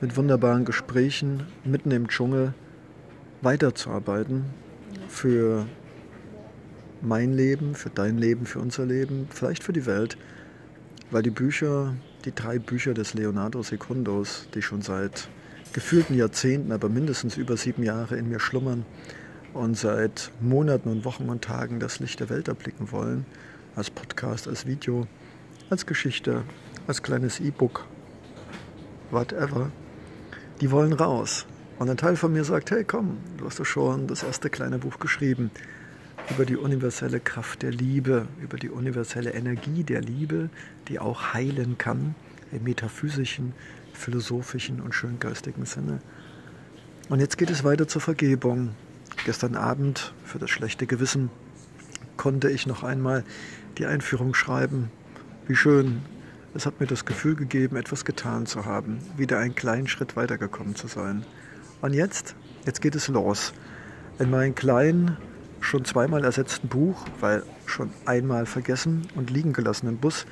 mit 0.00 0.16
wunderbaren 0.16 0.64
Gesprächen 0.64 1.44
mitten 1.64 1.90
im 1.90 2.08
Dschungel 2.08 2.54
weiterzuarbeiten 3.42 4.44
für 5.08 5.66
mein 7.00 7.32
Leben, 7.32 7.74
für 7.74 7.90
dein 7.90 8.18
Leben, 8.18 8.46
für 8.46 8.58
unser 8.58 8.86
Leben, 8.86 9.28
vielleicht 9.30 9.62
für 9.62 9.72
die 9.72 9.86
Welt, 9.86 10.16
weil 11.10 11.22
die 11.22 11.30
Bücher, 11.30 11.94
die 12.24 12.34
drei 12.34 12.58
Bücher 12.58 12.94
des 12.94 13.14
Leonardo 13.14 13.62
Secundos, 13.62 14.48
die 14.54 14.62
schon 14.62 14.82
seit 14.82 15.28
gefühlten 15.72 16.16
Jahrzehnten, 16.16 16.72
aber 16.72 16.88
mindestens 16.88 17.36
über 17.36 17.56
sieben 17.56 17.82
Jahre 17.82 18.16
in 18.16 18.28
mir 18.28 18.40
schlummern 18.40 18.84
und 19.54 19.76
seit 19.76 20.30
Monaten 20.40 20.88
und 20.88 21.04
Wochen 21.04 21.28
und 21.28 21.42
Tagen 21.42 21.80
das 21.80 22.00
Licht 22.00 22.20
der 22.20 22.28
Welt 22.28 22.48
erblicken 22.48 22.90
wollen, 22.92 23.26
als 23.76 23.90
Podcast, 23.90 24.48
als 24.48 24.66
Video, 24.66 25.06
als 25.70 25.86
Geschichte, 25.86 26.42
als 26.86 27.02
kleines 27.02 27.40
E-Book, 27.40 27.86
whatever, 29.10 29.70
die 30.60 30.70
wollen 30.70 30.92
raus. 30.92 31.46
Und 31.78 31.88
ein 31.88 31.96
Teil 31.96 32.16
von 32.16 32.32
mir 32.32 32.44
sagt, 32.44 32.70
hey 32.70 32.84
komm, 32.84 33.18
du 33.36 33.46
hast 33.46 33.60
doch 33.60 33.64
schon 33.64 34.08
das 34.08 34.22
erste 34.22 34.50
kleine 34.50 34.78
Buch 34.78 34.98
geschrieben 34.98 35.50
über 36.30 36.44
die 36.44 36.56
universelle 36.56 37.20
Kraft 37.20 37.62
der 37.62 37.70
Liebe, 37.70 38.26
über 38.42 38.58
die 38.58 38.68
universelle 38.68 39.32
Energie 39.32 39.84
der 39.84 40.00
Liebe, 40.00 40.50
die 40.88 40.98
auch 40.98 41.32
heilen 41.32 41.78
kann 41.78 42.14
im 42.52 42.64
metaphysischen, 42.64 43.54
philosophischen 43.98 44.80
und 44.80 44.94
schöngeistigen 44.94 45.66
Sinne. 45.66 46.00
Und 47.08 47.20
jetzt 47.20 47.38
geht 47.38 47.50
es 47.50 47.64
weiter 47.64 47.88
zur 47.88 48.00
Vergebung. 48.00 48.70
Gestern 49.24 49.56
Abend 49.56 50.12
für 50.24 50.38
das 50.38 50.50
schlechte 50.50 50.86
Gewissen 50.86 51.30
konnte 52.16 52.50
ich 52.50 52.66
noch 52.66 52.82
einmal 52.82 53.24
die 53.78 53.86
Einführung 53.86 54.34
schreiben. 54.34 54.90
Wie 55.46 55.56
schön. 55.56 56.02
Es 56.54 56.66
hat 56.66 56.80
mir 56.80 56.86
das 56.86 57.04
Gefühl 57.04 57.36
gegeben, 57.36 57.76
etwas 57.76 58.04
getan 58.04 58.46
zu 58.46 58.64
haben, 58.64 58.98
wieder 59.16 59.38
einen 59.38 59.54
kleinen 59.54 59.86
Schritt 59.86 60.16
weitergekommen 60.16 60.74
zu 60.74 60.88
sein. 60.88 61.24
Und 61.82 61.92
jetzt, 61.92 62.34
jetzt 62.66 62.80
geht 62.80 62.94
es 62.94 63.08
los. 63.08 63.52
In 64.18 64.30
meinen 64.30 64.54
kleinen 64.54 65.16
schon 65.60 65.84
zweimal 65.84 66.24
ersetzten 66.24 66.68
Buch, 66.68 67.04
weil 67.20 67.42
schon 67.66 67.90
einmal 68.06 68.46
vergessen 68.46 69.06
und 69.14 69.30
liegen 69.30 69.52
gelassen 69.52 69.88
im 69.88 69.98
Bus, 69.98 70.26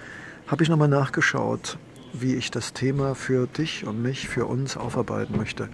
habe 0.47 0.63
ich 0.63 0.69
nochmal 0.69 0.89
nachgeschaut, 0.89 1.79
wie 2.13 2.35
ich 2.35 2.51
das 2.51 2.73
Thema 2.73 3.15
für 3.15 3.47
dich 3.47 3.87
und 3.87 4.03
mich, 4.03 4.29
für 4.29 4.47
uns 4.47 4.77
aufarbeiten 4.77 5.37
möchte. 5.37 5.69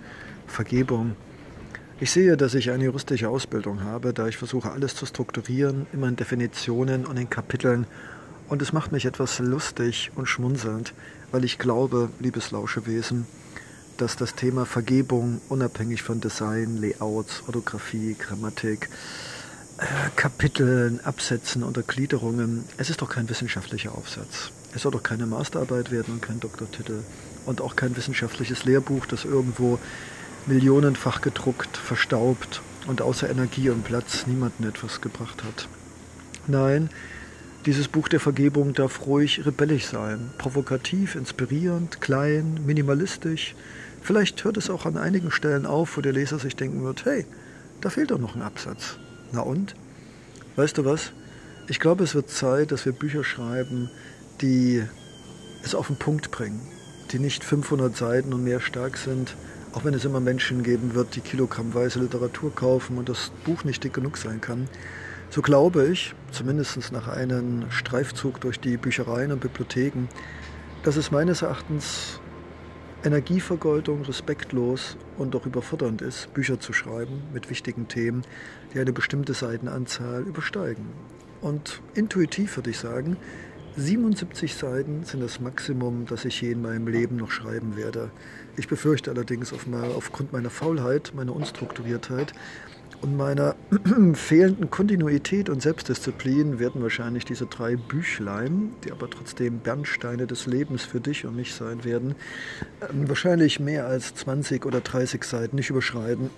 Vergebung. 0.46 1.16
Ich 2.00 2.10
sehe, 2.10 2.36
dass 2.36 2.54
ich 2.54 2.70
eine 2.70 2.84
juristische 2.84 3.28
Ausbildung 3.28 3.84
habe, 3.84 4.12
da 4.12 4.26
ich 4.26 4.36
versuche, 4.36 4.72
alles 4.72 4.94
zu 4.94 5.06
strukturieren, 5.06 5.86
immer 5.92 6.08
in 6.08 6.16
Definitionen 6.16 7.06
und 7.06 7.16
in 7.16 7.30
Kapiteln. 7.30 7.86
Und 8.48 8.60
es 8.60 8.72
macht 8.72 8.92
mich 8.92 9.04
etwas 9.04 9.38
lustig 9.38 10.10
und 10.14 10.26
schmunzelnd, 10.26 10.94
weil 11.30 11.44
ich 11.44 11.58
glaube, 11.58 12.10
liebes 12.18 12.50
Lauschewesen, 12.50 13.26
dass 13.98 14.16
das 14.16 14.34
Thema 14.34 14.66
Vergebung 14.66 15.40
unabhängig 15.48 16.02
von 16.02 16.20
Design, 16.20 16.76
Layouts, 16.78 17.44
Orthographie, 17.46 18.16
Grammatik, 18.18 18.88
äh, 19.78 19.84
Kapiteln, 20.16 21.00
Absätzen 21.04 21.62
oder 21.62 21.82
Gliederungen, 21.82 22.64
es 22.78 22.90
ist 22.90 23.00
doch 23.00 23.08
kein 23.08 23.28
wissenschaftlicher 23.28 23.96
Aufsatz. 23.96 24.50
Es 24.74 24.82
soll 24.82 24.92
doch 24.92 25.02
keine 25.02 25.26
Masterarbeit 25.26 25.90
werden 25.90 26.14
und 26.14 26.22
kein 26.22 26.40
Doktortitel 26.40 27.02
und 27.46 27.60
auch 27.60 27.76
kein 27.76 27.96
wissenschaftliches 27.96 28.64
Lehrbuch, 28.64 29.06
das 29.06 29.24
irgendwo 29.24 29.78
millionenfach 30.46 31.20
gedruckt, 31.20 31.76
verstaubt 31.76 32.62
und 32.86 33.02
außer 33.02 33.28
Energie 33.28 33.70
und 33.70 33.84
Platz 33.84 34.26
niemanden 34.26 34.64
etwas 34.64 35.00
gebracht 35.00 35.44
hat. 35.44 35.68
Nein, 36.46 36.90
dieses 37.66 37.86
Buch 37.86 38.08
der 38.08 38.18
Vergebung 38.18 38.72
darf 38.72 39.06
ruhig 39.06 39.46
rebellisch 39.46 39.86
sein, 39.86 40.30
provokativ, 40.38 41.14
inspirierend, 41.14 42.00
klein, 42.00 42.60
minimalistisch. 42.66 43.54
Vielleicht 44.02 44.42
hört 44.42 44.56
es 44.56 44.68
auch 44.68 44.84
an 44.84 44.96
einigen 44.96 45.30
Stellen 45.30 45.64
auf, 45.64 45.96
wo 45.96 46.00
der 46.00 46.12
Leser 46.12 46.40
sich 46.40 46.56
denken 46.56 46.82
wird, 46.82 47.04
hey, 47.04 47.24
da 47.80 47.90
fehlt 47.90 48.10
doch 48.10 48.18
noch 48.18 48.34
ein 48.34 48.42
Absatz. 48.42 48.96
Na 49.30 49.42
und? 49.42 49.74
Weißt 50.56 50.76
du 50.76 50.84
was? 50.84 51.12
Ich 51.68 51.78
glaube, 51.78 52.02
es 52.02 52.16
wird 52.16 52.30
Zeit, 52.30 52.72
dass 52.72 52.84
wir 52.84 52.92
Bücher 52.92 53.22
schreiben, 53.22 53.90
die 54.42 54.82
es 55.62 55.74
auf 55.74 55.86
den 55.86 55.96
Punkt 55.96 56.30
bringen, 56.30 56.60
die 57.12 57.18
nicht 57.18 57.44
500 57.44 57.96
Seiten 57.96 58.34
und 58.34 58.44
mehr 58.44 58.60
stark 58.60 58.96
sind, 58.96 59.36
auch 59.72 59.84
wenn 59.84 59.94
es 59.94 60.04
immer 60.04 60.20
Menschen 60.20 60.62
geben 60.62 60.94
wird, 60.94 61.16
die 61.16 61.20
kilogrammweise 61.20 62.00
Literatur 62.00 62.54
kaufen 62.54 62.98
und 62.98 63.08
das 63.08 63.30
Buch 63.44 63.64
nicht 63.64 63.82
dick 63.84 63.94
genug 63.94 64.18
sein 64.18 64.40
kann, 64.40 64.68
so 65.30 65.40
glaube 65.40 65.86
ich, 65.86 66.14
zumindest 66.30 66.92
nach 66.92 67.08
einem 67.08 67.70
Streifzug 67.70 68.40
durch 68.40 68.60
die 68.60 68.76
Büchereien 68.76 69.32
und 69.32 69.40
Bibliotheken, 69.40 70.08
dass 70.82 70.96
es 70.96 71.10
meines 71.10 71.40
Erachtens 71.40 72.20
Energievergeudung, 73.04 74.02
respektlos 74.02 74.96
und 75.16 75.34
auch 75.34 75.46
überfordernd 75.46 76.02
ist, 76.02 76.32
Bücher 76.34 76.60
zu 76.60 76.72
schreiben 76.72 77.22
mit 77.32 77.50
wichtigen 77.50 77.88
Themen, 77.88 78.22
die 78.74 78.78
eine 78.78 78.92
bestimmte 78.92 79.34
Seitenanzahl 79.34 80.22
übersteigen. 80.22 80.86
Und 81.40 81.80
intuitiv 81.94 82.56
würde 82.56 82.70
ich 82.70 82.78
sagen, 82.78 83.16
77 83.76 84.54
Seiten 84.54 85.04
sind 85.04 85.22
das 85.22 85.40
Maximum, 85.40 86.04
das 86.06 86.26
ich 86.26 86.42
je 86.42 86.52
in 86.52 86.60
meinem 86.60 86.88
Leben 86.88 87.16
noch 87.16 87.30
schreiben 87.30 87.76
werde. 87.76 88.10
Ich 88.56 88.68
befürchte 88.68 89.10
allerdings 89.10 89.52
auf 89.52 89.66
mal, 89.66 89.90
aufgrund 89.90 90.32
meiner 90.32 90.50
Faulheit, 90.50 91.12
meiner 91.14 91.34
Unstrukturiertheit 91.34 92.34
und 93.00 93.16
meiner 93.16 93.56
fehlenden 94.14 94.70
Kontinuität 94.70 95.48
und 95.48 95.62
Selbstdisziplin 95.62 96.58
werden 96.58 96.82
wahrscheinlich 96.82 97.24
diese 97.24 97.46
drei 97.46 97.76
Büchlein, 97.76 98.74
die 98.84 98.92
aber 98.92 99.08
trotzdem 99.08 99.60
Bernsteine 99.60 100.26
des 100.26 100.46
Lebens 100.46 100.84
für 100.84 101.00
dich 101.00 101.24
und 101.24 101.36
mich 101.36 101.54
sein 101.54 101.82
werden, 101.84 102.14
ähm, 102.90 103.08
wahrscheinlich 103.08 103.58
mehr 103.58 103.86
als 103.86 104.14
20 104.14 104.66
oder 104.66 104.82
30 104.82 105.24
Seiten 105.24 105.56
nicht 105.56 105.70
überschreiten. 105.70 106.28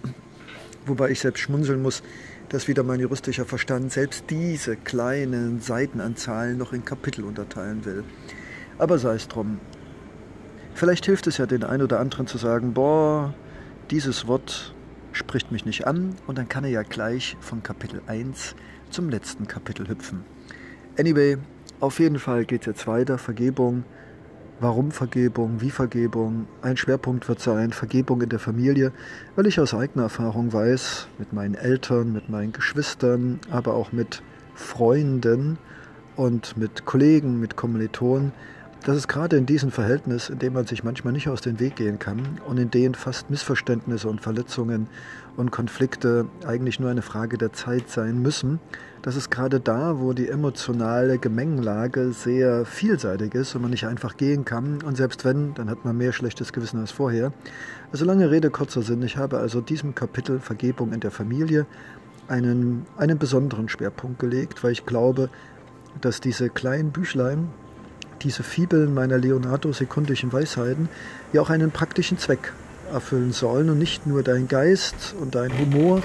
Wobei 0.87 1.11
ich 1.11 1.19
selbst 1.19 1.41
schmunzeln 1.41 1.83
muss, 1.83 2.03
dass 2.49 2.69
wieder 2.69 2.83
mein 2.83 3.01
juristischer 3.01 3.45
Verstand 3.45 3.93
selbst 3.93 4.25
diese 4.31 4.77
kleinen 4.77 5.61
Seitenanzahlen 5.61 6.59
noch 6.59 6.73
in 6.73 6.85
Kapitel 6.85 7.25
unterteilen 7.25 7.85
will. 7.85 8.05
Aber 8.79 8.99
sei 8.99 9.15
es 9.15 9.29
drum. 9.29 9.61
Vielleicht 10.75 11.07
hilft 11.07 11.27
es 11.27 11.39
ja 11.39 11.47
den 11.47 11.63
einen 11.63 11.83
oder 11.83 12.01
anderen 12.01 12.27
zu 12.27 12.39
sagen, 12.39 12.75
boah, 12.75 13.35
dieses 13.91 14.27
Wort 14.27 14.75
spricht 15.13 15.53
mich 15.53 15.65
nicht 15.65 15.87
an 15.87 16.17
und 16.27 16.39
dann 16.39 16.49
kann 16.49 16.65
er 16.65 16.71
ja 16.71 16.83
gleich 16.83 17.37
von 17.41 17.63
Kapitel 17.63 18.03
1 18.07 18.57
zum 18.91 19.09
letzten 19.09 19.47
Kapitel 19.47 19.89
hüpfen. 19.89 20.25
Anyway, 20.99 21.39
auf 21.81 21.99
jeden 22.01 22.19
Fall 22.19 22.45
geht 22.45 22.63
es 22.63 22.67
jetzt 22.67 22.87
weiter. 22.87 23.19
Vergebung. 23.19 23.85
Warum 24.61 24.93
Vergebung? 24.93 25.61
Wie 25.61 25.71
Vergebung? 25.71 26.47
Ein 26.63 26.77
Schwerpunkt 26.77 27.29
wird 27.29 27.41
sein 27.41 27.73
Vergebung 27.73 28.23
in 28.23 28.29
der 28.29 28.39
Familie, 28.39 28.93
weil 29.35 29.49
ich 29.49 29.59
aus 29.59 29.75
eigener 29.75 30.05
Erfahrung 30.05 30.53
weiß, 30.53 31.09
mit 31.19 31.33
meinen 31.33 31.57
Eltern, 31.57 32.13
mit 32.13 32.29
meinen 32.29 32.53
Geschwistern, 32.53 33.41
aber 33.51 33.75
auch 33.75 33.91
mit 33.91 34.23
Freunden 34.55 35.59
und 36.15 36.57
mit 36.57 36.85
Kollegen, 36.85 37.41
mit 37.41 37.57
Kommilitonen, 37.57 38.31
dass 38.85 38.97
es 38.97 39.09
gerade 39.09 39.37
in 39.37 39.47
diesem 39.47 39.73
Verhältnis, 39.73 40.29
in 40.29 40.39
dem 40.39 40.53
man 40.53 40.67
sich 40.67 40.85
manchmal 40.85 41.15
nicht 41.15 41.29
aus 41.29 41.41
dem 41.41 41.59
Weg 41.59 41.75
gehen 41.75 41.99
kann 41.99 42.39
und 42.47 42.57
in 42.59 42.71
denen 42.71 42.95
fast 42.95 43.31
Missverständnisse 43.31 44.09
und 44.09 44.21
Verletzungen 44.21 44.87
und 45.37 45.51
Konflikte 45.51 46.27
eigentlich 46.47 46.79
nur 46.79 46.91
eine 46.91 47.03
Frage 47.03 47.39
der 47.39 47.53
Zeit 47.53 47.89
sein 47.89 48.23
müssen, 48.23 48.61
dass 49.05 49.17
es 49.17 49.29
gerade 49.29 49.61
da, 49.61 50.01
wo 50.01 50.15
die 50.15 50.31
emotionale 50.31 51.19
Gemengenlage 51.19 52.13
sehr 52.15 52.65
vielseitig 52.65 53.35
ist 53.35 53.55
und 53.55 53.61
man 53.61 53.71
nicht 53.71 53.87
einfach 53.87 54.17
gehen 54.17 54.47
kann 54.47 54.81
und 54.83 54.97
selbst 54.97 55.27
wenn, 55.27 55.53
dann 55.53 55.69
hat 55.69 55.85
man 55.85 55.95
mehr 55.95 56.15
schlechtes 56.15 56.55
Gewissen 56.55 56.81
als 56.81 56.91
vorher. 56.91 57.31
Also 57.93 58.07
lange 58.07 58.31
Rede, 58.31 58.49
kurzer 58.49 58.81
Sinn. 58.81 59.03
Ich 59.03 59.19
habe 59.19 59.41
also 59.41 59.61
diesem 59.61 59.95
Kapitel 59.95 60.41
Vergebung 60.41 60.95
in 60.95 61.01
der 61.01 61.11
Familie 61.11 61.67
einen, 62.29 62.87
einen 62.97 63.19
besonderen 63.19 63.69
Schwerpunkt 63.69 64.21
gelegt, 64.21 64.65
weil 64.65 64.73
ich 64.73 64.87
glaube, 64.87 65.29
dass 66.01 66.23
diese 66.23 66.49
kleinen 66.49 66.91
Büchlein, 66.91 67.49
diese 68.23 68.43
Fibeln 68.43 68.95
meiner 68.95 69.19
Leonardo-sekundischen 69.19 70.33
Weisheiten 70.33 70.89
ja 71.35 71.43
auch 71.43 71.51
einen 71.51 71.73
praktischen 71.73 72.17
Zweck 72.17 72.55
erfüllen 72.91 73.33
sollen 73.33 73.69
und 73.69 73.79
nicht 73.79 74.07
nur 74.07 74.23
dein 74.23 74.49
Geist 74.49 75.15
und 75.21 75.35
dein 75.35 75.51
Humor 75.59 76.01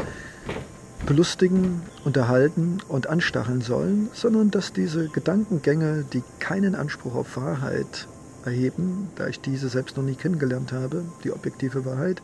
belustigen, 1.05 1.81
unterhalten 2.03 2.79
und 2.87 3.07
anstacheln 3.07 3.61
sollen, 3.61 4.09
sondern 4.13 4.51
dass 4.51 4.73
diese 4.73 5.07
Gedankengänge, 5.07 6.05
die 6.11 6.23
keinen 6.39 6.75
Anspruch 6.75 7.15
auf 7.15 7.37
Wahrheit 7.37 8.07
erheben, 8.45 9.09
da 9.15 9.27
ich 9.27 9.39
diese 9.41 9.69
selbst 9.69 9.97
noch 9.97 10.03
nie 10.03 10.15
kennengelernt 10.15 10.71
habe, 10.71 11.03
die 11.23 11.31
objektive 11.31 11.85
Wahrheit, 11.85 12.21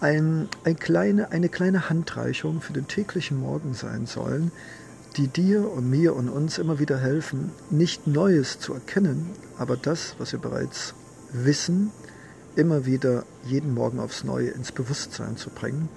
ein, 0.00 0.48
ein 0.64 0.76
kleine, 0.76 1.32
eine 1.32 1.48
kleine 1.48 1.90
Handreichung 1.90 2.60
für 2.60 2.72
den 2.72 2.86
täglichen 2.86 3.40
Morgen 3.40 3.74
sein 3.74 4.06
sollen, 4.06 4.52
die 5.16 5.26
dir 5.26 5.70
und 5.70 5.90
mir 5.90 6.14
und 6.14 6.28
uns 6.28 6.58
immer 6.58 6.78
wieder 6.78 6.98
helfen, 6.98 7.50
nicht 7.70 8.06
Neues 8.06 8.60
zu 8.60 8.74
erkennen, 8.74 9.30
aber 9.58 9.76
das, 9.76 10.14
was 10.18 10.32
wir 10.32 10.38
bereits 10.38 10.94
wissen, 11.32 11.90
immer 12.54 12.86
wieder 12.86 13.24
jeden 13.44 13.74
Morgen 13.74 13.98
aufs 14.00 14.24
Neue 14.24 14.48
ins 14.50 14.72
Bewusstsein 14.72 15.36
zu 15.36 15.50
bringen. 15.50 15.88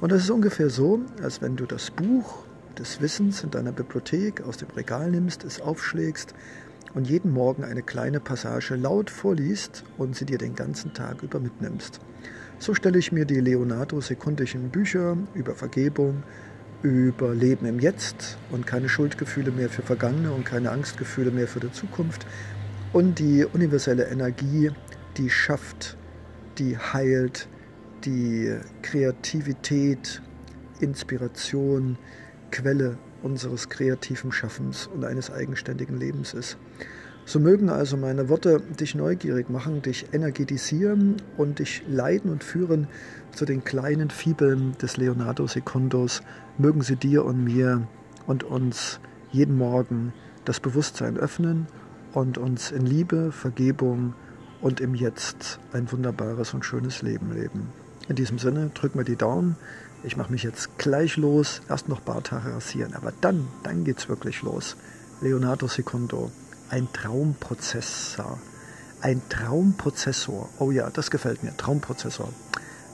Und 0.00 0.12
das 0.12 0.22
ist 0.22 0.30
ungefähr 0.30 0.70
so, 0.70 1.00
als 1.22 1.42
wenn 1.42 1.56
du 1.56 1.66
das 1.66 1.90
Buch 1.90 2.44
des 2.78 3.00
Wissens 3.02 3.44
in 3.44 3.50
deiner 3.50 3.72
Bibliothek 3.72 4.42
aus 4.42 4.56
dem 4.56 4.68
Regal 4.70 5.10
nimmst, 5.10 5.44
es 5.44 5.60
aufschlägst 5.60 6.34
und 6.94 7.08
jeden 7.08 7.32
Morgen 7.32 7.64
eine 7.64 7.82
kleine 7.82 8.18
Passage 8.18 8.76
laut 8.76 9.10
vorliest 9.10 9.84
und 9.98 10.16
sie 10.16 10.24
dir 10.24 10.38
den 10.38 10.54
ganzen 10.54 10.94
Tag 10.94 11.22
über 11.22 11.38
mitnimmst. 11.38 12.00
So 12.58 12.74
stelle 12.74 12.98
ich 12.98 13.12
mir 13.12 13.26
die 13.26 13.40
Leonardo-sekundischen 13.40 14.70
Bücher 14.70 15.16
über 15.34 15.54
Vergebung, 15.54 16.22
über 16.82 17.34
Leben 17.34 17.66
im 17.66 17.78
Jetzt 17.78 18.38
und 18.50 18.66
keine 18.66 18.88
Schuldgefühle 18.88 19.50
mehr 19.50 19.68
für 19.68 19.82
Vergangene 19.82 20.32
und 20.32 20.46
keine 20.46 20.70
Angstgefühle 20.70 21.30
mehr 21.30 21.46
für 21.46 21.60
die 21.60 21.72
Zukunft 21.72 22.26
und 22.94 23.18
die 23.18 23.44
universelle 23.44 24.06
Energie, 24.06 24.70
die 25.18 25.28
schafft, 25.28 25.98
die 26.58 26.78
heilt, 26.78 27.48
die 28.04 28.56
Kreativität, 28.82 30.22
Inspiration, 30.80 31.98
Quelle 32.50 32.98
unseres 33.22 33.68
kreativen 33.68 34.32
Schaffens 34.32 34.86
und 34.86 35.04
eines 35.04 35.30
eigenständigen 35.30 35.98
Lebens 35.98 36.34
ist. 36.34 36.56
So 37.26 37.38
mögen 37.38 37.68
also 37.68 37.96
meine 37.96 38.28
Worte 38.28 38.60
dich 38.60 38.94
neugierig 38.94 39.50
machen, 39.50 39.82
dich 39.82 40.06
energetisieren 40.12 41.16
und 41.36 41.58
dich 41.58 41.84
leiten 41.86 42.30
und 42.30 42.42
führen 42.42 42.88
zu 43.32 43.44
den 43.44 43.62
kleinen 43.62 44.10
Fibeln 44.10 44.76
des 44.82 44.96
Leonardo 44.96 45.46
Secundos. 45.46 46.22
Mögen 46.58 46.82
sie 46.82 46.96
dir 46.96 47.24
und 47.24 47.44
mir 47.44 47.86
und 48.26 48.42
uns 48.42 49.00
jeden 49.30 49.56
Morgen 49.56 50.12
das 50.44 50.58
Bewusstsein 50.58 51.16
öffnen 51.16 51.66
und 52.14 52.38
uns 52.38 52.72
in 52.72 52.84
Liebe, 52.84 53.30
Vergebung 53.30 54.14
und 54.60 54.80
im 54.80 54.94
Jetzt 54.94 55.60
ein 55.72 55.90
wunderbares 55.92 56.54
und 56.54 56.64
schönes 56.64 57.02
Leben 57.02 57.32
leben. 57.32 57.68
In 58.10 58.16
diesem 58.16 58.40
Sinne, 58.40 58.72
drück 58.74 58.96
mir 58.96 59.04
die 59.04 59.14
Daumen. 59.14 59.54
Ich 60.02 60.16
mache 60.16 60.32
mich 60.32 60.42
jetzt 60.42 60.78
gleich 60.78 61.16
los. 61.16 61.62
Erst 61.68 61.88
noch 61.88 62.00
Barthaare 62.00 62.54
rasieren, 62.54 62.94
aber 62.94 63.12
dann, 63.20 63.46
dann 63.62 63.84
geht's 63.84 64.08
wirklich 64.08 64.42
los. 64.42 64.76
Leonardo 65.20 65.68
Secundo 65.68 66.32
ein 66.70 66.88
Traumprozessor. 66.92 68.40
Ein 69.00 69.22
Traumprozessor. 69.28 70.48
Oh 70.58 70.72
ja, 70.72 70.90
das 70.90 71.12
gefällt 71.12 71.44
mir. 71.44 71.56
Traumprozessor. 71.56 72.28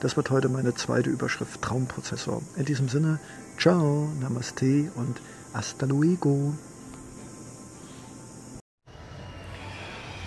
Das 0.01 0.17
wird 0.17 0.29
heute 0.29 0.49
meine 0.49 0.75
zweite 0.75 1.09
Überschrift. 1.09 1.63
Traumprozessor. 1.63 2.43
In 2.55 2.65
diesem 2.65 2.87
Sinne, 2.87 3.19
ciao, 3.57 4.09
namaste 4.21 4.91
und 4.93 5.19
hasta 5.51 5.87
luego. 5.87 6.53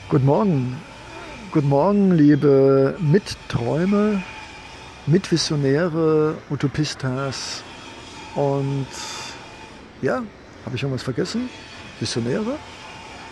Guten 0.08 0.26
Morgen. 0.26 0.76
Guten 1.52 1.68
Morgen, 1.68 2.10
liebe 2.10 2.96
Mitträume, 3.00 4.20
Mitvisionäre, 5.10 6.36
Utopistas 6.50 7.64
und 8.36 8.86
ja, 10.02 10.22
habe 10.64 10.76
ich 10.76 10.82
irgendwas 10.82 11.02
vergessen? 11.02 11.50
Visionäre? 11.98 12.56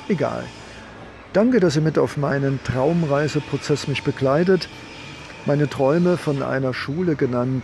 Egal. 0.09 0.45
Danke, 1.33 1.61
dass 1.61 1.77
ihr 1.77 1.83
mit 1.83 1.97
auf 1.97 2.17
meinen 2.17 2.59
Traumreiseprozess 2.65 3.87
mich 3.87 4.03
begleitet. 4.03 4.69
Meine 5.47 5.69
Träume 5.69 6.17
von 6.17 6.43
einer 6.43 6.75
Schule 6.75 7.15
genannt 7.15 7.63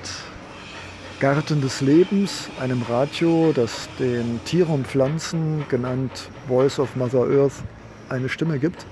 Garten 1.18 1.60
des 1.60 1.80
Lebens, 1.80 2.50
einem 2.60 2.82
Radio, 2.82 3.52
das 3.52 3.88
den 3.98 4.40
Tieren 4.44 4.74
und 4.74 4.86
Pflanzen, 4.86 5.64
genannt 5.68 6.30
Voice 6.46 6.78
of 6.78 6.94
Mother 6.94 7.26
Earth, 7.30 7.64
eine 8.08 8.28
Stimme 8.28 8.60
gibt. 8.60 8.86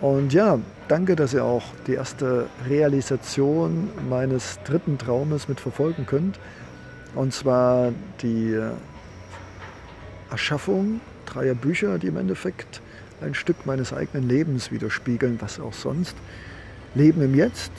Und 0.00 0.32
ja, 0.32 0.60
danke, 0.86 1.16
dass 1.16 1.34
ihr 1.34 1.44
auch 1.44 1.64
die 1.86 1.94
erste 1.94 2.46
Realisation 2.68 3.90
meines 4.08 4.58
dritten 4.64 4.96
Traumes 4.96 5.48
mit 5.48 5.58
verfolgen 5.60 6.06
könnt. 6.06 6.38
Und 7.14 7.32
zwar 7.32 7.92
die 8.22 8.56
Erschaffung 10.30 11.00
dreier 11.26 11.54
Bücher, 11.54 11.98
die 11.98 12.06
im 12.06 12.16
Endeffekt 12.16 12.80
ein 13.20 13.34
Stück 13.34 13.66
meines 13.66 13.92
eigenen 13.92 14.28
Lebens 14.28 14.70
widerspiegeln, 14.70 15.40
was 15.40 15.58
auch 15.58 15.72
sonst. 15.72 16.16
Leben 16.94 17.20
im 17.22 17.34
Jetzt 17.34 17.72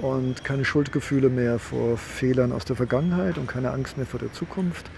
und 0.00 0.44
keine 0.44 0.64
Schuldgefühle 0.64 1.28
mehr 1.28 1.58
vor 1.58 1.96
Fehlern 1.96 2.52
aus 2.52 2.64
der 2.64 2.76
Vergangenheit 2.76 3.38
und 3.38 3.48
keine 3.48 3.72
Angst 3.72 3.96
mehr 3.96 4.06
vor 4.06 4.20
der 4.20 4.32
Zukunft. 4.32 4.90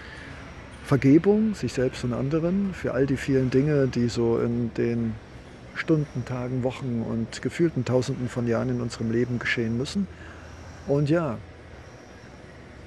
Vergebung, 0.85 1.53
sich 1.53 1.73
selbst 1.73 2.03
und 2.03 2.13
anderen 2.13 2.73
für 2.73 2.93
all 2.93 3.05
die 3.05 3.17
vielen 3.17 3.49
Dinge, 3.49 3.87
die 3.87 4.07
so 4.07 4.39
in 4.39 4.73
den 4.75 5.15
Stunden, 5.77 6.25
Tagen, 6.25 6.63
Wochen 6.63 7.03
und 7.07 7.41
gefühlten 7.41 7.85
Tausenden 7.85 8.29
von 8.29 8.47
Jahren 8.47 8.69
in 8.69 8.81
unserem 8.81 9.11
Leben 9.11 9.39
geschehen 9.39 9.77
müssen. 9.77 10.07
Und 10.87 11.09
ja, 11.09 11.37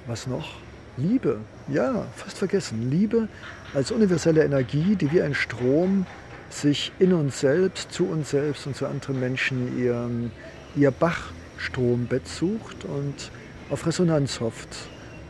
was 0.07 0.27
noch? 0.27 0.57
Liebe, 0.97 1.39
ja, 1.67 2.05
fast 2.15 2.37
vergessen. 2.37 2.89
Liebe 2.89 3.27
als 3.73 3.91
universelle 3.91 4.43
Energie, 4.43 4.95
die 4.95 5.11
wie 5.11 5.21
ein 5.21 5.33
Strom 5.33 6.05
sich 6.49 6.91
in 6.99 7.13
uns 7.13 7.39
selbst, 7.39 7.93
zu 7.93 8.07
uns 8.07 8.31
selbst 8.31 8.67
und 8.67 8.75
zu 8.75 8.85
anderen 8.85 9.19
Menschen 9.19 9.79
ihren, 9.79 10.31
ihr 10.75 10.91
Bachstrombett 10.91 12.27
sucht 12.27 12.83
und 12.83 13.31
auf 13.69 13.87
Resonanz 13.87 14.41
hofft, 14.41 14.69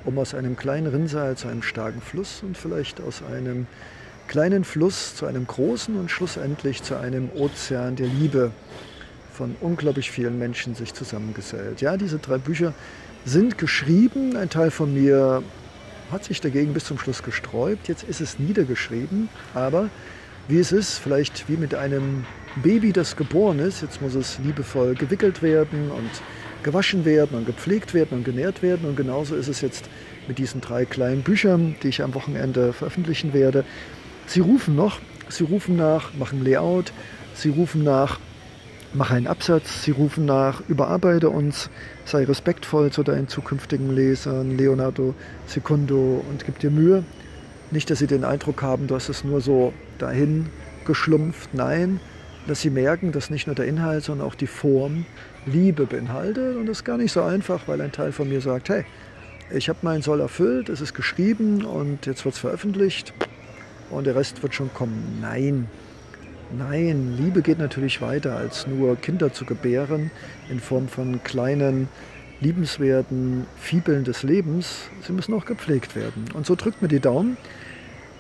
um 0.04 0.18
aus 0.18 0.34
einem 0.34 0.56
kleinen 0.56 0.88
Rinnsal 0.88 1.38
zu 1.38 1.48
einem 1.48 1.62
starken 1.62 2.02
Fluss 2.02 2.42
und 2.42 2.58
vielleicht 2.58 3.00
aus 3.00 3.22
einem 3.22 3.68
kleinen 4.32 4.64
Fluss 4.64 5.14
zu 5.14 5.26
einem 5.26 5.46
großen 5.46 5.98
und 5.98 6.10
schlussendlich 6.10 6.84
zu 6.84 6.98
einem 6.98 7.30
Ozean 7.36 7.98
der 7.98 8.08
Liebe 8.08 8.52
von 9.34 9.58
unglaublich 9.60 10.10
vielen 10.10 10.40
Menschen 10.40 10.74
sich 10.74 10.94
zusammengesellt. 10.94 11.82
Ja, 11.82 11.98
diese 11.98 12.18
drei 12.18 12.38
Bücher 12.38 12.74
sind 13.26 13.58
geschrieben. 13.58 14.38
Ein 14.38 14.50
Teil 14.50 14.72
von 14.72 14.94
mir 14.94 15.44
hat 16.14 16.24
sich 16.24 16.40
dagegen 16.40 16.72
bis 16.74 16.86
zum 16.86 16.98
Schluss 16.98 17.24
gesträubt. 17.24 17.90
Jetzt 17.90 18.04
ist 18.04 18.22
es 18.22 18.40
niedergeschrieben, 18.40 19.28
aber 19.54 19.90
wie 20.48 20.60
es 20.60 20.72
ist, 20.72 21.00
vielleicht 21.00 21.50
wie 21.50 21.58
mit 21.58 21.76
einem 21.76 22.24
Baby, 22.64 22.94
das 22.94 23.18
geboren 23.18 23.60
ist. 23.60 23.82
Jetzt 23.82 24.02
muss 24.02 24.16
es 24.16 24.40
liebevoll 24.40 24.96
gewickelt 24.96 25.42
werden 25.42 25.92
und 25.92 26.10
gewaschen 26.64 27.04
werden 27.04 27.38
und 27.38 27.46
gepflegt 27.46 27.94
werden 27.94 28.20
und 28.20 28.24
genährt 28.24 28.62
werden. 28.62 28.88
Und 28.88 28.96
genauso 28.96 29.36
ist 29.36 29.50
es 29.50 29.60
jetzt 29.60 29.90
mit 30.30 30.38
diesen 30.38 30.62
drei 30.62 30.86
kleinen 30.86 31.22
Büchern, 31.22 31.76
die 31.84 31.90
ich 31.90 32.02
am 32.02 32.14
Wochenende 32.14 32.72
veröffentlichen 32.72 33.34
werde. 33.34 33.66
Sie 34.28 34.40
rufen 34.40 34.76
noch, 34.76 35.00
sie 35.30 35.44
rufen 35.44 35.76
nach, 35.76 36.14
machen 36.14 36.44
Layout, 36.44 36.94
sie 37.34 37.50
rufen 37.50 37.84
nach, 37.84 38.20
mach 38.94 39.12
einen 39.12 39.28
Absatz, 39.28 39.84
sie 39.84 39.92
rufen 39.92 40.26
nach, 40.26 40.62
überarbeite 40.68 41.30
uns, 41.30 41.70
sei 42.06 42.24
respektvoll 42.24 42.92
zu 42.92 43.04
deinen 43.04 43.28
zukünftigen 43.28 43.94
Lesern, 43.94 44.58
Leonardo 44.58 45.16
Secundo 45.48 46.24
und 46.30 46.46
gib 46.46 46.60
dir 46.60 46.72
Mühe. 46.72 47.04
Nicht, 47.72 47.90
dass 47.90 48.00
sie 48.00 48.08
den 48.08 48.26
Eindruck 48.26 48.62
haben, 48.62 48.88
du 48.88 48.96
hast 48.96 49.10
es 49.10 49.24
nur 49.24 49.40
so 49.42 49.74
dahin 49.98 50.48
geschlumpft. 50.86 51.54
Nein, 51.54 52.02
dass 52.48 52.62
sie 52.62 52.70
merken, 52.70 53.14
dass 53.14 53.30
nicht 53.30 53.48
nur 53.48 53.56
der 53.56 53.66
Inhalt, 53.66 54.04
sondern 54.04 54.28
auch 54.28 54.36
die 54.36 54.48
Form 54.48 55.06
Liebe 55.46 55.86
beinhaltet. 55.86 56.58
Und 56.58 56.66
das 56.66 56.80
ist 56.80 56.84
gar 56.84 56.98
nicht 56.98 57.14
so 57.14 57.22
einfach, 57.22 57.68
weil 57.68 57.80
ein 57.80 57.94
Teil 57.94 58.12
von 58.12 58.28
mir 58.28 58.42
sagt, 58.42 58.68
hey, 58.70 58.84
ich 59.54 59.70
habe 59.70 59.80
meinen 59.84 60.02
Soll 60.02 60.20
erfüllt, 60.20 60.68
es 60.68 60.82
ist 60.82 60.94
geschrieben 60.94 61.64
und 61.64 62.06
jetzt 62.06 62.26
wird 62.26 62.36
es 62.36 62.42
veröffentlicht 62.42 63.14
und 63.92 64.06
der 64.06 64.16
Rest 64.16 64.42
wird 64.42 64.54
schon 64.54 64.74
kommen. 64.74 65.20
Nein, 65.22 65.68
nein, 66.58 67.16
Liebe 67.18 67.42
geht 67.42 67.60
natürlich 67.60 68.02
weiter, 68.02 68.36
als 68.36 68.68
nur 68.68 68.96
Kinder 68.96 69.34
zu 69.34 69.46
gebären 69.46 70.12
in 70.50 70.60
Form 70.60 70.88
von 70.88 71.24
kleinen, 71.24 71.88
liebenswerten 72.40 73.46
Fibeln 73.58 74.04
des 74.04 74.24
Lebens. 74.24 74.90
Sie 75.06 75.14
müssen 75.14 75.34
auch 75.34 75.46
gepflegt 75.46 75.96
werden. 75.96 76.26
Und 76.34 76.46
so 76.46 76.56
drückt 76.56 76.82
mir 76.82 76.88
die 76.88 77.00
Daumen. 77.00 77.38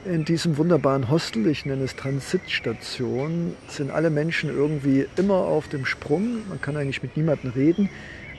In 0.03 0.25
diesem 0.25 0.57
wunderbaren 0.57 1.09
Hostel, 1.09 1.45
ich 1.47 1.65
nenne 1.65 1.83
es 1.83 1.95
Transitstation, 1.95 3.53
sind 3.67 3.91
alle 3.91 4.09
Menschen 4.09 4.49
irgendwie 4.49 5.05
immer 5.15 5.35
auf 5.35 5.67
dem 5.67 5.85
Sprung. 5.85 6.47
Man 6.49 6.59
kann 6.59 6.75
eigentlich 6.75 7.03
mit 7.03 7.17
niemandem 7.17 7.51
reden. 7.51 7.89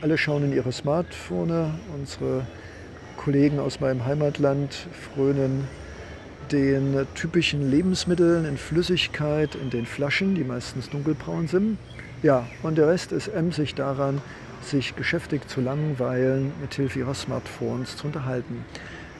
Alle 0.00 0.18
schauen 0.18 0.42
in 0.42 0.52
ihre 0.52 0.72
Smartphone. 0.72 1.72
Unsere 1.96 2.46
Kollegen 3.16 3.60
aus 3.60 3.78
meinem 3.78 4.04
Heimatland 4.04 4.88
frönen 5.14 5.68
den 6.52 7.06
typischen 7.14 7.70
Lebensmitteln 7.70 8.44
in 8.44 8.56
Flüssigkeit 8.56 9.54
in 9.54 9.70
den 9.70 9.86
Flaschen, 9.86 10.34
die 10.34 10.44
meistens 10.44 10.90
dunkelbraun 10.90 11.48
sind. 11.48 11.78
Ja, 12.22 12.46
und 12.62 12.78
der 12.78 12.88
Rest 12.88 13.10
ist 13.10 13.28
emsig 13.28 13.74
daran, 13.74 14.20
sich 14.62 14.94
geschäftig 14.94 15.48
zu 15.48 15.60
langweilen, 15.60 16.52
mithilfe 16.60 17.00
ihrer 17.00 17.14
Smartphones 17.14 17.96
zu 17.96 18.06
unterhalten. 18.06 18.64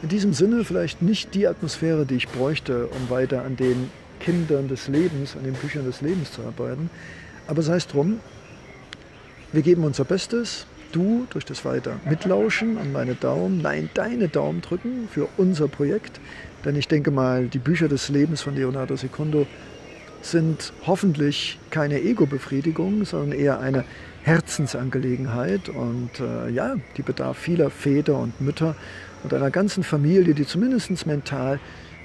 In 0.03 0.09
diesem 0.09 0.33
Sinne 0.33 0.65
vielleicht 0.65 1.03
nicht 1.03 1.35
die 1.35 1.47
Atmosphäre, 1.47 2.07
die 2.07 2.17
ich 2.17 2.29
bräuchte, 2.29 2.87
um 2.89 3.11
weiter 3.11 3.45
an 3.45 3.57
den 3.57 3.91
Kindern 4.21 4.69
des 4.69 4.89
Lebens, 4.89 5.37
an 5.37 5.45
den 5.45 5.55
Büchern 5.55 5.85
des 5.85 6.01
Lebens 6.01 6.33
zu 6.33 6.43
arbeiten. 6.43 6.91
Aber 7.47 7.63
sei 7.63 7.77
es 7.77 7.89
drum, 7.89 8.21
wir 9.53 9.63
geben 9.63 9.85
unser 9.85 10.05
Bestes, 10.05 10.67
du 10.93 11.27
durch 11.31 11.45
das 11.45 11.65
weiter 11.65 11.99
Mitlauschen 12.09 12.79
an 12.79 12.93
meine 12.93 13.15
Daumen, 13.15 13.61
nein, 13.63 13.91
deine 13.95 14.29
Daumen 14.29 14.61
drücken 14.61 15.09
für 15.11 15.29
unser 15.37 15.69
Projekt. 15.69 16.21
Denn 16.65 16.77
ich 16.77 16.89
denke 16.89 17.11
mal, 17.11 17.49
die 17.49 17.59
Bücher 17.59 17.89
des 17.89 18.09
Lebens 18.09 18.43
von 18.43 18.55
Leonardo 18.55 18.95
Secondo 18.97 19.47
sind 20.21 20.73
hoffentlich 20.87 21.59
keine 21.71 22.01
Ego-Befriedigung, 22.01 23.05
sondern 23.05 23.33
eher 23.39 23.61
eine 23.61 23.85
Herzensangelegenheit. 24.23 25.69
Und 25.69 26.21
äh, 26.21 26.49
ja, 26.51 26.77
die 26.97 27.03
bedarf 27.03 27.39
vieler 27.39 27.71
Väter 27.71 28.19
und 28.19 28.41
Mütter 28.41 28.77
und 29.25 29.35
einer 29.35 29.51
ganzen 29.51 29.83
Familie, 29.83 30.35
die 30.35 30.47
zumindest 30.47 31.07
mental 31.07 31.59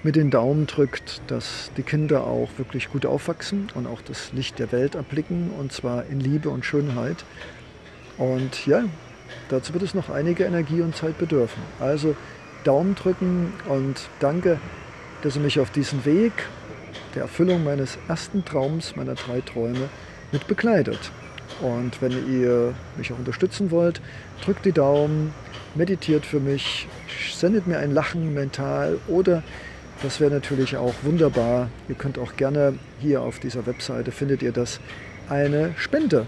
mit 0.04 0.16
den 0.16 0.30
Daumen 0.30 0.68
drückt, 0.68 1.22
dass 1.28 1.72
die 1.76 1.84
Kinder 1.84 2.24
auch 2.26 2.50
wirklich 2.58 2.90
gut 2.90 3.06
aufwachsen 3.06 3.68
und 3.74 3.88
auch 3.88 4.02
das 4.02 4.32
Licht 4.34 4.60
der 4.60 4.72
Welt 4.72 4.96
erblicken, 4.96 5.50
und 5.58 5.72
zwar 5.72 6.06
in 6.06 6.20
Liebe 6.20 6.50
und 6.50 6.66
Schönheit. 6.66 7.26
Und 8.18 8.66
ja, 8.66 8.84
dazu 9.50 9.74
wird 9.74 9.84
es 9.84 9.94
noch 9.94 10.10
einige 10.10 10.46
Energie 10.46 10.82
und 10.82 10.96
Zeit 10.96 11.18
bedürfen. 11.18 11.62
Also 11.80 12.16
Daumen 12.64 12.96
drücken 12.96 13.54
und 13.70 14.10
danke, 14.20 14.60
dass 15.22 15.36
ihr 15.36 15.42
mich 15.42 15.60
auf 15.60 15.70
diesen 15.70 16.06
Weg 16.06 16.34
der 17.16 17.24
Erfüllung 17.24 17.64
meines 17.64 17.98
ersten 18.08 18.44
Traums, 18.44 18.96
meiner 18.96 19.16
drei 19.16 19.42
Träume, 19.42 19.90
mit 20.32 20.48
begleitet. 20.48 21.12
Und 21.62 22.02
wenn 22.02 22.12
ihr 22.32 22.74
mich 22.98 23.12
auch 23.12 23.20
unterstützen 23.20 23.72
wollt, 23.72 24.02
drückt 24.44 24.66
die 24.66 24.72
Daumen, 24.72 25.34
meditiert 25.76 26.26
für 26.26 26.40
mich, 26.40 26.88
sendet 27.32 27.68
mir 27.68 27.80
ein 27.80 27.94
Lachen 27.94 28.34
mental 28.34 29.00
oder 29.08 29.44
das 30.04 30.20
wäre 30.20 30.32
natürlich 30.32 30.78
auch 30.78 30.94
wunderbar. 31.04 31.70
Ihr 31.90 31.96
könnt 31.96 32.20
auch 32.20 32.36
gerne 32.36 32.76
hier 33.00 33.22
auf 33.22 33.40
dieser 33.40 33.66
Webseite 33.66 34.12
findet 34.12 34.44
ihr 34.44 34.52
das 34.52 34.80
eine 35.30 35.74
Spende 35.78 36.28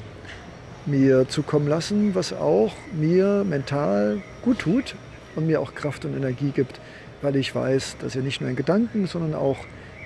mir 0.85 1.27
zukommen 1.27 1.67
lassen, 1.67 2.15
was 2.15 2.33
auch 2.33 2.73
mir 2.93 3.43
mental 3.43 4.21
gut 4.41 4.59
tut 4.59 4.95
und 5.35 5.47
mir 5.47 5.61
auch 5.61 5.75
Kraft 5.75 6.05
und 6.05 6.15
Energie 6.15 6.51
gibt, 6.51 6.79
weil 7.21 7.35
ich 7.35 7.53
weiß, 7.53 7.97
dass 7.99 8.15
ihr 8.15 8.21
nicht 8.21 8.41
nur 8.41 8.49
in 8.49 8.55
Gedanken, 8.55 9.07
sondern 9.07 9.35
auch 9.35 9.57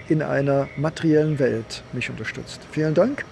in 0.09 0.21
einer 0.21 0.67
materiellen 0.76 1.39
Welt 1.39 1.84
mich 1.93 2.09
unterstützt. 2.09 2.61
Vielen 2.71 2.93
Dank 2.93 3.26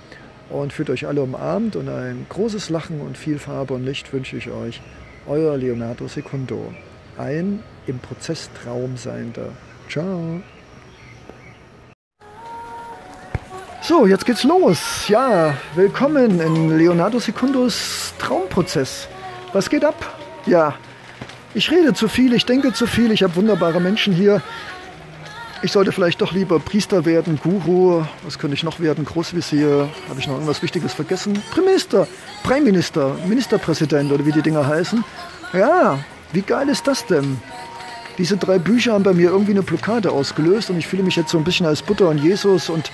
und 0.50 0.74
fühlt 0.74 0.90
euch 0.90 1.08
alle 1.08 1.22
umarmt 1.22 1.76
und 1.76 1.90
ein 1.90 2.26
großes 2.30 2.70
Lachen 2.70 3.02
und 3.02 3.18
viel 3.18 3.40
Farbe 3.40 3.74
und 3.74 3.86
Licht 3.86 4.12
wünsche 4.14 4.38
ich 4.38 4.50
euch. 4.50 4.82
Euer 5.28 5.58
Leonardo 5.58 6.08
Secundo. 6.08 6.74
Ein 7.18 7.60
im 7.88 8.00
Prozess 8.00 8.50
Traum 8.62 8.98
seiender. 8.98 9.50
Ciao. 9.90 10.42
So, 13.92 14.06
jetzt 14.06 14.26
geht's 14.26 14.46
los. 14.46 15.10
Ja, 15.10 15.54
willkommen 15.76 16.40
in 16.40 16.78
Leonardo 16.78 17.20
Secundos 17.20 18.14
Traumprozess. 18.20 19.10
Was 19.52 19.70
geht 19.70 19.84
ab? 19.84 20.18
Ja, 20.46 20.76
ich 21.54 21.70
rede 21.70 21.94
zu 21.94 22.08
viel, 22.08 22.32
ich 22.32 22.46
denke 22.46 22.72
zu 22.72 22.88
viel, 22.88 23.12
ich 23.12 23.22
habe 23.22 23.36
wunderbare 23.36 23.82
Menschen 23.82 24.14
hier. 24.14 24.42
ich 25.62 25.74
sollte 25.74 25.92
vielleicht 25.92 26.22
doch 26.22 26.32
lieber 26.32 26.58
Priester 26.62 27.04
werden, 27.04 27.38
Guru, 27.44 28.06
was 28.24 28.40
könnte 28.40 28.56
ich 28.56 28.64
noch 28.64 28.80
werden, 28.80 29.04
Großvisier, 29.04 29.90
habe 30.08 30.20
ich 30.22 30.26
noch 30.26 30.36
irgendwas 30.36 30.64
Wichtiges 30.64 30.94
vergessen? 30.94 31.44
Premierminister, 31.52 32.08
Premierminister, 32.44 33.16
Ministerpräsident 33.28 34.10
oder 34.10 34.26
wie 34.26 34.32
die 34.32 34.42
Dinger 34.42 34.66
heißen. 34.66 35.04
Ja, 35.52 36.00
wie 36.32 36.44
geil 36.44 36.70
ist 36.70 36.88
das 36.88 37.06
denn? 37.06 37.42
Diese 38.18 38.38
drei 38.38 38.58
Bücher 38.58 38.94
haben 38.94 39.04
bei 39.04 39.14
mir 39.14 39.32
irgendwie 39.32 39.52
eine 39.52 39.64
Blockade 39.64 40.12
ausgelöst 40.12 40.70
und 40.70 40.78
ich 40.78 40.88
fühle 40.88 41.04
mich 41.04 41.18
jetzt 41.18 41.32
so 41.32 41.38
ein 41.38 41.44
bisschen 41.44 41.66
als 41.66 41.82
Butter 41.82 42.08
und 42.08 42.20
Jesus 42.20 42.70
und, 42.70 42.90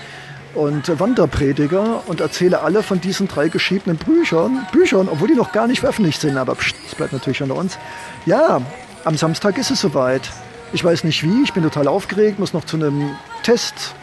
und 0.54 1.00
Wanderprediger 1.00 2.04
und 2.08 2.22
erzähle 2.22 2.62
alle 2.62 2.84
von 2.84 3.00
diesen 3.02 3.28
drei 3.28 3.50
geschriebenen 3.50 3.98
Büchern, 3.98 4.66
Büchern, 4.72 5.08
obwohl 5.10 5.28
die 5.28 5.36
noch 5.36 5.52
gar 5.52 5.68
nicht 5.68 5.82
veröffentlicht 5.82 6.22
sind, 6.22 6.38
aber 6.38 6.56
pst, 6.56 6.76
das 6.86 6.96
bleibt 6.96 7.14
natürlich 7.14 7.42
unter 7.42 7.56
uns. 7.56 7.78
Ja, 8.26 8.62
am 9.04 9.18
Samstag 9.18 9.58
ist 9.58 9.72
es 9.72 9.82
soweit. 9.82 10.30
Ich 10.74 10.84
weiß 10.84 11.04
nicht 11.04 11.24
wie, 11.24 11.44
ich 11.44 11.54
bin 11.54 11.64
total 11.64 11.88
aufgeregt, 11.88 12.40
muss 12.40 12.54
noch 12.54 12.66
zu 12.66 12.78
einem 12.78 13.16
Test 13.44 13.94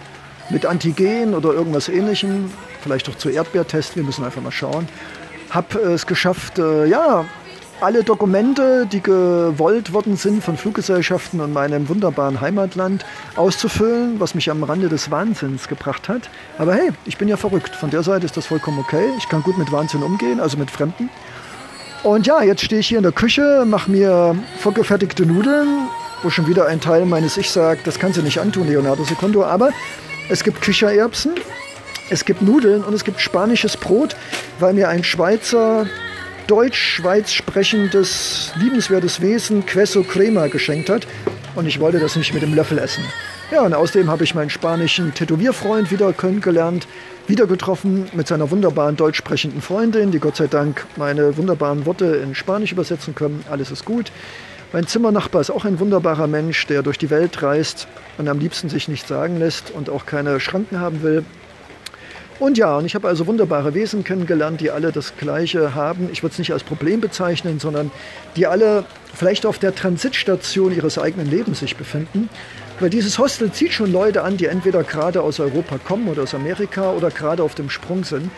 mit 0.50 0.66
Antigen 0.66 1.34
oder 1.34 1.52
irgendwas 1.52 1.88
ähnlichem, 1.88 2.50
vielleicht 2.82 3.08
auch 3.08 3.16
zu 3.16 3.28
Erdbeertest, 3.28 3.96
wir 3.96 4.02
müssen 4.02 4.24
einfach 4.24 4.42
mal 4.42 4.52
schauen. 4.52 4.88
Hab 5.50 5.74
es 5.74 6.06
geschafft, 6.06 6.58
äh, 6.58 6.86
ja, 6.86 7.24
alle 7.80 8.04
Dokumente, 8.04 8.86
die 8.90 9.02
gewollt 9.02 9.92
worden 9.92 10.16
sind 10.16 10.42
von 10.42 10.56
Fluggesellschaften 10.56 11.40
und 11.40 11.52
meinem 11.52 11.88
wunderbaren 11.88 12.40
Heimatland 12.40 13.04
auszufüllen, 13.36 14.20
was 14.20 14.34
mich 14.34 14.50
am 14.50 14.62
Rande 14.62 14.88
des 14.88 15.10
Wahnsinns 15.10 15.68
gebracht 15.68 16.08
hat. 16.08 16.30
Aber 16.58 16.74
hey, 16.74 16.90
ich 17.04 17.18
bin 17.18 17.28
ja 17.28 17.36
verrückt. 17.36 17.74
Von 17.74 17.90
der 17.90 18.02
Seite 18.02 18.26
ist 18.26 18.36
das 18.36 18.46
vollkommen 18.46 18.78
okay. 18.78 19.08
Ich 19.18 19.28
kann 19.28 19.42
gut 19.42 19.58
mit 19.58 19.70
Wahnsinn 19.72 20.02
umgehen, 20.02 20.40
also 20.40 20.56
mit 20.56 20.70
Fremden. 20.70 21.10
Und 22.02 22.26
ja, 22.26 22.42
jetzt 22.42 22.62
stehe 22.62 22.80
ich 22.80 22.88
hier 22.88 22.98
in 22.98 23.02
der 23.02 23.12
Küche, 23.12 23.64
mache 23.66 23.90
mir 23.90 24.36
vorgefertigte 24.58 25.24
Nudeln, 25.24 25.88
wo 26.22 26.30
schon 26.30 26.46
wieder 26.46 26.66
ein 26.66 26.80
Teil 26.80 27.06
meines 27.06 27.36
Ich 27.36 27.50
sagt, 27.50 27.86
das 27.86 27.98
kannst 27.98 28.18
du 28.18 28.22
nicht 28.22 28.38
antun, 28.38 28.68
Leonardo 28.68 29.04
Secondo. 29.04 29.44
Aber 29.44 29.70
es 30.28 30.44
gibt 30.44 30.60
Kichererbsen, 30.60 31.32
es 32.10 32.24
gibt 32.24 32.42
Nudeln 32.42 32.84
und 32.84 32.92
es 32.94 33.04
gibt 33.04 33.20
spanisches 33.20 33.76
Brot, 33.76 34.16
weil 34.58 34.74
mir 34.74 34.88
ein 34.88 35.02
Schweizer 35.02 35.86
Deutsch-Schweiz 36.46 37.32
sprechendes, 37.32 38.52
liebenswertes 38.56 39.22
Wesen 39.22 39.64
Queso 39.64 40.02
Crema 40.02 40.48
geschenkt 40.48 40.90
hat. 40.90 41.06
Und 41.54 41.66
ich 41.66 41.80
wollte 41.80 42.00
das 42.00 42.16
nicht 42.16 42.34
mit 42.34 42.42
dem 42.42 42.54
Löffel 42.54 42.78
essen. 42.78 43.02
Ja, 43.50 43.62
und 43.62 43.72
außerdem 43.72 44.10
habe 44.10 44.24
ich 44.24 44.34
meinen 44.34 44.50
spanischen 44.50 45.14
Tätowierfreund 45.14 45.90
wieder 45.90 46.12
kennengelernt, 46.12 46.86
wieder 47.26 47.46
getroffen 47.46 48.08
mit 48.12 48.26
seiner 48.26 48.50
wunderbaren 48.50 48.96
deutsch 48.96 49.16
sprechenden 49.16 49.62
Freundin, 49.62 50.10
die 50.10 50.18
Gott 50.18 50.36
sei 50.36 50.46
Dank 50.46 50.86
meine 50.96 51.36
wunderbaren 51.36 51.86
Worte 51.86 52.04
in 52.16 52.34
Spanisch 52.34 52.72
übersetzen 52.72 53.14
können. 53.14 53.44
Alles 53.50 53.70
ist 53.70 53.84
gut. 53.84 54.12
Mein 54.72 54.86
Zimmernachbar 54.86 55.40
ist 55.40 55.50
auch 55.50 55.64
ein 55.64 55.78
wunderbarer 55.78 56.26
Mensch, 56.26 56.66
der 56.66 56.82
durch 56.82 56.98
die 56.98 57.08
Welt 57.08 57.42
reist 57.42 57.86
und 58.18 58.28
am 58.28 58.38
liebsten 58.38 58.68
sich 58.68 58.88
nichts 58.88 59.08
sagen 59.08 59.38
lässt 59.38 59.70
und 59.70 59.88
auch 59.88 60.04
keine 60.04 60.40
Schranken 60.40 60.80
haben 60.80 61.02
will. 61.02 61.24
Und 62.40 62.58
ja, 62.58 62.78
und 62.78 62.84
ich 62.84 62.96
habe 62.96 63.06
also 63.06 63.26
wunderbare 63.26 63.74
Wesen 63.74 64.02
kennengelernt, 64.02 64.60
die 64.60 64.70
alle 64.70 64.90
das 64.90 65.16
Gleiche 65.16 65.74
haben. 65.74 66.08
Ich 66.12 66.22
würde 66.22 66.32
es 66.32 66.38
nicht 66.38 66.52
als 66.52 66.64
Problem 66.64 67.00
bezeichnen, 67.00 67.60
sondern 67.60 67.92
die 68.34 68.46
alle 68.46 68.84
vielleicht 69.14 69.46
auf 69.46 69.58
der 69.58 69.74
Transitstation 69.74 70.74
ihres 70.74 70.98
eigenen 70.98 71.30
Lebens 71.30 71.60
sich 71.60 71.76
befinden. 71.76 72.28
Weil 72.80 72.90
dieses 72.90 73.18
Hostel 73.18 73.52
zieht 73.52 73.72
schon 73.72 73.92
Leute 73.92 74.22
an, 74.22 74.36
die 74.36 74.46
entweder 74.46 74.82
gerade 74.82 75.22
aus 75.22 75.38
Europa 75.38 75.78
kommen 75.78 76.08
oder 76.08 76.24
aus 76.24 76.34
Amerika 76.34 76.90
oder 76.90 77.10
gerade 77.10 77.44
auf 77.44 77.54
dem 77.54 77.70
Sprung 77.70 78.02
sind. 78.02 78.30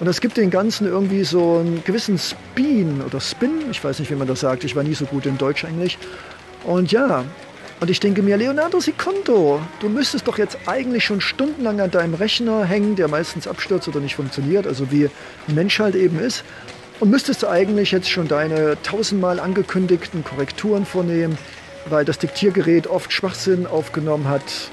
Und 0.00 0.08
es 0.08 0.20
gibt 0.20 0.36
den 0.36 0.50
Ganzen 0.50 0.88
irgendwie 0.88 1.22
so 1.22 1.58
einen 1.58 1.84
gewissen 1.84 2.18
Spin 2.18 3.00
oder 3.06 3.20
Spin, 3.20 3.52
ich 3.70 3.82
weiß 3.84 4.00
nicht, 4.00 4.10
wie 4.10 4.16
man 4.16 4.26
das 4.26 4.40
sagt, 4.40 4.64
ich 4.64 4.74
war 4.74 4.82
nie 4.82 4.94
so 4.94 5.04
gut 5.04 5.26
in 5.26 5.38
Deutsch 5.38 5.64
eigentlich. 5.64 5.98
Und 6.64 6.90
ja, 6.90 7.24
und 7.80 7.90
ich 7.90 8.00
denke 8.00 8.22
mir, 8.22 8.36
Leonardo 8.36 8.80
Secondo, 8.80 9.60
du 9.80 9.88
müsstest 9.88 10.26
doch 10.26 10.38
jetzt 10.38 10.56
eigentlich 10.66 11.04
schon 11.04 11.20
stundenlang 11.20 11.80
an 11.80 11.90
deinem 11.90 12.14
Rechner 12.14 12.64
hängen, 12.64 12.96
der 12.96 13.08
meistens 13.08 13.46
abstürzt 13.46 13.88
oder 13.88 14.00
nicht 14.00 14.16
funktioniert, 14.16 14.66
also 14.66 14.90
wie 14.90 15.10
ein 15.48 15.54
Mensch 15.54 15.78
halt 15.80 15.94
eben 15.94 16.18
ist. 16.18 16.44
Und 17.00 17.10
müsstest 17.10 17.44
eigentlich 17.44 17.90
jetzt 17.90 18.08
schon 18.08 18.28
deine 18.28 18.80
tausendmal 18.82 19.40
angekündigten 19.40 20.22
Korrekturen 20.22 20.86
vornehmen, 20.86 21.36
weil 21.86 22.04
das 22.04 22.18
Diktiergerät 22.18 22.86
oft 22.86 23.12
Schwachsinn 23.12 23.66
aufgenommen 23.66 24.28
hat, 24.28 24.70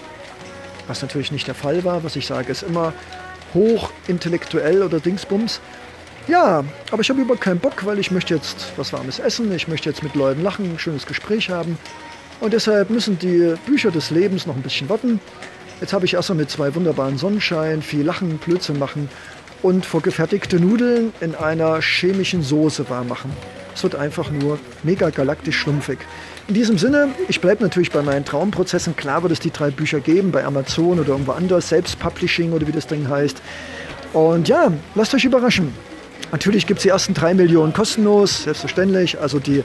was 0.88 1.02
natürlich 1.02 1.32
nicht 1.32 1.47
der 1.47 1.56
Fall 1.56 1.84
war. 1.84 2.04
Was 2.04 2.16
ich 2.16 2.28
sage, 2.28 2.52
ist 2.52 2.64
immer 2.64 2.93
hochintellektuell 3.54 4.84
oder 4.84 4.99
Dingsbums. 4.99 5.60
Ja, 6.28 6.64
aber 6.91 7.02
ich 7.02 7.10
habe 7.10 7.22
über 7.22 7.36
keinen 7.36 7.60
Bock, 7.60 7.86
weil 7.86 7.97
ich 7.97 8.12
möchte 8.12 8.36
jetzt 8.36 8.74
was 8.78 8.93
Warmes 8.93 9.18
essen, 9.18 9.52
ich 9.54 9.68
möchte 9.68 9.89
jetzt 9.89 10.04
mit 10.04 10.14
Leuten 10.14 10.43
lachen, 10.43 10.66
ein 10.66 10.80
schönes 10.80 11.08
Gespräch 11.08 11.49
haben. 11.49 11.78
Und 12.41 12.53
deshalb 12.53 12.89
müssen 12.89 13.19
die 13.19 13.53
Bücher 13.67 13.91
des 13.91 14.09
Lebens 14.09 14.47
noch 14.47 14.55
ein 14.55 14.63
bisschen 14.63 14.89
warten. 14.89 15.19
Jetzt 15.79 15.93
habe 15.93 16.05
ich 16.05 16.15
erstmal 16.15 16.39
mit 16.39 16.49
zwei 16.49 16.73
wunderbaren 16.73 17.17
Sonnenschein 17.17 17.83
viel 17.83 18.03
Lachen, 18.03 18.39
Blödsinn 18.39 18.79
machen 18.79 19.09
und 19.61 19.85
vorgefertigte 19.85 20.59
Nudeln 20.59 21.13
in 21.21 21.35
einer 21.35 21.81
chemischen 21.81 22.41
Soße 22.41 22.89
warm 22.89 23.07
machen. 23.07 23.31
Es 23.75 23.83
wird 23.83 23.95
einfach 23.95 24.31
nur 24.31 24.59
mega 24.83 25.11
galaktisch 25.11 25.57
schlumpfig. 25.59 25.99
In 26.47 26.55
diesem 26.55 26.79
Sinne, 26.79 27.09
ich 27.27 27.41
bleibe 27.41 27.63
natürlich 27.63 27.91
bei 27.91 28.01
meinen 28.01 28.25
Traumprozessen. 28.25 28.95
Klar 28.95 29.21
wird 29.21 29.31
es 29.31 29.39
die 29.39 29.51
drei 29.51 29.69
Bücher 29.69 29.99
geben, 29.99 30.31
bei 30.31 30.43
Amazon 30.43 30.99
oder 30.99 31.09
irgendwo 31.09 31.33
anders, 31.33 31.69
Selbstpublishing 31.69 32.53
oder 32.53 32.67
wie 32.67 32.71
das 32.71 32.87
Ding 32.87 33.07
heißt. 33.07 33.39
Und 34.13 34.47
ja, 34.47 34.71
lasst 34.95 35.13
euch 35.13 35.25
überraschen. 35.25 35.73
Natürlich 36.31 36.65
gibt 36.65 36.79
es 36.79 36.83
die 36.83 36.89
ersten 36.89 37.13
drei 37.13 37.33
Millionen 37.33 37.71
kostenlos, 37.71 38.43
selbstverständlich. 38.43 39.19
Also 39.19 39.39
die 39.39 39.63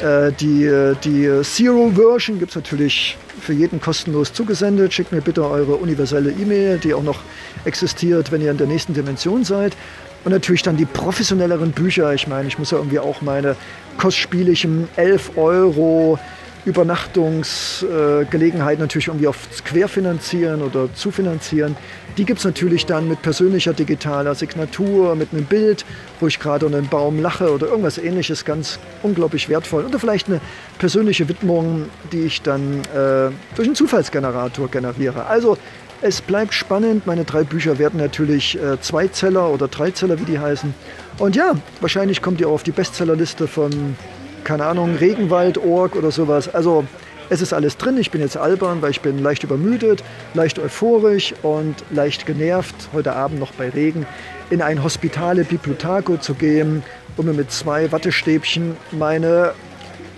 äh, 0.00 0.32
die, 0.32 0.64
äh, 0.64 0.94
die 1.04 1.42
Zero-Version 1.42 2.38
gibt 2.38 2.50
es 2.50 2.56
natürlich 2.56 3.16
für 3.40 3.52
jeden 3.52 3.80
kostenlos 3.80 4.32
zugesendet. 4.32 4.92
Schickt 4.92 5.12
mir 5.12 5.20
bitte 5.20 5.44
eure 5.44 5.76
universelle 5.76 6.30
E-Mail, 6.30 6.78
die 6.78 6.94
auch 6.94 7.02
noch 7.02 7.20
existiert, 7.64 8.32
wenn 8.32 8.40
ihr 8.40 8.50
in 8.50 8.56
der 8.56 8.66
nächsten 8.66 8.94
Dimension 8.94 9.44
seid. 9.44 9.76
Und 10.24 10.32
natürlich 10.32 10.62
dann 10.62 10.76
die 10.76 10.86
professionelleren 10.86 11.72
Bücher. 11.72 12.14
Ich 12.14 12.26
meine, 12.26 12.48
ich 12.48 12.58
muss 12.58 12.70
ja 12.70 12.78
irgendwie 12.78 12.98
auch 12.98 13.20
meine 13.20 13.56
kostspieligen 13.98 14.88
11 14.96 15.36
Euro 15.36 16.18
Übernachtungsgelegenheit 16.64 18.78
natürlich 18.78 19.08
irgendwie 19.08 19.26
auf 19.26 19.48
querfinanzieren 19.64 20.62
oder 20.62 20.88
zufinanzieren. 20.94 21.76
Die 22.16 22.24
gibt 22.24 22.38
es 22.38 22.44
natürlich 22.44 22.86
dann 22.86 23.08
mit 23.08 23.22
persönlicher 23.22 23.72
digitaler 23.72 24.34
Signatur, 24.34 25.16
mit 25.16 25.32
einem 25.32 25.44
Bild, 25.44 25.84
wo 26.20 26.28
ich 26.28 26.38
gerade 26.38 26.66
unter 26.66 26.78
einem 26.78 26.88
Baum 26.88 27.20
lache 27.20 27.52
oder 27.52 27.66
irgendwas 27.66 27.98
ähnliches, 27.98 28.44
ganz 28.44 28.78
unglaublich 29.02 29.48
wertvoll. 29.48 29.84
Oder 29.84 29.98
vielleicht 29.98 30.28
eine 30.28 30.40
persönliche 30.78 31.28
Widmung, 31.28 31.86
die 32.12 32.20
ich 32.20 32.42
dann 32.42 32.82
äh, 32.94 33.30
durch 33.56 33.66
einen 33.66 33.74
Zufallsgenerator 33.74 34.68
generiere. 34.68 35.26
Also 35.26 35.58
es 36.00 36.20
bleibt 36.20 36.54
spannend. 36.54 37.06
Meine 37.06 37.24
drei 37.24 37.44
Bücher 37.44 37.78
werden 37.78 37.98
natürlich 37.98 38.58
äh, 38.58 38.80
Zweizeller 38.80 39.50
oder 39.50 39.68
Dreizeller, 39.68 40.20
wie 40.20 40.24
die 40.24 40.38
heißen. 40.38 40.74
Und 41.18 41.34
ja, 41.34 41.54
wahrscheinlich 41.80 42.22
kommt 42.22 42.40
ihr 42.40 42.48
auch 42.48 42.52
auf 42.52 42.62
die 42.62 42.72
Bestsellerliste 42.72 43.48
von 43.48 43.96
keine 44.44 44.66
Ahnung, 44.66 44.96
Regenwald-Org 44.96 45.96
oder 45.96 46.10
sowas. 46.10 46.54
Also 46.54 46.84
es 47.30 47.40
ist 47.40 47.52
alles 47.52 47.76
drin. 47.76 47.96
Ich 47.98 48.10
bin 48.10 48.20
jetzt 48.20 48.36
albern, 48.36 48.82
weil 48.82 48.90
ich 48.90 49.00
bin 49.00 49.18
leicht 49.22 49.44
übermüdet, 49.44 50.04
leicht 50.34 50.58
euphorisch 50.58 51.34
und 51.42 51.76
leicht 51.90 52.26
genervt, 52.26 52.74
heute 52.92 53.14
Abend 53.14 53.40
noch 53.40 53.52
bei 53.52 53.70
Regen, 53.70 54.06
in 54.50 54.60
ein 54.60 54.84
Hospitale 54.84 55.44
Bibliotaco 55.44 56.18
zu 56.18 56.34
gehen, 56.34 56.82
um 57.16 57.26
mir 57.26 57.32
mit 57.32 57.50
zwei 57.50 57.90
Wattestäbchen 57.90 58.76
meine 58.92 59.52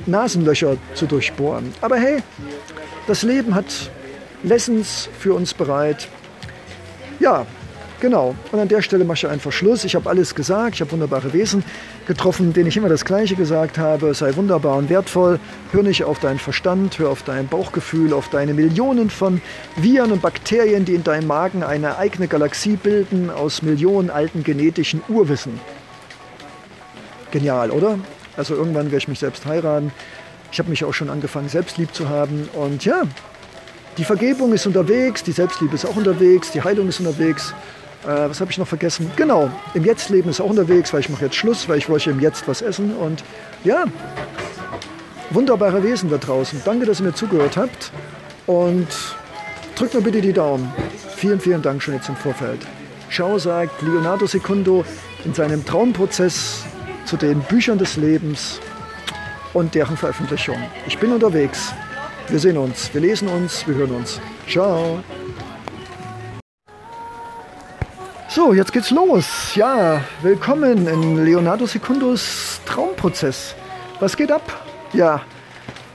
Nasenlöcher 0.07 0.77
zu 0.95 1.07
durchbohren. 1.07 1.73
Aber 1.81 1.97
hey, 1.97 2.23
das 3.07 3.23
Leben 3.23 3.55
hat 3.55 3.91
Lessons 4.43 5.09
für 5.19 5.35
uns 5.35 5.55
bereit. 5.55 6.09
Ja, 7.21 7.47
Genau. 8.01 8.35
Und 8.53 8.61
an 8.61 8.69
der 8.69 8.83
Stelle 8.83 9.05
mache 9.05 9.17
ich 9.17 9.27
einfach 9.27 9.53
Schluss. 9.53 9.85
Ich 9.85 9.95
habe 9.95 10.09
alles 10.11 10.35
gesagt. 10.35 10.75
Ich 10.75 10.81
habe 10.83 10.93
wunderbare 10.93 11.33
Wesen 11.33 11.65
getroffen, 12.07 12.53
denen 12.53 12.69
ich 12.69 12.77
immer 12.77 12.91
das 12.91 13.05
Gleiche 13.05 13.37
gesagt 13.37 13.79
habe. 13.79 14.13
Sei 14.13 14.37
wunderbar 14.37 14.77
und 14.77 14.91
wertvoll. 14.91 15.41
Hör 15.73 15.83
nicht 15.83 16.05
auf 16.05 16.19
deinen 16.21 16.39
Verstand, 16.39 16.99
hör 16.99 17.09
auf 17.09 17.23
dein 17.23 17.49
Bauchgefühl, 17.49 18.13
auf 18.13 18.29
deine 18.29 18.53
Millionen 18.53 19.09
von 19.09 19.41
Viren 19.77 20.13
und 20.13 20.21
Bakterien, 20.21 20.85
die 20.85 20.95
in 20.95 21.05
deinem 21.05 21.27
Magen 21.27 21.63
eine 21.63 21.97
eigene 21.97 22.29
Galaxie 22.29 22.77
bilden 22.77 23.31
aus 23.31 23.63
Millionen 23.63 24.11
alten 24.11 24.45
genetischen 24.45 25.03
Urwissen. 25.09 25.59
Genial, 27.31 27.71
oder? 27.71 27.99
Also 28.37 28.55
irgendwann 28.55 28.87
werde 28.87 28.99
ich 28.99 29.09
mich 29.09 29.21
selbst 29.21 29.47
heiraten. 29.47 29.91
Ich 30.53 30.59
habe 30.59 30.69
mich 30.69 30.85
auch 30.85 30.93
schon 30.93 31.09
angefangen, 31.09 31.49
selbstlieb 31.49 31.95
zu 31.95 32.09
haben. 32.09 32.49
Und 32.53 32.85
ja, 32.85 33.03
die 33.99 34.05
Vergebung 34.05 34.53
ist 34.53 34.67
unterwegs, 34.67 35.23
die 35.23 35.33
Selbstliebe 35.33 35.75
ist 35.75 35.87
auch 35.87 35.97
unterwegs, 35.97 36.51
die 36.51 36.63
Heilung 36.63 36.89
ist 36.89 37.01
unterwegs. 37.01 37.55
Äh, 38.07 38.31
was 38.31 38.41
habe 38.41 38.51
ich 38.51 38.59
noch 38.59 38.69
vergessen? 38.69 39.11
Genau, 39.17 39.51
im 39.75 39.85
Jetzt-Leben 39.85 40.31
ist 40.31 40.41
auch 40.41 40.51
unterwegs, 40.51 40.93
weil 40.93 41.01
ich 41.01 41.09
mache 41.09 41.25
jetzt 41.25 41.35
Schluss, 41.35 41.69
weil 41.69 41.79
ich 41.79 41.89
wollte 41.89 42.11
im 42.11 42.21
Jetzt 42.21 42.47
was 42.47 42.63
essen. 42.63 42.95
Und 42.97 43.25
ja, 43.65 43.85
wunderbare 45.31 45.83
Wesen 45.83 46.09
da 46.09 46.19
draußen. 46.19 46.63
Danke, 46.65 46.87
dass 46.87 47.01
ihr 47.01 47.07
mir 47.07 47.15
zugehört 47.15 47.57
habt. 47.57 47.91
Und 48.47 48.87
drückt 49.75 49.95
mir 49.95 50.03
bitte 50.03 50.21
die 50.21 50.33
Daumen. 50.33 50.73
Vielen, 51.17 51.41
vielen 51.41 51.63
Dank 51.63 51.83
schon 51.83 51.95
jetzt 51.95 52.09
im 52.09 52.17
Vorfeld. 52.17 52.61
Ciao, 53.11 53.39
sagt 53.39 53.83
Leonardo 53.83 54.27
Secundo 54.27 54.85
in 55.25 55.35
seinem 55.35 55.65
Traumprozess 55.65 56.65
zu 57.05 57.17
den 57.17 57.41
Büchern 57.41 57.79
des 57.79 57.97
Lebens 57.97 58.61
und 59.53 59.75
deren 59.75 59.97
Veröffentlichung. 59.97 60.59
Ich 60.87 60.99
bin 60.99 61.13
unterwegs. 61.13 61.73
Wir 62.29 62.39
sehen 62.39 62.59
uns, 62.59 62.93
wir 62.93 63.01
lesen 63.01 63.29
uns, 63.29 63.67
wir 63.67 63.75
hören 63.75 63.93
uns. 63.93 64.21
Ciao. 64.49 65.03
So, 68.37 68.53
jetzt 68.53 68.71
geht's 68.71 68.91
los. 68.91 69.55
Ja, 69.55 70.05
willkommen 70.21 70.87
in 70.87 71.25
Leonardo 71.25 71.65
Secundos 71.65 72.61
Traumprozess. 72.67 73.55
Was 73.99 74.15
geht 74.15 74.31
ab? 74.31 74.43
Ja, 74.93 75.23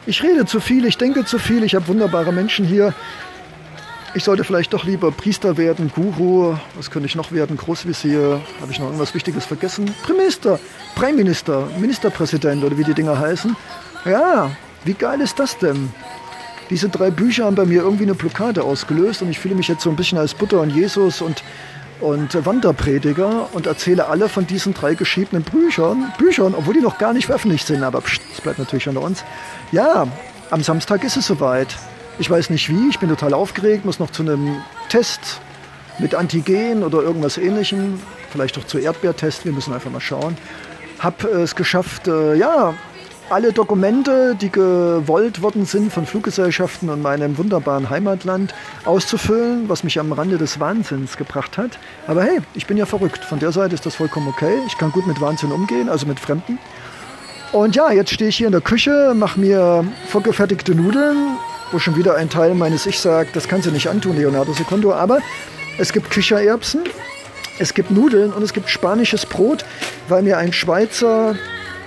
ich 0.07 0.23
rede 0.23 0.47
zu 0.47 0.59
viel, 0.59 0.85
ich 0.85 0.97
denke 0.97 1.23
zu 1.23 1.37
viel, 1.37 1.63
ich 1.63 1.75
habe 1.75 1.87
wunderbare 1.87 2.33
Menschen 2.33 2.65
hier. 2.65 2.95
Ich 4.15 4.23
sollte 4.23 4.43
vielleicht 4.43 4.73
doch 4.73 4.85
lieber 4.85 5.11
Priester 5.11 5.55
werden, 5.55 5.91
Guru, 5.93 6.55
was 6.75 6.89
könnte 6.89 7.05
ich 7.05 7.15
noch 7.15 7.31
werden, 7.31 7.57
Großvisier, 7.57 8.41
habe 8.59 8.71
ich 8.71 8.79
noch 8.79 8.87
irgendwas 8.87 9.13
Wichtiges 9.13 9.45
vergessen? 9.45 9.93
Premierminister, 10.01 10.59
Premierminister, 10.95 11.67
Ministerpräsident 11.77 12.63
oder 12.63 12.75
wie 12.75 12.83
die 12.83 12.95
Dinger 12.95 13.19
heißen. 13.19 13.55
Ja, 14.05 14.49
wie 14.83 14.93
geil 14.95 15.21
ist 15.21 15.37
das 15.37 15.59
denn? 15.59 15.93
Diese 16.71 16.89
drei 16.89 17.11
Bücher 17.11 17.45
haben 17.45 17.55
bei 17.55 17.65
mir 17.65 17.83
irgendwie 17.83 18.05
eine 18.05 18.15
Blockade 18.15 18.63
ausgelöst 18.63 19.21
und 19.21 19.29
ich 19.29 19.37
fühle 19.37 19.53
mich 19.53 19.67
jetzt 19.67 19.83
so 19.83 19.91
ein 19.91 19.95
bisschen 19.95 20.17
als 20.17 20.33
Butter 20.33 20.61
und 20.61 20.71
Jesus 20.71 21.21
und 21.21 21.43
und 22.01 22.45
Wanderprediger 22.45 23.49
und 23.53 23.67
erzähle 23.67 24.07
alle 24.07 24.27
von 24.27 24.47
diesen 24.47 24.73
drei 24.73 24.95
geschriebenen 24.95 25.43
Büchern, 25.43 26.11
Büchern, 26.17 26.55
obwohl 26.55 26.73
die 26.73 26.81
noch 26.81 26.97
gar 26.97 27.13
nicht 27.13 27.27
veröffentlicht 27.27 27.67
sind, 27.67 27.83
aber 27.83 28.01
pst, 28.01 28.21
das 28.31 28.41
bleibt 28.41 28.59
natürlich 28.59 28.87
unter 28.87 29.01
uns. 29.01 29.23
Ja, 29.71 30.07
am 30.49 30.63
Samstag 30.63 31.03
ist 31.03 31.17
es 31.17 31.27
soweit. 31.27 31.75
Ich 32.19 32.29
weiß 32.29 32.49
nicht 32.49 32.69
wie, 32.69 32.89
ich 32.89 32.99
bin 32.99 33.09
total 33.09 33.33
aufgeregt, 33.33 33.85
muss 33.85 33.99
noch 33.99 34.11
zu 34.11 34.23
einem 34.23 34.57
Test 34.89 35.39
mit 35.99 36.15
Antigen 36.15 36.83
oder 36.83 37.01
irgendwas 37.01 37.37
ähnlichem, 37.37 37.99
vielleicht 38.31 38.57
auch 38.57 38.65
zu 38.65 38.77
Erdbeertest, 38.77 39.45
wir 39.45 39.51
müssen 39.51 39.73
einfach 39.73 39.91
mal 39.91 40.01
schauen. 40.01 40.37
Hab 40.99 41.23
es 41.23 41.55
geschafft, 41.55 42.07
äh, 42.07 42.35
ja, 42.35 42.73
alle 43.31 43.53
Dokumente, 43.53 44.35
die 44.35 44.51
gewollt 44.51 45.41
worden 45.41 45.65
sind 45.65 45.91
von 45.93 46.05
Fluggesellschaften 46.05 46.89
und 46.89 47.01
meinem 47.01 47.37
wunderbaren 47.37 47.89
Heimatland 47.89 48.53
auszufüllen, 48.83 49.69
was 49.69 49.83
mich 49.85 49.99
am 49.99 50.11
Rande 50.11 50.37
des 50.37 50.59
Wahnsinns 50.59 51.15
gebracht 51.15 51.57
hat. 51.57 51.79
Aber 52.07 52.23
hey, 52.23 52.39
ich 52.53 52.67
bin 52.67 52.75
ja 52.75 52.85
verrückt. 52.85 53.23
Von 53.23 53.39
der 53.39 53.53
Seite 53.53 53.73
ist 53.73 53.85
das 53.85 53.95
vollkommen 53.95 54.27
okay. 54.27 54.59
Ich 54.67 54.77
kann 54.77 54.91
gut 54.91 55.07
mit 55.07 55.21
Wahnsinn 55.21 55.51
umgehen, 55.51 55.87
also 55.87 56.05
mit 56.05 56.19
Fremden. 56.19 56.59
Und 57.53 57.75
ja, 57.75 57.91
jetzt 57.91 58.11
stehe 58.11 58.29
ich 58.29 58.35
hier 58.35 58.47
in 58.47 58.53
der 58.53 58.61
Küche, 58.61 59.13
mache 59.15 59.39
mir 59.39 59.85
vorgefertigte 60.07 60.75
Nudeln, 60.75 61.37
wo 61.71 61.79
schon 61.79 61.95
wieder 61.95 62.15
ein 62.15 62.29
Teil 62.29 62.53
meines 62.53 62.85
Ich 62.85 62.99
sagt, 62.99 63.35
das 63.35 63.47
kannst 63.47 63.65
du 63.65 63.71
nicht 63.71 63.87
antun, 63.87 64.17
Leonardo 64.17 64.51
Secondo. 64.51 64.93
Aber 64.93 65.19
es 65.77 65.93
gibt 65.93 66.11
Kichererbsen, 66.11 66.81
es 67.59 67.73
gibt 67.73 67.91
Nudeln 67.91 68.33
und 68.33 68.43
es 68.43 68.51
gibt 68.51 68.69
spanisches 68.69 69.25
Brot, 69.25 69.63
weil 70.09 70.21
mir 70.21 70.37
ein 70.37 70.51
Schweizer 70.51 71.35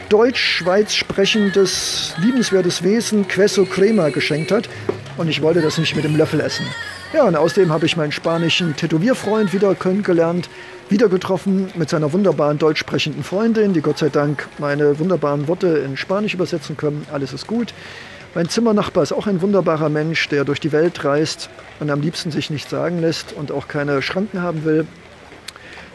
Deutsch-Schweiz 0.09 0.95
sprechendes, 0.95 2.15
liebenswertes 2.19 2.83
Wesen 2.83 3.27
Queso 3.29 3.65
Crema 3.65 4.11
geschenkt 4.11 4.53
hat. 4.53 4.69
Und 5.17 5.29
ich 5.29 5.43
wollte 5.43 5.63
das 5.63 5.79
nicht 5.79 5.97
mit 5.97 6.05
dem 6.05 6.17
Löffel 6.17 6.41
essen. 6.41 6.67
Ja, 7.13 7.25
und 7.25 7.37
außerdem 7.37 7.73
habe 7.73 7.87
ich 7.87 7.97
meinen 7.97 8.13
spanischen 8.13 8.75
Tätowierfreund 8.75 9.53
wieder 9.53 9.75
kennengelernt, 9.75 10.49
wieder 10.89 11.09
getroffen 11.09 11.71
mit 11.77 11.89
seiner 11.89 12.13
wunderbaren 12.13 12.59
deutsch 12.59 12.81
sprechenden 12.81 13.23
Freundin, 13.23 13.73
die 13.73 13.81
Gott 13.81 13.99
sei 13.99 14.09
Dank 14.09 14.49
meine 14.59 14.99
wunderbaren 14.99 15.47
Worte 15.47 15.69
in 15.69 15.97
Spanisch 15.97 16.35
übersetzen 16.35 16.77
können. 16.77 17.07
Alles 17.13 17.33
ist 17.33 17.47
gut. 17.47 17.73
Mein 18.35 18.49
Zimmernachbar 18.49 19.05
ist 19.05 19.13
auch 19.13 19.29
ein 19.29 19.41
wunderbarer 19.43 19.89
Mensch, 19.89 20.29
der 20.29 20.45
durch 20.45 20.59
die 20.59 20.73
Welt 20.73 21.05
reist 21.05 21.51
und 21.79 21.89
am 21.89 22.01
liebsten 22.01 22.33
sich 22.33 22.51
nichts 22.51 22.69
sagen 22.69 23.01
lässt 23.01 23.33
und 23.33 23.53
auch 23.53 23.69
keine 23.69 24.03
Schranken 24.03 24.43
haben 24.43 24.65
will. 24.65 24.87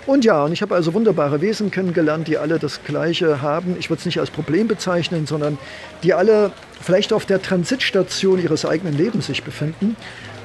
Und 0.06 0.26
ja, 0.26 0.44
und 0.44 0.54
ich 0.54 0.62
habe 0.62 0.74
also 0.76 0.94
wunderbare 0.94 1.42
Wesen 1.42 1.72
kennengelernt, 1.72 2.28
die 2.28 2.38
alle 2.38 2.58
das 2.58 2.84
Gleiche 2.84 3.42
haben. 3.42 3.76
Ich 3.80 3.90
würde 3.90 4.00
es 4.00 4.06
nicht 4.06 4.20
als 4.20 4.32
Problem 4.32 4.68
bezeichnen, 4.68 5.28
sondern 5.28 5.58
die 6.04 6.14
alle 6.14 6.52
vielleicht 6.82 7.14
auf 7.14 7.26
der 7.26 7.42
Transitstation 7.42 8.42
ihres 8.42 8.66
eigenen 8.66 8.98
Lebens 8.98 9.28
sich 9.28 9.44
befinden. 9.44 9.96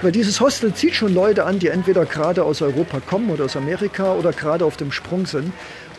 Weil 0.02 0.12
dieses 0.12 0.40
Hostel 0.40 0.74
zieht 0.74 0.94
schon 0.94 1.14
Leute 1.14 1.44
an, 1.44 1.60
die 1.60 1.68
entweder 1.68 2.04
gerade 2.04 2.44
aus 2.44 2.60
Europa 2.60 3.00
kommen 3.00 3.30
oder 3.30 3.44
aus 3.44 3.56
Amerika 3.56 4.14
oder 4.14 4.32
gerade 4.32 4.64
auf 4.64 4.76
dem 4.76 4.92
Sprung 4.92 5.24
sind. 5.24 5.52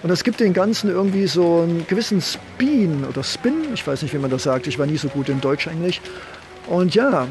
Und 0.03 0.09
das 0.09 0.23
gibt 0.23 0.39
den 0.39 0.53
Ganzen 0.53 0.91
irgendwie 0.91 1.25
so 1.25 1.61
einen 1.61 1.87
gewissen 1.87 2.21
Spin 2.21 3.03
oder 3.09 3.23
Spin, 3.23 3.73
ich 3.73 3.87
weiß 3.87 4.03
nicht, 4.03 4.13
wie 4.13 4.19
man 4.19 4.29
das 4.29 4.43
sagt, 4.43 4.67
ich 4.67 4.77
war 4.77 4.85
nie 4.85 4.97
so 4.97 5.07
gut 5.07 5.29
in 5.29 5.41
Deutsch 5.41 5.67
eigentlich. 5.67 6.01
Und 6.67 6.93
ja, 6.93 7.27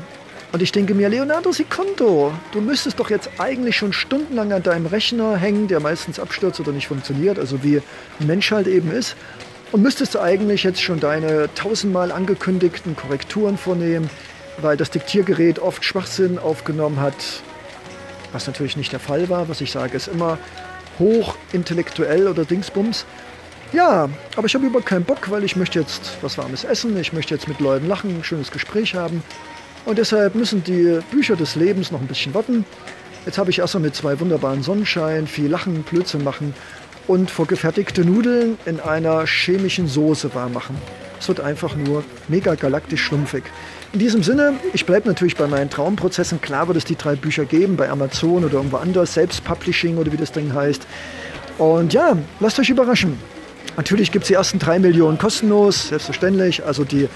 und 0.54 0.62
ich 0.62 0.70
denke 0.70 0.94
mir, 0.94 1.08
Leonardo 1.08 1.50
Secondo, 1.50 2.32
du 2.52 2.60
müsstest 2.60 3.00
doch 3.00 3.10
jetzt 3.10 3.28
eigentlich 3.38 3.76
schon 3.76 3.92
stundenlang 3.92 4.52
an 4.52 4.62
deinem 4.62 4.86
Rechner 4.86 5.36
hängen, 5.36 5.66
der 5.66 5.80
meistens 5.80 6.20
abstürzt 6.20 6.60
oder 6.60 6.70
nicht 6.70 6.86
funktioniert, 6.86 7.40
also 7.40 7.64
wie 7.64 7.78
ein 8.20 8.26
Mensch 8.28 8.52
halt 8.52 8.68
eben 8.68 8.92
ist. 8.92 9.16
Und 9.72 9.82
müsstest 9.82 10.14
du 10.14 10.20
eigentlich 10.20 10.62
jetzt 10.62 10.80
schon 10.80 11.00
deine 11.00 11.52
tausendmal 11.56 12.12
angekündigten 12.12 12.94
Korrekturen 12.94 13.58
vornehmen, 13.58 14.08
weil 14.58 14.76
das 14.76 14.90
Diktiergerät 14.90 15.58
oft 15.58 15.84
Schwachsinn 15.84 16.38
aufgenommen 16.38 17.00
hat, 17.00 17.16
was 18.30 18.46
natürlich 18.46 18.76
nicht 18.76 18.92
der 18.92 19.00
Fall 19.00 19.28
war. 19.28 19.48
Was 19.48 19.60
ich 19.60 19.72
sage, 19.72 19.96
ist 19.96 20.06
immer 20.06 20.38
hochintellektuell 21.00 22.28
oder 22.28 22.44
Dingsbums. 22.44 23.06
Ja, 23.72 24.08
aber 24.36 24.46
ich 24.46 24.54
habe 24.54 24.66
über 24.66 24.82
keinen 24.82 25.04
Bock, 25.04 25.32
weil 25.32 25.42
ich 25.42 25.56
möchte 25.56 25.80
jetzt 25.80 26.16
was 26.22 26.38
Warmes 26.38 26.62
essen, 26.62 26.96
ich 26.96 27.12
möchte 27.12 27.34
jetzt 27.34 27.48
mit 27.48 27.58
Leuten 27.58 27.88
lachen, 27.88 28.18
ein 28.18 28.22
schönes 28.22 28.52
Gespräch 28.52 28.94
haben. 28.94 29.24
Und 29.84 29.98
deshalb 29.98 30.34
müssen 30.34 30.64
die 30.64 31.00
Bücher 31.10 31.36
des 31.36 31.56
Lebens 31.56 31.90
noch 31.90 32.00
ein 32.00 32.06
bisschen 32.06 32.34
warten. 32.34 32.64
Jetzt 33.26 33.38
habe 33.38 33.50
ich 33.50 33.58
erstmal 33.58 33.82
mit 33.82 33.94
zwei 33.94 34.18
wunderbaren 34.20 34.62
Sonnenschein, 34.62 35.26
viel 35.26 35.48
Lachen, 35.48 35.82
Blödsinn 35.82 36.24
machen 36.24 36.54
und 37.06 37.30
vorgefertigte 37.30 38.04
Nudeln 38.04 38.58
in 38.64 38.80
einer 38.80 39.26
chemischen 39.26 39.88
Soße 39.88 40.34
warm 40.34 40.54
machen. 40.54 40.76
Es 41.20 41.28
wird 41.28 41.40
einfach 41.40 41.76
nur 41.76 42.04
mega 42.28 42.54
galaktisch 42.54 43.02
schlumpfig. 43.02 43.44
In 43.92 43.98
diesem 43.98 44.22
Sinne, 44.22 44.54
ich 44.72 44.84
bleibe 44.84 45.08
natürlich 45.08 45.36
bei 45.36 45.46
meinen 45.46 45.70
Traumprozessen. 45.70 46.40
Klar 46.40 46.66
wird 46.66 46.76
es 46.76 46.84
die 46.84 46.96
drei 46.96 47.14
Bücher 47.14 47.44
geben, 47.44 47.76
bei 47.76 47.88
Amazon 47.88 48.44
oder 48.44 48.54
irgendwo 48.54 48.78
anders, 48.78 49.14
Selbstpublishing 49.14 49.96
oder 49.96 50.12
wie 50.12 50.16
das 50.16 50.32
Ding 50.32 50.52
heißt. 50.52 50.86
Und 51.58 51.92
ja, 51.92 52.16
lasst 52.40 52.58
euch 52.58 52.70
überraschen. 52.70 53.18
Natürlich 53.76 54.12
gibt 54.12 54.24
es 54.24 54.28
die 54.28 54.34
ersten 54.34 54.58
drei 54.58 54.78
Millionen 54.78 55.18
kostenlos, 55.18 55.88
selbstverständlich. 55.88 56.64
Also 56.64 56.84
die 56.84 57.08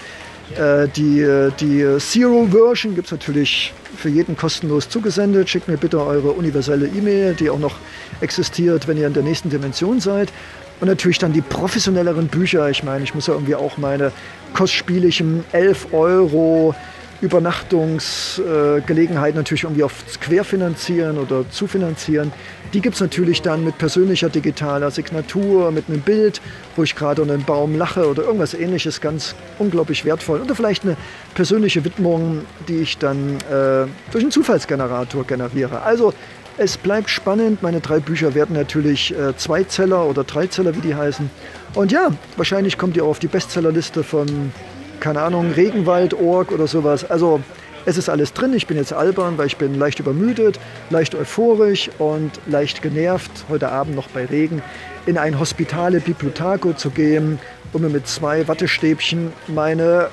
äh, 0.57 0.89
die, 0.89 1.51
die 1.61 1.99
Zero-Version 1.99 2.95
gibt 2.95 3.07
es 3.07 3.13
natürlich 3.13 3.73
für 3.97 4.09
jeden 4.09 4.37
kostenlos 4.37 4.89
zugesendet. 4.89 5.49
Schickt 5.51 5.69
mir 5.69 5.77
bitte 5.77 6.01
eure 6.01 6.31
universelle 6.31 6.87
E-Mail, 6.87 7.35
die 7.35 7.51
auch 7.51 7.59
noch 7.59 7.77
existiert, 8.21 8.89
wenn 8.89 8.97
ihr 8.97 9.07
in 9.07 9.15
der 9.15 9.23
nächsten 9.23 9.51
Dimension 9.51 10.01
seid. 10.01 10.33
Und 10.81 10.87
natürlich 10.87 11.19
dann 11.19 11.33
die 11.33 11.41
professionelleren 11.41 12.29
Bücher. 12.29 12.71
Ich 12.71 12.85
meine, 12.85 13.03
ich 13.03 13.15
muss 13.15 13.27
ja 13.27 13.35
irgendwie 13.35 13.57
auch 13.57 13.79
meine 13.79 14.13
kostspieligen 14.55 15.45
11 15.53 15.93
Euro 15.93 16.75
Übernachtungsgelegenheit 17.21 19.35
natürlich 19.35 19.65
irgendwie 19.65 19.83
auf 19.83 20.05
querfinanzieren 20.21 21.19
oder 21.19 21.51
zufinanzieren. 21.51 22.33
Die 22.75 22.81
gibt 22.81 22.95
es 22.95 23.01
natürlich 23.01 23.43
dann 23.43 23.65
mit 23.65 23.79
persönlicher 23.79 24.29
digitaler 24.29 24.91
Signatur, 24.91 25.73
mit 25.73 25.89
einem 25.89 26.01
Bild, 26.01 26.41
wo 26.77 26.83
ich 26.83 26.95
gerade 26.95 27.23
unter 27.23 27.35
einem 27.35 27.45
Baum 27.45 27.77
lache 27.77 28.09
oder 28.09 28.25
irgendwas 28.25 28.55
ähnliches, 28.55 29.01
ganz 29.01 29.35
unglaublich 29.59 30.05
wertvoll. 30.05 30.41
Oder 30.41 30.55
vielleicht 30.55 30.85
eine 30.85 30.97
persönliche 31.35 31.85
Widmung, 31.85 32.43
die 32.69 32.77
ich 32.77 32.99
dann 32.99 33.39
äh, 33.51 33.87
durch 34.13 34.23
einen 34.23 34.31
Zufallsgenerator 34.31 35.25
generiere. 35.25 35.83
Also 35.83 36.13
es 36.59 36.77
bleibt 36.77 37.09
spannend. 37.09 37.63
Meine 37.63 37.81
drei 37.81 38.01
Bücher 38.01 38.35
werden 38.35 38.55
natürlich 38.55 39.17
äh, 39.17 39.35
Zweizeller 39.37 40.05
oder 40.05 40.25
Dreizeller, 40.25 40.77
wie 40.77 40.81
die 40.81 40.95
heißen. 40.95 41.31
Und 41.75 41.91
ja, 41.91 42.11
wahrscheinlich 42.37 42.77
kommt 42.77 42.97
ihr 42.97 43.05
auch 43.05 43.11
auf 43.11 43.19
die 43.19 43.29
Bestsellerliste 43.29 44.03
von 44.03 44.53
keine 45.01 45.23
Ahnung, 45.23 45.53
Regenwald-Org 45.53 46.53
oder 46.53 46.67
sowas. 46.67 47.09
Also 47.09 47.41
es 47.87 47.97
ist 47.97 48.09
alles 48.09 48.33
drin. 48.33 48.53
Ich 48.53 48.67
bin 48.67 48.77
jetzt 48.77 48.93
albern, 48.93 49.39
weil 49.39 49.47
ich 49.47 49.57
bin 49.57 49.75
leicht 49.79 49.99
übermüdet, 49.99 50.61
leicht 50.91 51.15
euphorisch 51.15 51.91
und 51.99 52.33
leicht 52.47 52.83
genervt, 52.83 53.31
heute 53.49 53.71
Abend 53.71 53.97
noch 53.97 54.09
bei 54.09 54.27
Regen 54.27 54.63
in 55.07 55.17
ein 55.17 55.39
Hospitale 55.39 56.01
Bibliotaco 56.01 56.75
zu 56.75 56.91
gehen, 56.91 57.39
um 57.73 57.83
mir 57.83 57.89
mit 57.89 58.07
zwei 58.07 58.47
Wattestäbchen 58.47 59.33
meine 59.47 60.11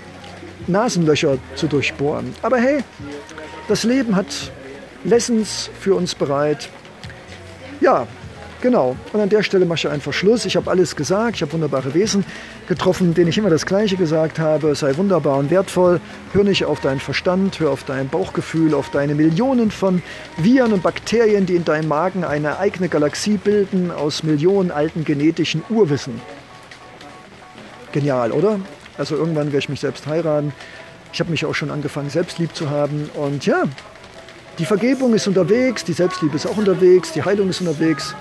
Nasenlöcher 0.68 1.38
zu 1.56 1.68
durchbohren. 1.68 2.34
Aber 2.42 2.58
hey, 2.58 2.84
das 3.68 3.84
Leben 3.84 4.16
hat 4.16 4.52
Lessons 5.04 5.70
für 5.80 5.96
uns 5.96 6.16
bereit. 6.16 6.70
Ja, 7.82 8.08
Genau. 8.62 8.96
Und 9.14 9.22
an 9.22 9.30
der 9.30 9.44
Stelle 9.44 9.66
mache 9.66 9.80
ich 9.80 9.88
einfach 9.88 10.14
Schluss. 10.14 10.46
Ich 10.46 10.56
habe 10.56 10.72
alles 10.72 10.96
gesagt. 10.96 11.36
Ich 11.36 11.42
habe 11.42 11.54
wunderbare 11.54 11.94
Wesen 11.94 12.26
getroffen, 12.68 13.14
denen 13.14 13.28
ich 13.28 13.38
immer 13.38 13.50
das 13.50 13.66
Gleiche 13.66 13.96
gesagt 13.96 14.40
habe. 14.40 14.74
Sei 14.76 14.96
wunderbar 14.98 15.38
und 15.38 15.52
wertvoll. 15.52 16.00
Hör 16.34 16.44
nicht 16.44 16.66
auf 16.66 16.80
deinen 16.80 17.00
Verstand, 17.00 17.60
hör 17.60 17.72
auf 17.72 17.84
dein 17.84 18.10
Bauchgefühl, 18.10 18.74
auf 18.74 18.90
deine 18.90 19.14
Millionen 19.14 19.72
von 19.72 20.02
Viren 20.38 20.74
und 20.74 20.84
Bakterien, 20.84 21.46
die 21.46 21.56
in 21.56 21.66
deinem 21.66 21.88
Magen 21.88 22.24
eine 22.24 22.58
eigene 22.58 22.90
Galaxie 22.90 23.38
bilden 23.38 23.92
aus 23.92 24.24
Millionen 24.24 24.72
alten 24.72 25.06
genetischen 25.06 25.62
Urwissen. 25.70 26.20
Genial, 27.92 28.32
oder? 28.32 28.60
Also 28.98 29.16
irgendwann 29.16 29.48
werde 29.48 29.60
ich 29.60 29.70
mich 29.70 29.82
selbst 29.82 30.08
heiraten. 30.08 30.54
Ich 31.14 31.20
habe 31.20 31.32
mich 31.32 31.46
auch 31.46 31.54
schon 31.54 31.72
angefangen, 31.72 32.10
selbstlieb 32.10 32.56
zu 32.56 32.70
haben. 32.70 33.10
Und 33.14 33.46
ja, 33.46 33.64
die 34.58 34.66
Vergebung 34.66 35.14
ist 35.14 35.28
unterwegs, 35.28 35.84
die 35.84 35.94
Selbstliebe 35.94 36.36
ist 36.36 36.46
auch 36.46 36.58
unterwegs, 36.58 37.12
die 37.12 37.24
Heilung 37.24 37.50
ist 37.50 37.60
unterwegs. 37.62 38.16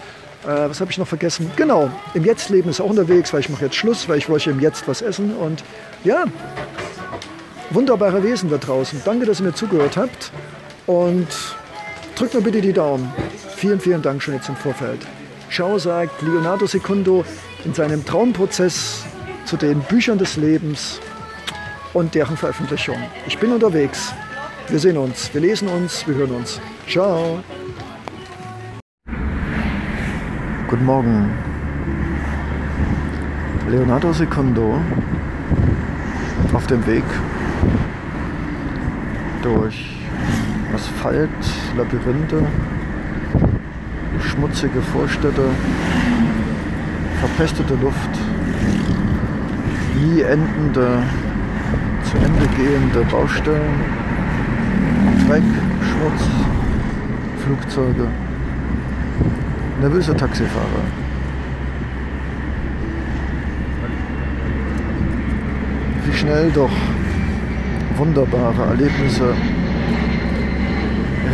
Äh, 0.44 0.68
was 0.68 0.80
habe 0.80 0.90
ich 0.90 0.98
noch 0.98 1.08
vergessen? 1.08 1.50
Genau, 1.56 1.90
im 2.14 2.24
Jetzt-Leben 2.24 2.68
ist 2.70 2.80
auch 2.80 2.90
unterwegs, 2.90 3.32
weil 3.32 3.40
ich 3.40 3.48
mache 3.48 3.64
jetzt 3.64 3.76
Schluss, 3.76 4.08
weil 4.08 4.18
ich 4.18 4.28
wollte 4.28 4.50
im 4.50 4.60
Jetzt 4.60 4.86
was 4.86 5.02
essen. 5.02 5.34
Und 5.36 5.64
ja, 6.04 6.24
wunderbare 7.70 8.22
Wesen 8.22 8.50
da 8.50 8.58
draußen. 8.58 9.02
Danke, 9.04 9.26
dass 9.26 9.40
ihr 9.40 9.46
mir 9.46 9.54
zugehört 9.54 9.96
habt. 9.96 10.30
Und 10.86 11.28
drückt 12.14 12.34
mir 12.34 12.42
bitte 12.42 12.60
die 12.60 12.72
Daumen. 12.72 13.12
Vielen, 13.56 13.80
vielen 13.80 14.02
Dank 14.02 14.22
schon 14.22 14.34
jetzt 14.34 14.48
im 14.48 14.56
Vorfeld. 14.56 15.00
Ciao 15.50 15.78
sagt 15.78 16.20
Leonardo 16.22 16.66
Secundo 16.66 17.24
in 17.64 17.72
seinem 17.72 18.04
Traumprozess 18.04 19.04
zu 19.44 19.56
den 19.56 19.80
Büchern 19.80 20.18
des 20.18 20.36
Lebens 20.36 21.00
und 21.92 22.14
deren 22.14 22.36
Veröffentlichung. 22.36 22.96
Ich 23.26 23.38
bin 23.38 23.52
unterwegs. 23.52 24.12
Wir 24.68 24.78
sehen 24.78 24.96
uns, 24.96 25.32
wir 25.32 25.40
lesen 25.40 25.68
uns, 25.68 26.06
wir 26.06 26.14
hören 26.14 26.32
uns. 26.32 26.60
Ciao. 26.88 27.42
Guten 30.74 30.86
Morgen. 30.86 31.30
Leonardo 33.70 34.12
Secundo 34.12 34.80
auf 36.52 36.66
dem 36.66 36.84
Weg 36.84 37.04
durch 39.40 39.96
Asphalt, 40.74 41.30
Labyrinthe, 41.76 42.44
schmutzige 44.18 44.82
Vorstädte, 44.82 45.44
verpestete 47.20 47.74
Luft, 47.76 48.10
nie 49.94 50.22
endende, 50.22 51.04
zu 52.02 52.16
Ende 52.16 52.48
gehende 52.56 53.04
Baustellen, 53.12 53.80
Dreck, 55.28 55.44
Schmutz, 55.84 56.28
Flugzeuge, 57.44 58.08
nervöse 59.84 60.16
Taxifahrer. 60.16 60.84
Wie 66.06 66.12
schnell 66.14 66.50
doch 66.52 66.70
wunderbare 67.98 68.62
Erlebnisse 68.70 69.34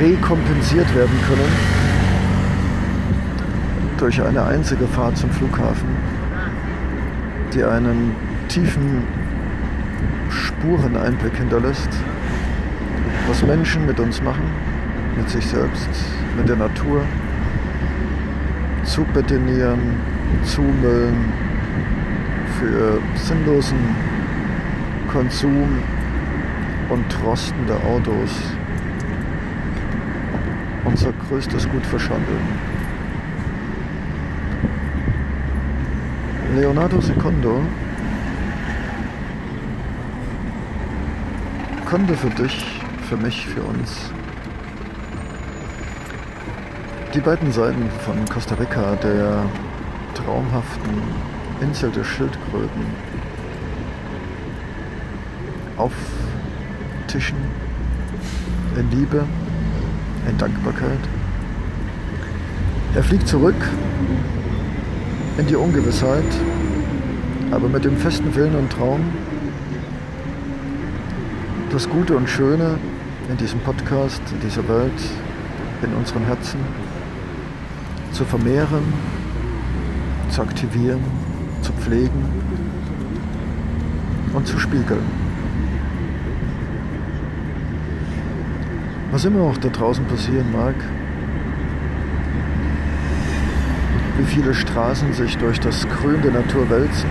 rekompensiert 0.01 0.92
werden 0.96 1.16
können 1.28 1.53
durch 3.98 4.20
eine 4.20 4.42
einzige 4.44 4.88
Fahrt 4.88 5.16
zum 5.16 5.30
Flughafen, 5.30 5.90
die 7.55 7.62
einen 7.62 8.16
tiefen 8.48 9.05
Spureneinblick 10.28 11.36
hinterlässt, 11.36 11.90
was 13.28 13.44
Menschen 13.44 13.86
mit 13.86 14.01
uns 14.01 14.20
machen, 14.20 14.51
mit 15.16 15.30
sich 15.30 15.46
selbst, 15.46 15.88
mit 16.36 16.48
der 16.48 16.57
Natur, 16.57 17.05
zubetonieren, 18.91 19.78
zumüllen, 20.45 21.32
für 22.59 23.01
sinnlosen 23.14 23.78
Konsum 25.11 25.78
und 26.88 27.24
rostende 27.24 27.74
Autos. 27.74 28.30
Unser 30.84 31.12
größtes 31.28 31.68
Gut 31.68 31.86
verschandeln. 31.86 32.49
Leonardo 36.57 37.01
Secondo. 37.01 37.61
Konnte 41.88 42.14
für 42.14 42.30
dich, 42.30 42.80
für 43.09 43.16
mich, 43.16 43.47
für 43.47 43.62
uns 43.62 44.12
die 47.14 47.20
beiden 47.20 47.50
Seiten 47.50 47.90
von 48.04 48.24
Costa 48.28 48.54
Rica, 48.54 48.94
der 48.96 49.44
traumhaften 50.14 50.92
Insel 51.61 51.90
der 51.90 52.04
Schildkröten, 52.04 52.84
auftischen 55.76 57.36
in 58.76 58.90
Liebe, 58.92 59.24
in 60.28 60.38
Dankbarkeit. 60.38 61.00
Er 62.94 63.02
fliegt 63.02 63.26
zurück 63.26 63.56
in 65.38 65.46
die 65.48 65.56
Ungewissheit, 65.56 66.22
aber 67.50 67.68
mit 67.68 67.84
dem 67.84 67.96
festen 67.96 68.32
Willen 68.36 68.54
und 68.54 68.70
Traum, 68.70 69.00
das 71.72 71.88
Gute 71.88 72.16
und 72.16 72.28
Schöne 72.28 72.78
in 73.28 73.36
diesem 73.36 73.58
Podcast, 73.61 74.22
in 74.32 74.40
dieser 74.40 74.68
Welt, 74.68 74.92
in 75.82 75.92
unseren 75.94 76.24
Herzen 76.24 76.61
zu 78.12 78.24
vermehren, 78.24 78.92
zu 80.30 80.42
aktivieren, 80.42 81.00
zu 81.62 81.72
pflegen 81.72 82.24
und 84.32 84.46
zu 84.46 84.58
spiegeln. 84.58 85.02
Was 89.11 89.24
immer 89.24 89.42
auch 89.42 89.56
da 89.56 89.68
draußen 89.68 90.04
passieren 90.06 90.52
mag, 90.52 90.74
wie 94.18 94.24
viele 94.24 94.54
Straßen 94.54 95.12
sich 95.12 95.36
durch 95.38 95.58
das 95.58 95.86
Grün 95.88 96.22
der 96.22 96.32
Natur 96.32 96.68
wälzen. 96.70 97.08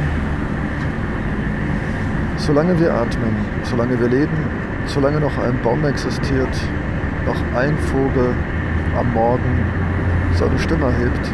Solange 2.38 2.80
wir 2.80 2.94
atmen, 2.94 3.36
solange 3.64 4.00
wir 4.00 4.08
leben, 4.08 4.38
solange 4.86 5.20
noch 5.20 5.38
ein 5.38 5.60
Baum 5.62 5.84
existiert, 5.86 6.56
noch 7.26 7.60
ein 7.60 7.78
Vogel 7.78 8.34
am 8.98 9.14
Morgen 9.14 9.79
seine 10.40 10.58
Stimme 10.58 10.86
erhebt 10.86 11.32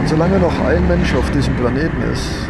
und 0.00 0.08
solange 0.08 0.38
noch 0.38 0.64
ein 0.64 0.86
Mensch 0.88 1.14
auf 1.14 1.30
diesem 1.32 1.54
Planeten 1.56 2.02
ist, 2.12 2.48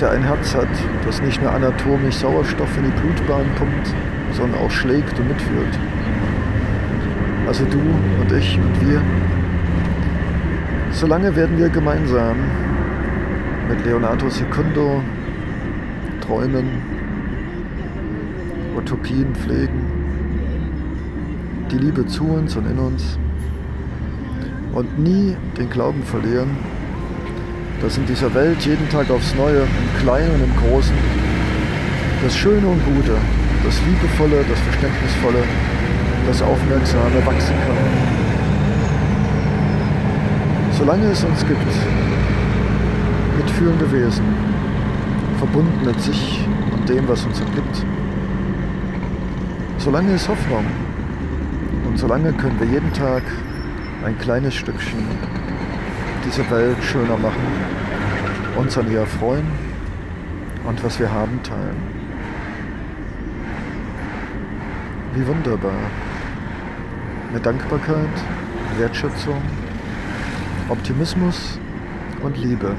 der 0.00 0.12
ein 0.12 0.22
Herz 0.22 0.54
hat, 0.54 0.68
das 1.04 1.20
nicht 1.20 1.42
nur 1.42 1.52
anatomisch 1.52 2.16
Sauerstoff 2.16 2.76
in 2.78 2.84
die 2.84 3.00
Blutbahn 3.00 3.46
pumpt, 3.56 3.94
sondern 4.32 4.60
auch 4.60 4.70
schlägt 4.70 5.18
und 5.18 5.28
mitführt. 5.28 5.78
Also 7.46 7.64
du 7.64 7.78
und 7.78 8.32
ich 8.32 8.58
und 8.58 8.88
wir, 8.88 9.02
Solange 10.92 11.34
werden 11.34 11.58
wir 11.58 11.70
gemeinsam 11.70 12.36
mit 13.68 13.84
Leonardo 13.84 14.28
Secundo 14.28 15.02
träumen, 16.20 16.66
Utopien 18.76 19.34
pflegen, 19.34 19.86
die 21.70 21.78
Liebe 21.78 22.06
zu 22.06 22.24
uns 22.24 22.56
und 22.56 22.70
in 22.70 22.78
uns 22.78 23.18
und 24.74 24.98
nie 24.98 25.36
den 25.58 25.68
Glauben 25.70 26.02
verlieren, 26.02 26.50
dass 27.82 27.98
in 27.98 28.06
dieser 28.06 28.32
Welt 28.34 28.60
jeden 28.64 28.88
Tag 28.88 29.10
aufs 29.10 29.34
Neue, 29.34 29.62
im 29.62 30.00
Kleinen 30.00 30.30
und 30.34 30.44
im 30.44 30.56
Großen, 30.56 30.94
das 32.22 32.36
Schöne 32.36 32.66
und 32.66 32.82
Gute, 32.84 33.16
das 33.64 33.80
Liebevolle, 33.86 34.44
das 34.48 34.58
Verständnisvolle, 34.60 35.42
das 36.26 36.42
Aufmerksame 36.42 37.26
wachsen 37.26 37.54
kann. 37.66 37.76
Solange 40.78 41.06
es 41.06 41.24
uns 41.24 41.46
gibt, 41.46 41.60
mitfühlende 43.36 43.92
Wesen, 43.92 44.24
verbunden 45.38 45.84
mit 45.84 46.00
sich 46.00 46.46
und 46.72 46.88
dem, 46.88 47.06
was 47.08 47.24
uns 47.24 47.40
umgibt, 47.40 47.84
solange 49.78 50.14
ist 50.14 50.28
Hoffnung 50.28 50.64
und 51.88 51.98
solange 51.98 52.32
können 52.32 52.58
wir 52.60 52.66
jeden 52.68 52.92
Tag 52.92 53.22
ein 54.04 54.18
kleines 54.18 54.54
Stückchen 54.54 55.06
diese 56.24 56.48
Welt 56.50 56.82
schöner 56.82 57.16
machen, 57.16 57.46
uns 58.56 58.76
an 58.78 58.90
ihr 58.90 59.04
freuen 59.06 59.46
und 60.64 60.82
was 60.84 60.98
wir 60.98 61.10
haben 61.10 61.42
teilen. 61.42 61.76
Wie 65.14 65.26
wunderbar. 65.26 65.78
Mit 67.32 67.44
Dankbarkeit, 67.44 68.08
Wertschätzung, 68.78 69.42
Optimismus 70.68 71.58
und 72.22 72.36
Liebe. 72.38 72.76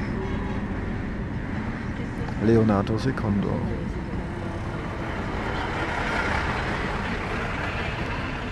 Leonardo 2.44 2.98
Secondo. 2.98 3.52